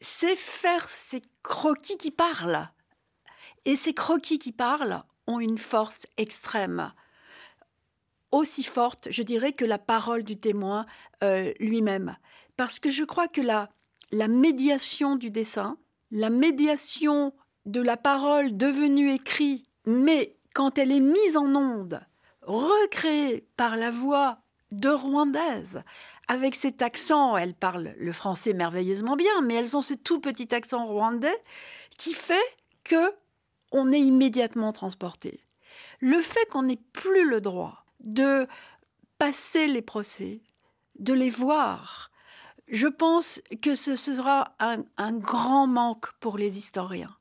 c'est 0.00 0.36
faire 0.36 0.88
ces 0.88 1.22
croquis 1.42 1.98
qui 1.98 2.12
parlent. 2.12 2.70
Et 3.66 3.76
ces 3.76 3.92
croquis 3.92 4.38
qui 4.38 4.52
parlent 4.52 5.02
ont 5.26 5.38
une 5.38 5.58
force 5.58 6.06
extrême 6.16 6.92
aussi 8.30 8.62
forte, 8.62 9.08
je 9.10 9.22
dirais, 9.22 9.52
que 9.52 9.64
la 9.64 9.78
parole 9.78 10.22
du 10.22 10.36
témoin 10.36 10.86
euh, 11.22 11.52
lui-même. 11.60 12.16
Parce 12.56 12.78
que 12.78 12.90
je 12.90 13.04
crois 13.04 13.28
que 13.28 13.40
la, 13.40 13.68
la 14.10 14.28
médiation 14.28 15.16
du 15.16 15.30
dessin, 15.30 15.78
la 16.10 16.30
médiation 16.30 17.32
de 17.66 17.80
la 17.80 17.96
parole 17.96 18.56
devenue 18.56 19.12
écrite, 19.12 19.66
mais 19.86 20.36
quand 20.54 20.78
elle 20.78 20.92
est 20.92 21.00
mise 21.00 21.36
en 21.36 21.54
onde, 21.54 22.00
recréée 22.42 23.46
par 23.56 23.76
la 23.76 23.90
voix 23.90 24.38
de 24.72 24.88
Rwandaise, 24.88 25.82
avec 26.28 26.54
cet 26.54 26.82
accent, 26.82 27.36
elle 27.36 27.54
parle 27.54 27.94
le 27.98 28.12
français 28.12 28.52
merveilleusement 28.52 29.16
bien, 29.16 29.40
mais 29.42 29.54
elles 29.54 29.76
ont 29.76 29.82
ce 29.82 29.94
tout 29.94 30.20
petit 30.20 30.54
accent 30.54 30.86
rwandais 30.86 31.42
qui 31.96 32.12
fait 32.12 32.36
que 32.84 33.14
on 33.72 33.92
est 33.92 34.00
immédiatement 34.00 34.72
transporté. 34.72 35.40
Le 36.00 36.20
fait 36.20 36.46
qu'on 36.50 36.62
n'ait 36.62 36.80
plus 36.92 37.28
le 37.28 37.40
droit 37.40 37.84
de 38.00 38.46
passer 39.18 39.66
les 39.66 39.82
procès, 39.82 40.42
de 40.98 41.12
les 41.12 41.30
voir. 41.30 42.10
Je 42.68 42.86
pense 42.86 43.40
que 43.62 43.74
ce 43.74 43.96
sera 43.96 44.56
un, 44.58 45.12
grand 45.12 45.66
manque 45.66 46.12
pour 46.20 46.38
les 46.38 46.58
historiens. 46.58 47.16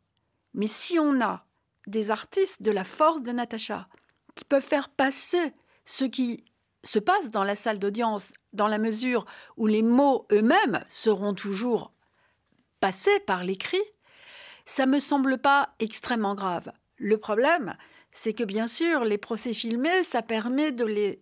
Mais 0.53 0.67
si 0.67 0.99
on 0.99 1.21
a 1.21 1.45
des 1.87 2.11
artistes 2.11 2.61
de 2.61 2.71
la 2.71 2.83
force 2.83 3.21
de 3.21 3.31
Natacha, 3.31 3.87
qui 4.35 4.43
peuvent 4.45 4.63
faire 4.63 4.89
passer 4.89 5.53
ce 5.85 6.05
qui 6.05 6.43
se 6.83 6.99
passe 6.99 7.29
dans 7.29 7.43
la 7.43 7.55
salle 7.55 7.79
d'audience, 7.79 8.33
dans 8.53 8.67
la 8.67 8.77
mesure 8.77 9.25
où 9.55 9.67
les 9.67 9.83
mots 9.83 10.27
eux-mêmes 10.31 10.83
seront 10.89 11.33
toujours 11.33 11.91
passés 12.79 13.19
par 13.21 13.43
l'écrit, 13.43 13.81
ça 14.65 14.85
me 14.85 14.99
semble 14.99 15.37
pas 15.37 15.73
extrêmement 15.79 16.35
grave. 16.35 16.71
Le 16.97 17.17
problème, 17.17 17.75
c'est 18.11 18.33
que 18.33 18.43
bien 18.43 18.67
sûr, 18.67 19.03
les 19.03 19.17
procès 19.17 19.53
filmés, 19.53 20.03
ça 20.03 20.21
permet 20.21 20.71
de 20.71 20.85
les 20.85 21.21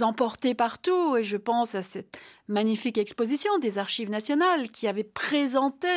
emporter 0.00 0.54
partout. 0.54 1.16
Et 1.16 1.24
je 1.24 1.36
pense 1.36 1.74
à 1.74 1.82
cette 1.82 2.18
magnifique 2.48 2.98
exposition 2.98 3.58
des 3.58 3.78
Archives 3.78 4.10
nationales 4.10 4.70
qui 4.70 4.88
avait 4.88 5.04
présenté 5.04 5.88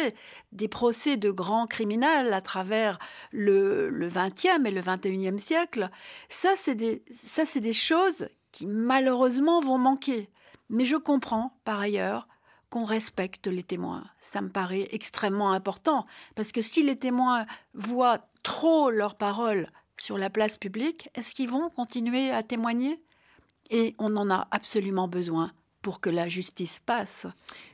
des 0.51 0.67
procès 0.67 1.17
de 1.17 1.31
grands 1.31 1.67
criminels 1.67 2.33
à 2.33 2.41
travers 2.41 2.99
le, 3.31 3.89
le 3.89 4.09
20e 4.09 4.65
et 4.65 4.71
le 4.71 4.81
21e 4.81 5.37
siècle. 5.37 5.89
Ça, 6.29 6.53
c'est 6.55 6.75
des, 6.75 7.03
ça, 7.11 7.45
c'est 7.45 7.61
des 7.61 7.73
choses 7.73 8.27
qui 8.51 8.67
malheureusement 8.67 9.61
vont 9.61 9.77
manquer. 9.77 10.29
Mais 10.69 10.85
je 10.85 10.95
comprends, 10.95 11.57
par 11.63 11.79
ailleurs, 11.79 12.27
qu'on 12.69 12.85
respecte 12.85 13.47
les 13.47 13.63
témoins. 13.63 14.03
Ça 14.19 14.41
me 14.41 14.49
paraît 14.49 14.87
extrêmement 14.91 15.51
important, 15.51 16.05
parce 16.35 16.51
que 16.51 16.61
si 16.61 16.83
les 16.83 16.97
témoins 16.97 17.45
voient 17.73 18.27
trop 18.43 18.89
leurs 18.89 19.15
paroles 19.15 19.67
sur 19.99 20.17
la 20.17 20.29
place 20.29 20.57
publique, 20.57 21.09
est-ce 21.15 21.33
qu'ils 21.33 21.49
vont 21.49 21.69
continuer 21.69 22.31
à 22.31 22.43
témoigner? 22.43 22.99
Et 23.69 23.95
on 23.97 24.15
en 24.15 24.29
a 24.29 24.47
absolument 24.51 25.07
besoin 25.07 25.51
pour 25.81 25.99
que 25.99 26.09
la 26.09 26.27
justice 26.27 26.79
passe. 26.79 27.27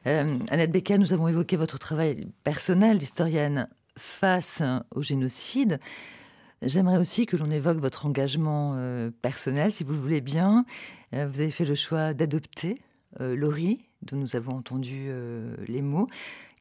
Euh, 0.06 0.38
Annette 0.50 0.72
Becker, 0.72 0.98
nous 0.98 1.14
avons 1.14 1.30
évoqué 1.30 1.56
votre 1.56 1.80
travail 1.80 2.28
personnel 2.44 2.98
d'historienne 2.98 3.70
face 3.98 4.62
au 4.94 5.02
génocide. 5.02 5.80
J'aimerais 6.62 6.98
aussi 6.98 7.26
que 7.26 7.38
l'on 7.38 7.50
évoque 7.50 7.78
votre 7.78 8.06
engagement 8.06 8.74
euh, 8.76 9.12
personnel, 9.22 9.72
si 9.72 9.86
vous 9.86 9.94
le 9.94 10.00
voulez 10.00 10.20
bien. 10.20 10.66
Euh, 11.14 11.26
vous 11.26 11.40
avez 11.40 11.52
fait 11.52 11.64
le 11.64 11.76
choix 11.76 12.14
d'adopter 12.14 12.82
Laurie, 13.20 13.82
dont 14.04 14.16
nous 14.16 14.38
avons 14.38 14.54
entendu 14.54 15.12
les 15.68 15.82
mots. 15.82 16.08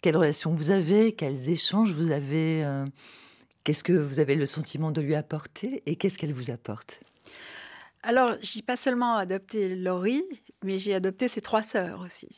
Quelle 0.03 0.17
relation 0.17 0.53
vous 0.53 0.73
avez? 0.73 1.13
Quels 1.13 1.49
échanges 1.49 1.93
vous 1.93 2.11
avez 2.11 2.65
Qu'est-ce 3.65 3.85
que 3.85 3.93
vous 3.93 4.21
avez 4.21 4.35
le 4.35 4.47
sentiment 4.47 4.91
de 4.91 5.01
lui 5.01 5.15
apporter 5.15 5.83
et 5.87 5.97
qu'est-ce 5.97 6.19
qu'elle 6.19 6.33
vous 6.33 6.51
apporte? 6.51 7.01
Alors, 8.03 8.37
j'ai 8.41 8.63
pas 8.63 8.77
seulement 8.77 9.17
adopté 9.17 9.75
Laurie, 9.77 10.25
mais 10.65 10.79
j'ai 10.79 10.95
adopté 10.95 11.29
ses 11.29 11.43
trois 11.43 11.63
sœurs 11.63 12.01
aussi. 12.01 12.29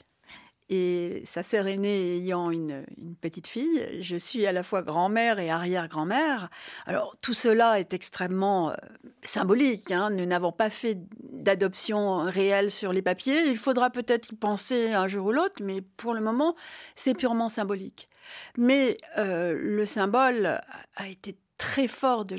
Et 0.69 1.23
sa 1.27 1.43
sœur 1.43 1.67
aînée 1.67 2.17
ayant 2.17 2.51
une, 2.51 2.85
petite 3.21 3.47
fille, 3.47 3.87
je 4.01 4.17
suis 4.17 4.47
à 4.47 4.53
la 4.53 4.63
fois 4.63 4.83
grand-mère 4.83 5.39
et 5.39 5.51
arrière-grand-mère. 5.51 6.49
Alors 6.87 7.15
tout 7.23 7.35
cela 7.35 7.79
est 7.79 7.93
extrêmement 7.93 8.71
euh, 8.71 8.75
symbolique. 9.23 9.91
Hein. 9.91 10.09
Nous 10.09 10.25
n'avons 10.25 10.51
pas 10.51 10.71
fait 10.71 10.97
d'adoption 11.21 12.23
réelle 12.23 12.71
sur 12.71 12.93
les 12.93 13.03
papiers. 13.03 13.49
Il 13.49 13.59
faudra 13.59 13.91
peut-être 13.91 14.33
y 14.33 14.35
penser 14.35 14.95
un 14.95 15.09
jour 15.09 15.27
ou 15.27 15.33
l'autre, 15.33 15.57
mais 15.61 15.83
pour 15.83 16.15
le 16.15 16.23
moment, 16.23 16.57
c'est 16.97 17.15
purement 17.15 17.51
symbolique. 17.51 18.09
Mais 18.57 18.97
euh, 19.19 19.55
le 19.57 19.87
symbole 19.87 20.61
a 20.97 21.09
été 21.09 21.37
très 21.59 21.87
fort 21.87 22.25
dès 22.25 22.39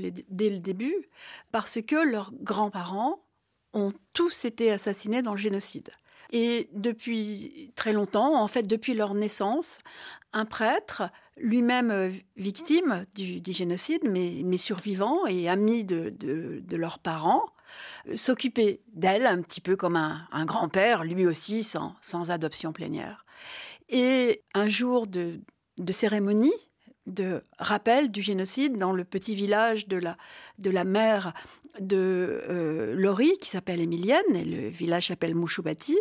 le 0.50 0.60
début 0.60 1.10
parce 1.52 1.80
que 1.82 1.96
leurs 1.96 2.32
grands-parents 2.34 3.24
ont 3.74 3.92
tous 4.14 4.46
été 4.46 4.72
assassinés 4.72 5.22
dans 5.22 5.32
le 5.32 5.38
génocide. 5.38 5.90
Et 6.32 6.70
depuis 6.74 7.72
très 7.76 7.94
longtemps, 7.94 8.42
en 8.42 8.48
fait 8.48 8.64
depuis 8.64 8.96
leur 8.96 9.14
naissance, 9.14 9.78
un 10.34 10.46
prêtre, 10.46 11.04
lui-même 11.38 11.92
euh, 11.92 12.12
victime 12.38 13.06
du, 13.16 13.42
génocide, 13.54 14.02
mais, 14.04 14.58
survivant 14.58 15.26
et 15.28 15.48
ami 15.48 15.84
de, 15.84 16.10
de, 16.10 16.76
leurs 16.76 17.00
parents, 17.00 17.46
euh, 18.08 18.18
s'occupait 18.18 18.82
d'elle 18.94 19.28
un 19.28 19.42
petit 19.42 19.62
peu 19.62 19.76
comme 19.76 19.96
un, 19.96 20.46
grand-père, 20.46 21.04
lui 21.04 21.28
aussi 21.28 21.64
sans, 21.64 21.96
sans, 22.02 22.32
adoption 22.32 22.74
plénière. 22.74 23.26
Et 23.90 24.44
un 24.56 24.68
jour 24.68 25.06
de, 25.06 25.40
de 25.78 25.94
cérémonie, 25.94 26.54
de 27.06 27.44
rappel 27.58 28.12
du 28.12 28.22
génocide 28.22 28.78
dans 28.78 28.92
le 28.92 29.04
petit 29.04 29.36
village 29.36 29.88
de 29.88 29.98
la, 29.98 30.18
de 30.60 30.70
la 30.70 30.84
mère 30.84 31.34
de 31.80 32.44
euh, 32.50 32.94
Laurie, 32.96 33.38
qui 33.42 33.50
s'appelle 33.50 33.82
Émilienne, 33.82 34.36
et 34.36 34.46
le 34.46 34.70
village 34.70 35.08
s'appelle 35.08 35.36
Mouchoubati, 35.36 35.98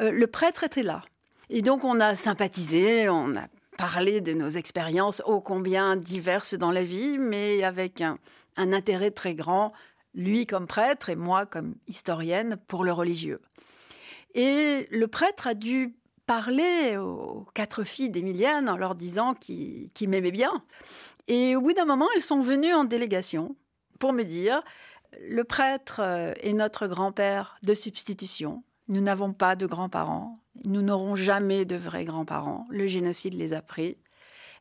euh, 0.00 0.10
le 0.10 0.26
prêtre 0.26 0.64
était 0.64 0.82
là. 0.82 1.02
Et 1.50 1.62
donc 1.62 1.84
on 1.84 2.00
a 2.00 2.16
sympathisé, 2.16 3.08
on 3.08 3.36
a 3.36 3.46
parlé 3.76 4.20
de 4.20 4.32
nos 4.32 4.48
expériences 4.48 5.22
ô 5.26 5.40
combien 5.40 5.96
diverses 5.96 6.54
dans 6.54 6.70
la 6.70 6.82
vie, 6.82 7.18
mais 7.18 7.62
avec 7.62 8.00
un, 8.00 8.18
un 8.56 8.72
intérêt 8.72 9.10
très 9.10 9.34
grand, 9.34 9.72
lui 10.14 10.46
comme 10.46 10.66
prêtre 10.66 11.08
et 11.08 11.16
moi 11.16 11.46
comme 11.46 11.74
historienne, 11.86 12.56
pour 12.68 12.84
le 12.84 12.92
religieux. 12.92 13.40
Et 14.34 14.88
le 14.90 15.06
prêtre 15.08 15.46
a 15.46 15.54
dû 15.54 15.94
parler 16.26 16.96
aux 16.96 17.46
quatre 17.54 17.84
filles 17.84 18.10
d'Émilienne 18.10 18.68
en 18.68 18.76
leur 18.76 18.94
disant 18.94 19.34
qu'il 19.34 19.90
m'aimait 20.08 20.30
bien. 20.30 20.62
Et 21.28 21.56
au 21.56 21.60
bout 21.60 21.72
d'un 21.72 21.84
moment, 21.84 22.08
elles 22.14 22.22
sont 22.22 22.42
venues 22.42 22.72
en 22.72 22.84
délégation 22.84 23.56
pour 23.98 24.12
me 24.12 24.24
dire 24.24 24.62
le 25.20 25.44
prêtre 25.44 26.00
euh, 26.00 26.32
est 26.40 26.52
notre 26.52 26.86
grand-père 26.86 27.56
de 27.62 27.74
substitution. 27.74 28.64
Nous 28.88 29.00
n'avons 29.00 29.32
pas 29.32 29.56
de 29.56 29.66
grands-parents. 29.66 30.40
Nous 30.64 30.82
n'aurons 30.82 31.14
jamais 31.14 31.64
de 31.64 31.76
vrais 31.76 32.04
grands-parents. 32.04 32.64
Le 32.70 32.86
génocide 32.86 33.34
les 33.34 33.52
a 33.52 33.62
pris. 33.62 33.98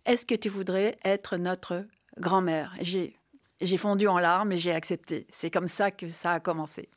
Est-ce 0.05 0.25
que 0.25 0.35
tu 0.35 0.49
voudrais 0.49 0.97
être 1.03 1.37
notre 1.37 1.85
grand-mère? 2.17 2.75
J'ai 2.81 3.15
j'ai 3.61 3.77
fondu 3.77 4.07
en 4.07 4.17
larmes 4.17 4.51
et 4.51 4.57
j'ai 4.57 4.71
accepté. 4.71 5.27
C'est 5.29 5.51
comme 5.51 5.67
ça 5.67 5.91
que 5.91 6.07
ça 6.07 6.33
a 6.33 6.39
commencé. 6.39 6.89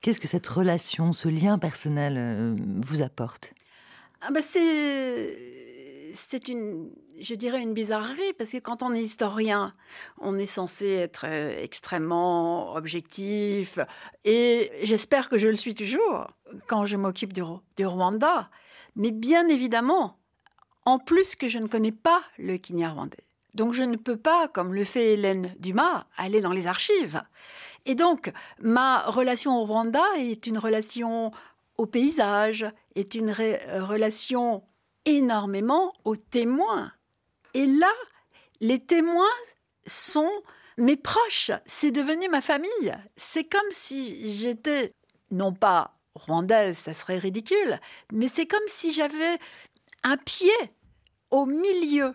Qu'est-ce 0.00 0.20
que 0.20 0.28
cette 0.28 0.46
relation, 0.46 1.12
ce 1.12 1.28
lien 1.28 1.58
personnel 1.58 2.14
euh, 2.16 2.56
vous 2.86 3.02
apporte? 3.02 3.52
Ah 4.20 4.30
bah 4.30 4.40
c'est 4.42 6.48
une, 6.48 6.90
je 7.20 7.34
dirais, 7.34 7.62
une 7.62 7.74
bizarrerie, 7.74 8.32
parce 8.36 8.50
que 8.50 8.58
quand 8.58 8.82
on 8.82 8.92
est 8.92 9.02
historien, 9.02 9.72
on 10.18 10.38
est 10.38 10.46
censé 10.46 10.88
être 10.88 11.24
euh, 11.26 11.62
extrêmement 11.62 12.74
objectif, 12.74 13.78
et 14.24 14.70
j'espère 14.82 15.28
que 15.28 15.38
je 15.38 15.48
le 15.48 15.54
suis 15.54 15.74
toujours 15.74 16.28
quand 16.66 16.86
je 16.86 16.96
m'occupe 16.96 17.32
du, 17.32 17.42
du, 17.76 17.86
Rwanda. 17.86 18.50
Mais 18.96 19.12
bien 19.12 19.46
évidemment, 19.48 20.18
en 20.84 20.98
plus 20.98 21.36
que 21.36 21.46
je 21.46 21.58
ne 21.58 21.68
connais 21.68 21.92
pas 21.92 22.22
le 22.38 22.56
Kinyarwandais. 22.56 23.24
Donc 23.54 23.74
je 23.74 23.82
ne 23.82 23.96
peux 23.96 24.16
pas, 24.16 24.48
comme 24.48 24.74
le 24.74 24.84
fait 24.84 25.14
Hélène 25.14 25.54
Dumas, 25.58 26.06
aller 26.16 26.40
dans 26.40 26.52
les 26.52 26.66
archives. 26.66 27.22
Et 27.86 27.94
donc, 27.94 28.32
ma 28.60 29.02
relation 29.02 29.60
au 29.60 29.64
Rwanda 29.64 30.02
est 30.18 30.46
une 30.46 30.58
relation 30.58 31.30
au 31.76 31.86
paysage, 31.86 32.66
est 32.98 33.14
une 33.14 33.32
relation 33.32 34.62
énormément 35.04 35.92
aux 36.04 36.16
témoins. 36.16 36.92
Et 37.54 37.66
là, 37.66 37.92
les 38.60 38.78
témoins 38.78 39.24
sont 39.86 40.30
mes 40.76 40.96
proches. 40.96 41.50
C'est 41.66 41.90
devenu 41.90 42.28
ma 42.28 42.40
famille. 42.40 42.94
C'est 43.16 43.44
comme 43.44 43.70
si 43.70 44.36
j'étais, 44.36 44.92
non 45.30 45.52
pas 45.52 45.94
rwandaise, 46.14 46.76
ça 46.76 46.94
serait 46.94 47.18
ridicule, 47.18 47.78
mais 48.12 48.26
c'est 48.26 48.46
comme 48.46 48.60
si 48.66 48.92
j'avais 48.92 49.38
un 50.02 50.16
pied 50.16 50.50
au 51.30 51.46
milieu 51.46 52.14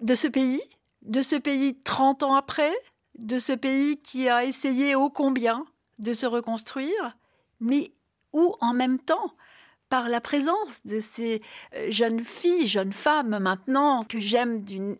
de 0.00 0.14
ce 0.16 0.26
pays, 0.26 0.60
de 1.02 1.22
ce 1.22 1.36
pays 1.36 1.78
30 1.80 2.24
ans 2.24 2.34
après, 2.34 2.72
de 3.18 3.38
ce 3.38 3.52
pays 3.52 3.98
qui 3.98 4.28
a 4.28 4.44
essayé 4.44 4.96
ô 4.96 5.08
combien 5.08 5.64
de 6.00 6.12
se 6.12 6.26
reconstruire, 6.26 7.16
mais 7.60 7.92
où 8.32 8.56
en 8.60 8.74
même 8.74 8.98
temps 8.98 9.34
par 9.94 10.08
la 10.08 10.20
présence 10.20 10.84
de 10.84 10.98
ces 10.98 11.40
euh, 11.76 11.88
jeunes 11.88 12.18
filles, 12.18 12.66
jeunes 12.66 12.92
femmes 12.92 13.38
maintenant 13.38 14.02
que 14.02 14.18
j'aime 14.18 14.64
d'une 14.64 14.96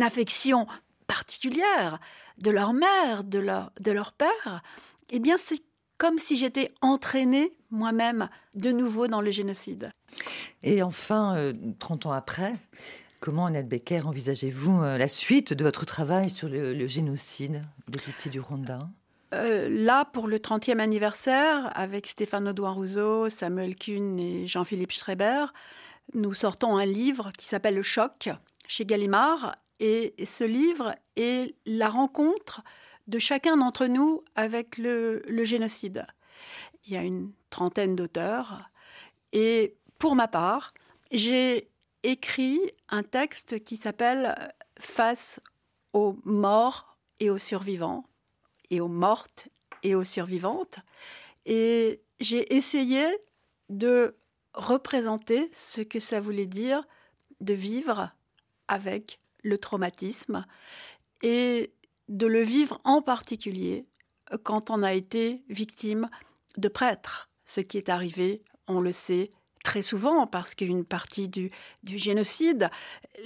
affection 0.00 0.66
particulière 1.06 2.00
de 2.38 2.50
leur 2.50 2.72
mère, 2.72 3.24
de 3.24 3.40
leur, 3.40 3.72
de 3.78 3.92
leur 3.92 4.12
père, 4.12 4.62
eh 5.10 5.18
bien 5.18 5.36
c'est 5.36 5.60
comme 5.98 6.16
si 6.16 6.38
j'étais 6.38 6.72
entraînée 6.80 7.52
moi-même 7.70 8.30
de 8.54 8.72
nouveau 8.72 9.06
dans 9.06 9.20
le 9.20 9.30
génocide. 9.30 9.90
Et 10.62 10.82
enfin, 10.82 11.52
30 11.78 12.06
euh, 12.06 12.08
ans 12.08 12.12
après, 12.12 12.54
comment, 13.20 13.44
Annette 13.44 13.68
Becker, 13.68 14.06
envisagez-vous 14.06 14.80
euh, 14.80 14.96
la 14.96 15.08
suite 15.08 15.52
de 15.52 15.62
votre 15.62 15.84
travail 15.84 16.30
sur 16.30 16.48
le, 16.48 16.86
génocide 16.86 17.60
des 17.88 17.98
Tutsis 17.98 18.30
du 18.30 18.40
Rwanda? 18.40 18.88
Euh, 19.34 19.68
là, 19.68 20.04
pour 20.06 20.26
le 20.26 20.38
30e 20.38 20.78
anniversaire, 20.78 21.70
avec 21.74 22.06
Stéphane 22.06 22.48
Audouin 22.48 22.72
Rousseau, 22.72 23.28
Samuel 23.28 23.76
Kuhn 23.76 24.18
et 24.18 24.46
Jean-Philippe 24.46 24.92
Schreiber, 24.92 25.46
nous 26.14 26.32
sortons 26.32 26.76
un 26.76 26.86
livre 26.86 27.32
qui 27.36 27.44
s'appelle 27.44 27.74
Le 27.74 27.82
Choc 27.82 28.30
chez 28.66 28.86
Gallimard. 28.86 29.56
Et 29.80 30.14
ce 30.24 30.44
livre 30.44 30.94
est 31.16 31.54
la 31.66 31.88
rencontre 31.88 32.62
de 33.06 33.18
chacun 33.18 33.56
d'entre 33.56 33.86
nous 33.86 34.24
avec 34.34 34.78
le, 34.78 35.22
génocide. 35.44 36.06
Il 36.86 36.94
y 36.94 36.96
a 36.96 37.02
une 37.02 37.32
trentaine 37.50 37.94
d'auteurs. 37.94 38.70
Et 39.32 39.76
pour 39.98 40.14
ma 40.14 40.26
part, 40.26 40.72
j'ai 41.10 41.68
écrit 42.02 42.60
un 42.88 43.02
texte 43.02 43.62
qui 43.62 43.76
s'appelle 43.76 44.34
Face 44.80 45.40
aux 45.92 46.16
morts 46.24 46.96
et 47.20 47.30
aux 47.30 47.38
survivants 47.38 48.07
et 48.70 48.80
aux 48.80 48.88
mortes 48.88 49.48
et 49.82 49.94
aux 49.94 50.04
survivantes. 50.04 50.78
Et 51.46 52.02
j'ai 52.20 52.54
essayé 52.54 53.04
de 53.68 54.16
représenter 54.54 55.50
ce 55.52 55.82
que 55.82 56.00
ça 56.00 56.20
voulait 56.20 56.46
dire 56.46 56.84
de 57.40 57.54
vivre 57.54 58.10
avec 58.66 59.20
le 59.42 59.58
traumatisme 59.58 60.44
et 61.22 61.72
de 62.08 62.26
le 62.26 62.42
vivre 62.42 62.80
en 62.84 63.02
particulier 63.02 63.86
quand 64.42 64.70
on 64.70 64.82
a 64.82 64.94
été 64.94 65.42
victime 65.48 66.08
de 66.56 66.68
prêtres. 66.68 67.30
Ce 67.44 67.60
qui 67.60 67.78
est 67.78 67.88
arrivé, 67.88 68.42
on 68.66 68.80
le 68.80 68.92
sait 68.92 69.30
très 69.64 69.82
souvent, 69.82 70.26
parce 70.26 70.54
qu'une 70.54 70.84
partie 70.84 71.28
du, 71.28 71.50
génocide, 71.84 72.70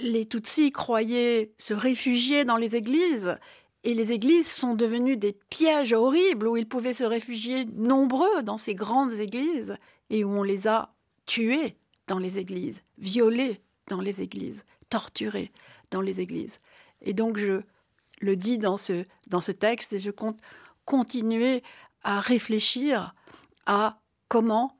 les 0.01 0.25
Tutsis 0.25 0.71
croyaient 0.71 1.53
se 1.57 1.73
réfugier 1.73 2.43
dans 2.43 2.57
les 2.57 2.75
églises. 2.75 3.35
Et 3.83 3.93
les 3.93 4.13
églises 4.13 4.51
sont 4.51 4.73
devenues 4.73 5.17
des 5.17 5.33
pièges 5.49 5.93
horribles 5.93 6.47
où 6.47 6.55
ils 6.55 6.67
pouvaient 6.67 6.93
se 6.93 7.03
réfugier 7.03 7.65
nombreux 7.65 8.41
dans 8.43 8.57
ces 8.57 8.75
grandes 8.75 9.19
églises 9.19 9.75
et 10.09 10.23
où 10.23 10.29
on 10.29 10.43
les 10.43 10.67
a 10.67 10.93
tués 11.25 11.75
dans 12.07 12.19
les 12.19 12.37
églises, 12.37 12.83
violés 12.97 13.61
dans 13.87 13.99
les 13.99 14.21
églises, 14.21 14.63
torturés 14.89 15.51
dans 15.91 16.01
les 16.01 16.21
églises. 16.21 16.59
Et 17.01 17.13
donc 17.13 17.37
je 17.37 17.61
le 18.21 18.35
dis 18.37 18.57
dans 18.57 18.77
ce, 18.77 19.05
dans 19.27 19.41
ce 19.41 19.51
texte 19.51 19.93
et 19.93 19.99
je 19.99 20.11
compte 20.11 20.39
continuer 20.85 21.61
à 22.03 22.21
réfléchir 22.21 23.13
à 23.65 23.99
comment 24.29 24.77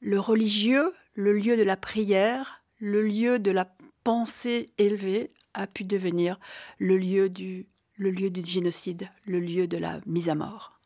le 0.00 0.20
religieux, 0.20 0.92
le 1.14 1.32
lieu 1.32 1.56
de 1.56 1.62
la 1.62 1.76
prière, 1.76 2.62
le 2.78 3.02
lieu 3.02 3.38
de 3.38 3.50
la 3.50 3.74
pensée 4.04 4.66
élevée 4.78 5.32
a 5.54 5.66
pu 5.66 5.84
devenir 5.84 6.38
le 6.78 6.96
lieu 6.96 7.28
du, 7.28 7.66
le 7.96 8.10
lieu 8.10 8.30
du 8.30 8.44
génocide, 8.44 9.08
le 9.24 9.40
lieu 9.40 9.66
de 9.66 9.78
la 9.78 10.00
mise 10.06 10.28
à 10.28 10.34
mort. 10.34 10.78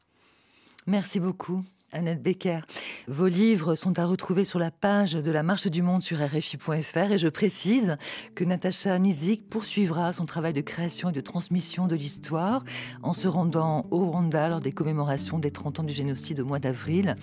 Merci 0.86 1.20
beaucoup. 1.20 1.64
Annette 1.92 2.22
Becker. 2.22 2.60
Vos 3.08 3.26
livres 3.26 3.74
sont 3.74 3.98
à 3.98 4.06
retrouver 4.06 4.44
sur 4.44 4.58
la 4.58 4.70
page 4.70 5.14
de 5.14 5.30
la 5.30 5.42
Marche 5.42 5.66
du 5.66 5.82
Monde 5.82 6.02
sur 6.02 6.18
RFI.fr 6.18 7.12
et 7.12 7.18
je 7.18 7.28
précise 7.28 7.96
que 8.34 8.44
Natacha 8.44 8.98
Nizik 8.98 9.48
poursuivra 9.48 10.12
son 10.12 10.26
travail 10.26 10.52
de 10.52 10.60
création 10.60 11.10
et 11.10 11.12
de 11.12 11.20
transmission 11.20 11.86
de 11.86 11.96
l'histoire 11.96 12.64
en 13.02 13.12
se 13.12 13.28
rendant 13.28 13.86
au 13.90 14.06
Rwanda 14.06 14.48
lors 14.48 14.60
des 14.60 14.72
commémorations 14.72 15.38
des 15.38 15.50
30 15.50 15.80
ans 15.80 15.84
du 15.84 15.92
génocide 15.92 16.40
au 16.40 16.44
mois 16.44 16.58
d'avril 16.58 17.16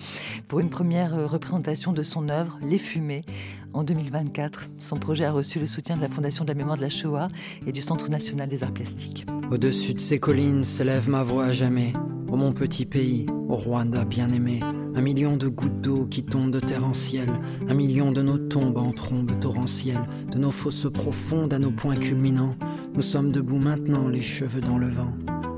pour 0.48 0.60
une 0.60 0.70
première 0.70 1.30
représentation 1.30 1.92
de 1.92 2.02
son 2.02 2.28
œuvre 2.28 2.58
Les 2.62 2.78
Fumées 2.78 3.24
en 3.72 3.84
2024. 3.84 4.64
Son 4.78 4.98
projet 4.98 5.24
a 5.24 5.32
reçu 5.32 5.58
le 5.58 5.66
soutien 5.66 5.96
de 5.96 6.02
la 6.02 6.08
Fondation 6.08 6.44
de 6.44 6.48
la 6.48 6.54
mémoire 6.54 6.76
de 6.76 6.82
la 6.82 6.88
Shoah 6.88 7.28
et 7.66 7.72
du 7.72 7.80
Centre 7.80 8.08
national 8.10 8.48
des 8.48 8.62
arts 8.62 8.72
plastiques. 8.72 9.26
Au-dessus 9.50 9.94
de 9.94 10.00
ces 10.00 10.18
collines 10.18 10.64
s'élève 10.64 11.08
ma 11.08 11.22
voix 11.22 11.46
à 11.46 11.52
jamais 11.52 11.92
Ô 12.30 12.36
mon 12.36 12.52
petit 12.52 12.84
pays, 12.84 13.26
au 13.48 13.56
Rwanda 13.56 14.04
bien-aimé, 14.04 14.60
un 14.94 15.00
million 15.00 15.38
de 15.38 15.48
gouttes 15.48 15.80
d'eau 15.80 16.06
qui 16.06 16.22
tombent 16.24 16.50
de 16.50 16.60
terre 16.60 16.84
en 16.84 16.92
ciel, 16.92 17.28
un 17.68 17.74
million 17.74 18.12
de 18.12 18.20
nos 18.20 18.36
tombes 18.36 18.76
en 18.76 18.92
trombes 18.92 19.38
torrentielles, 19.40 20.06
de 20.30 20.36
nos 20.38 20.50
fosses 20.50 20.90
profondes 20.92 21.54
à 21.54 21.58
nos 21.58 21.70
points 21.70 21.96
culminants. 21.96 22.54
Nous 22.94 23.00
sommes 23.00 23.32
debout 23.32 23.56
maintenant, 23.56 24.08
les 24.08 24.20
cheveux 24.20 24.60
dans 24.60 24.76
le 24.76 24.88
vent, 24.88 25.14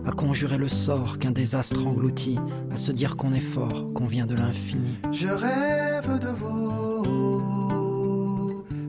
à 0.07 0.13
conjurer 0.13 0.59
le 0.59 0.69
sort 0.69 1.19
qu'un 1.19 1.33
désastre 1.33 1.85
engloutit, 1.87 2.39
à 2.71 2.77
se 2.77 2.93
dire 2.93 3.17
qu'on 3.17 3.33
est 3.33 3.41
fort, 3.41 3.93
qu'on 3.93 4.07
vient 4.07 4.27
de 4.27 4.37
l'infini. 4.37 4.97
Je 5.11 5.27
rêve 5.27 6.21
de 6.21 6.29
vous, 6.29 7.83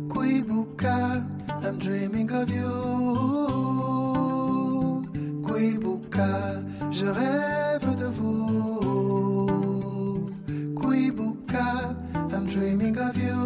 Kuibuka, 0.07 1.23
I'm 1.63 1.77
dreaming 1.79 2.29
of 2.31 2.47
you. 2.47 3.70
Kuibuka, 5.51 6.63
je 6.89 7.07
rêve 7.07 7.95
de 7.97 8.05
vous. 8.05 8.51
I'm 12.33 12.45
dreaming 12.47 12.97
of 12.97 13.17
you. 13.17 13.41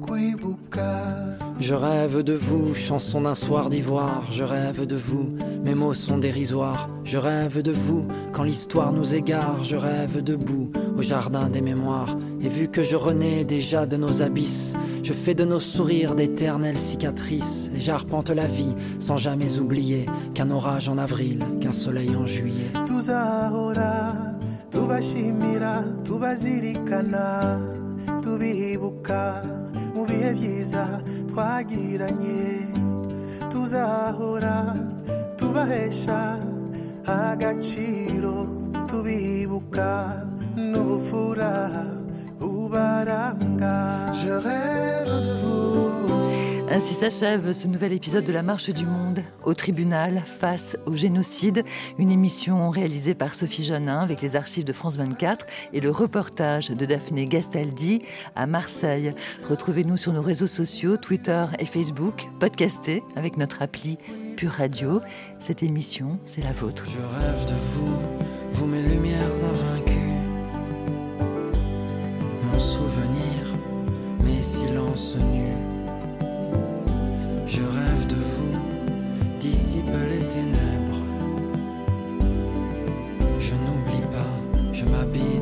Kuibuka. 0.00 1.33
Je 1.66 1.72
rêve 1.72 2.22
de 2.22 2.34
vous, 2.34 2.74
chanson 2.74 3.22
d'un 3.22 3.34
soir 3.34 3.70
d'ivoire, 3.70 4.30
je 4.30 4.44
rêve 4.44 4.84
de 4.84 4.96
vous, 4.96 5.32
mes 5.64 5.74
mots 5.74 5.94
sont 5.94 6.18
dérisoires, 6.18 6.90
je 7.04 7.16
rêve 7.16 7.62
de 7.62 7.72
vous, 7.72 8.06
quand 8.34 8.42
l'histoire 8.42 8.92
nous 8.92 9.14
égare, 9.14 9.64
je 9.64 9.74
rêve 9.74 10.22
debout, 10.22 10.70
au 10.94 11.00
jardin 11.00 11.48
des 11.48 11.62
mémoires, 11.62 12.18
et 12.42 12.48
vu 12.50 12.68
que 12.68 12.82
je 12.82 12.96
renais 12.96 13.44
déjà 13.44 13.86
de 13.86 13.96
nos 13.96 14.20
abysses, 14.20 14.74
je 15.02 15.14
fais 15.14 15.34
de 15.34 15.46
nos 15.46 15.58
sourires 15.58 16.14
d'éternelles 16.14 16.78
cicatrices, 16.78 17.70
et 17.74 17.80
j'arpente 17.80 18.28
la 18.28 18.46
vie 18.46 18.74
sans 18.98 19.16
jamais 19.16 19.58
oublier 19.58 20.04
qu'un 20.34 20.50
orage 20.50 20.90
en 20.90 20.98
avril, 20.98 21.42
qu'un 21.62 21.72
soleil 21.72 22.14
en 22.14 22.26
juillet. 22.26 22.72
Tubibuka 28.22 29.22
mu 29.94 30.02
bihe 30.08 30.30
byiza 30.36 30.84
twagiranye. 31.30 32.42
Tuzahora 33.50 34.56
tubahesha 35.38 36.20
agaciro 37.06 38.36
tubibuka 38.88 39.90
n'ubupfura 40.70 41.52
bubaranga 42.40 43.76
je 44.20 44.34
rêve 44.46 45.14
de 45.26 45.34
vous 45.42 46.13
Ainsi 46.70 46.94
s'achève 46.94 47.52
ce 47.52 47.68
nouvel 47.68 47.92
épisode 47.92 48.24
de 48.24 48.32
La 48.32 48.42
Marche 48.42 48.70
du 48.70 48.86
Monde 48.86 49.22
au 49.44 49.52
tribunal 49.52 50.22
face 50.24 50.78
au 50.86 50.94
génocide, 50.94 51.62
une 51.98 52.10
émission 52.10 52.70
réalisée 52.70 53.14
par 53.14 53.34
Sophie 53.34 53.64
Jonin 53.64 54.00
avec 54.00 54.22
les 54.22 54.34
archives 54.34 54.64
de 54.64 54.72
France 54.72 54.96
24 54.96 55.46
et 55.74 55.80
le 55.80 55.90
reportage 55.90 56.70
de 56.70 56.86
Daphné 56.86 57.26
Gastaldi 57.26 58.02
à 58.34 58.46
Marseille. 58.46 59.14
Retrouvez-nous 59.48 59.98
sur 59.98 60.14
nos 60.14 60.22
réseaux 60.22 60.46
sociaux, 60.46 60.96
Twitter 60.96 61.44
et 61.58 61.66
Facebook, 61.66 62.28
podcasté 62.40 63.02
avec 63.14 63.36
notre 63.36 63.60
appli 63.60 63.98
Pure 64.36 64.52
Radio. 64.52 65.00
Cette 65.38 65.62
émission, 65.62 66.18
c'est 66.24 66.42
la 66.42 66.52
vôtre. 66.52 66.84
Je 66.86 66.98
rêve 66.98 67.44
de 67.46 67.54
vous, 67.74 67.98
vous 68.52 68.66
mes 68.66 68.82
lumières 68.82 69.44
invaincues, 69.44 69.92
mon 72.42 72.58
souvenir, 72.58 73.54
mes 74.24 74.42
silences 74.42 75.16
nus. 75.32 75.73
Je 77.46 77.60
rêve 77.60 78.06
de 78.08 78.14
vous, 78.14 78.56
dissipe 79.38 79.84
les 80.10 80.28
ténèbres. 80.28 81.02
Je 83.38 83.54
n'oublie 83.54 84.06
pas, 84.10 84.72
je 84.72 84.84
m'habille. 84.84 85.33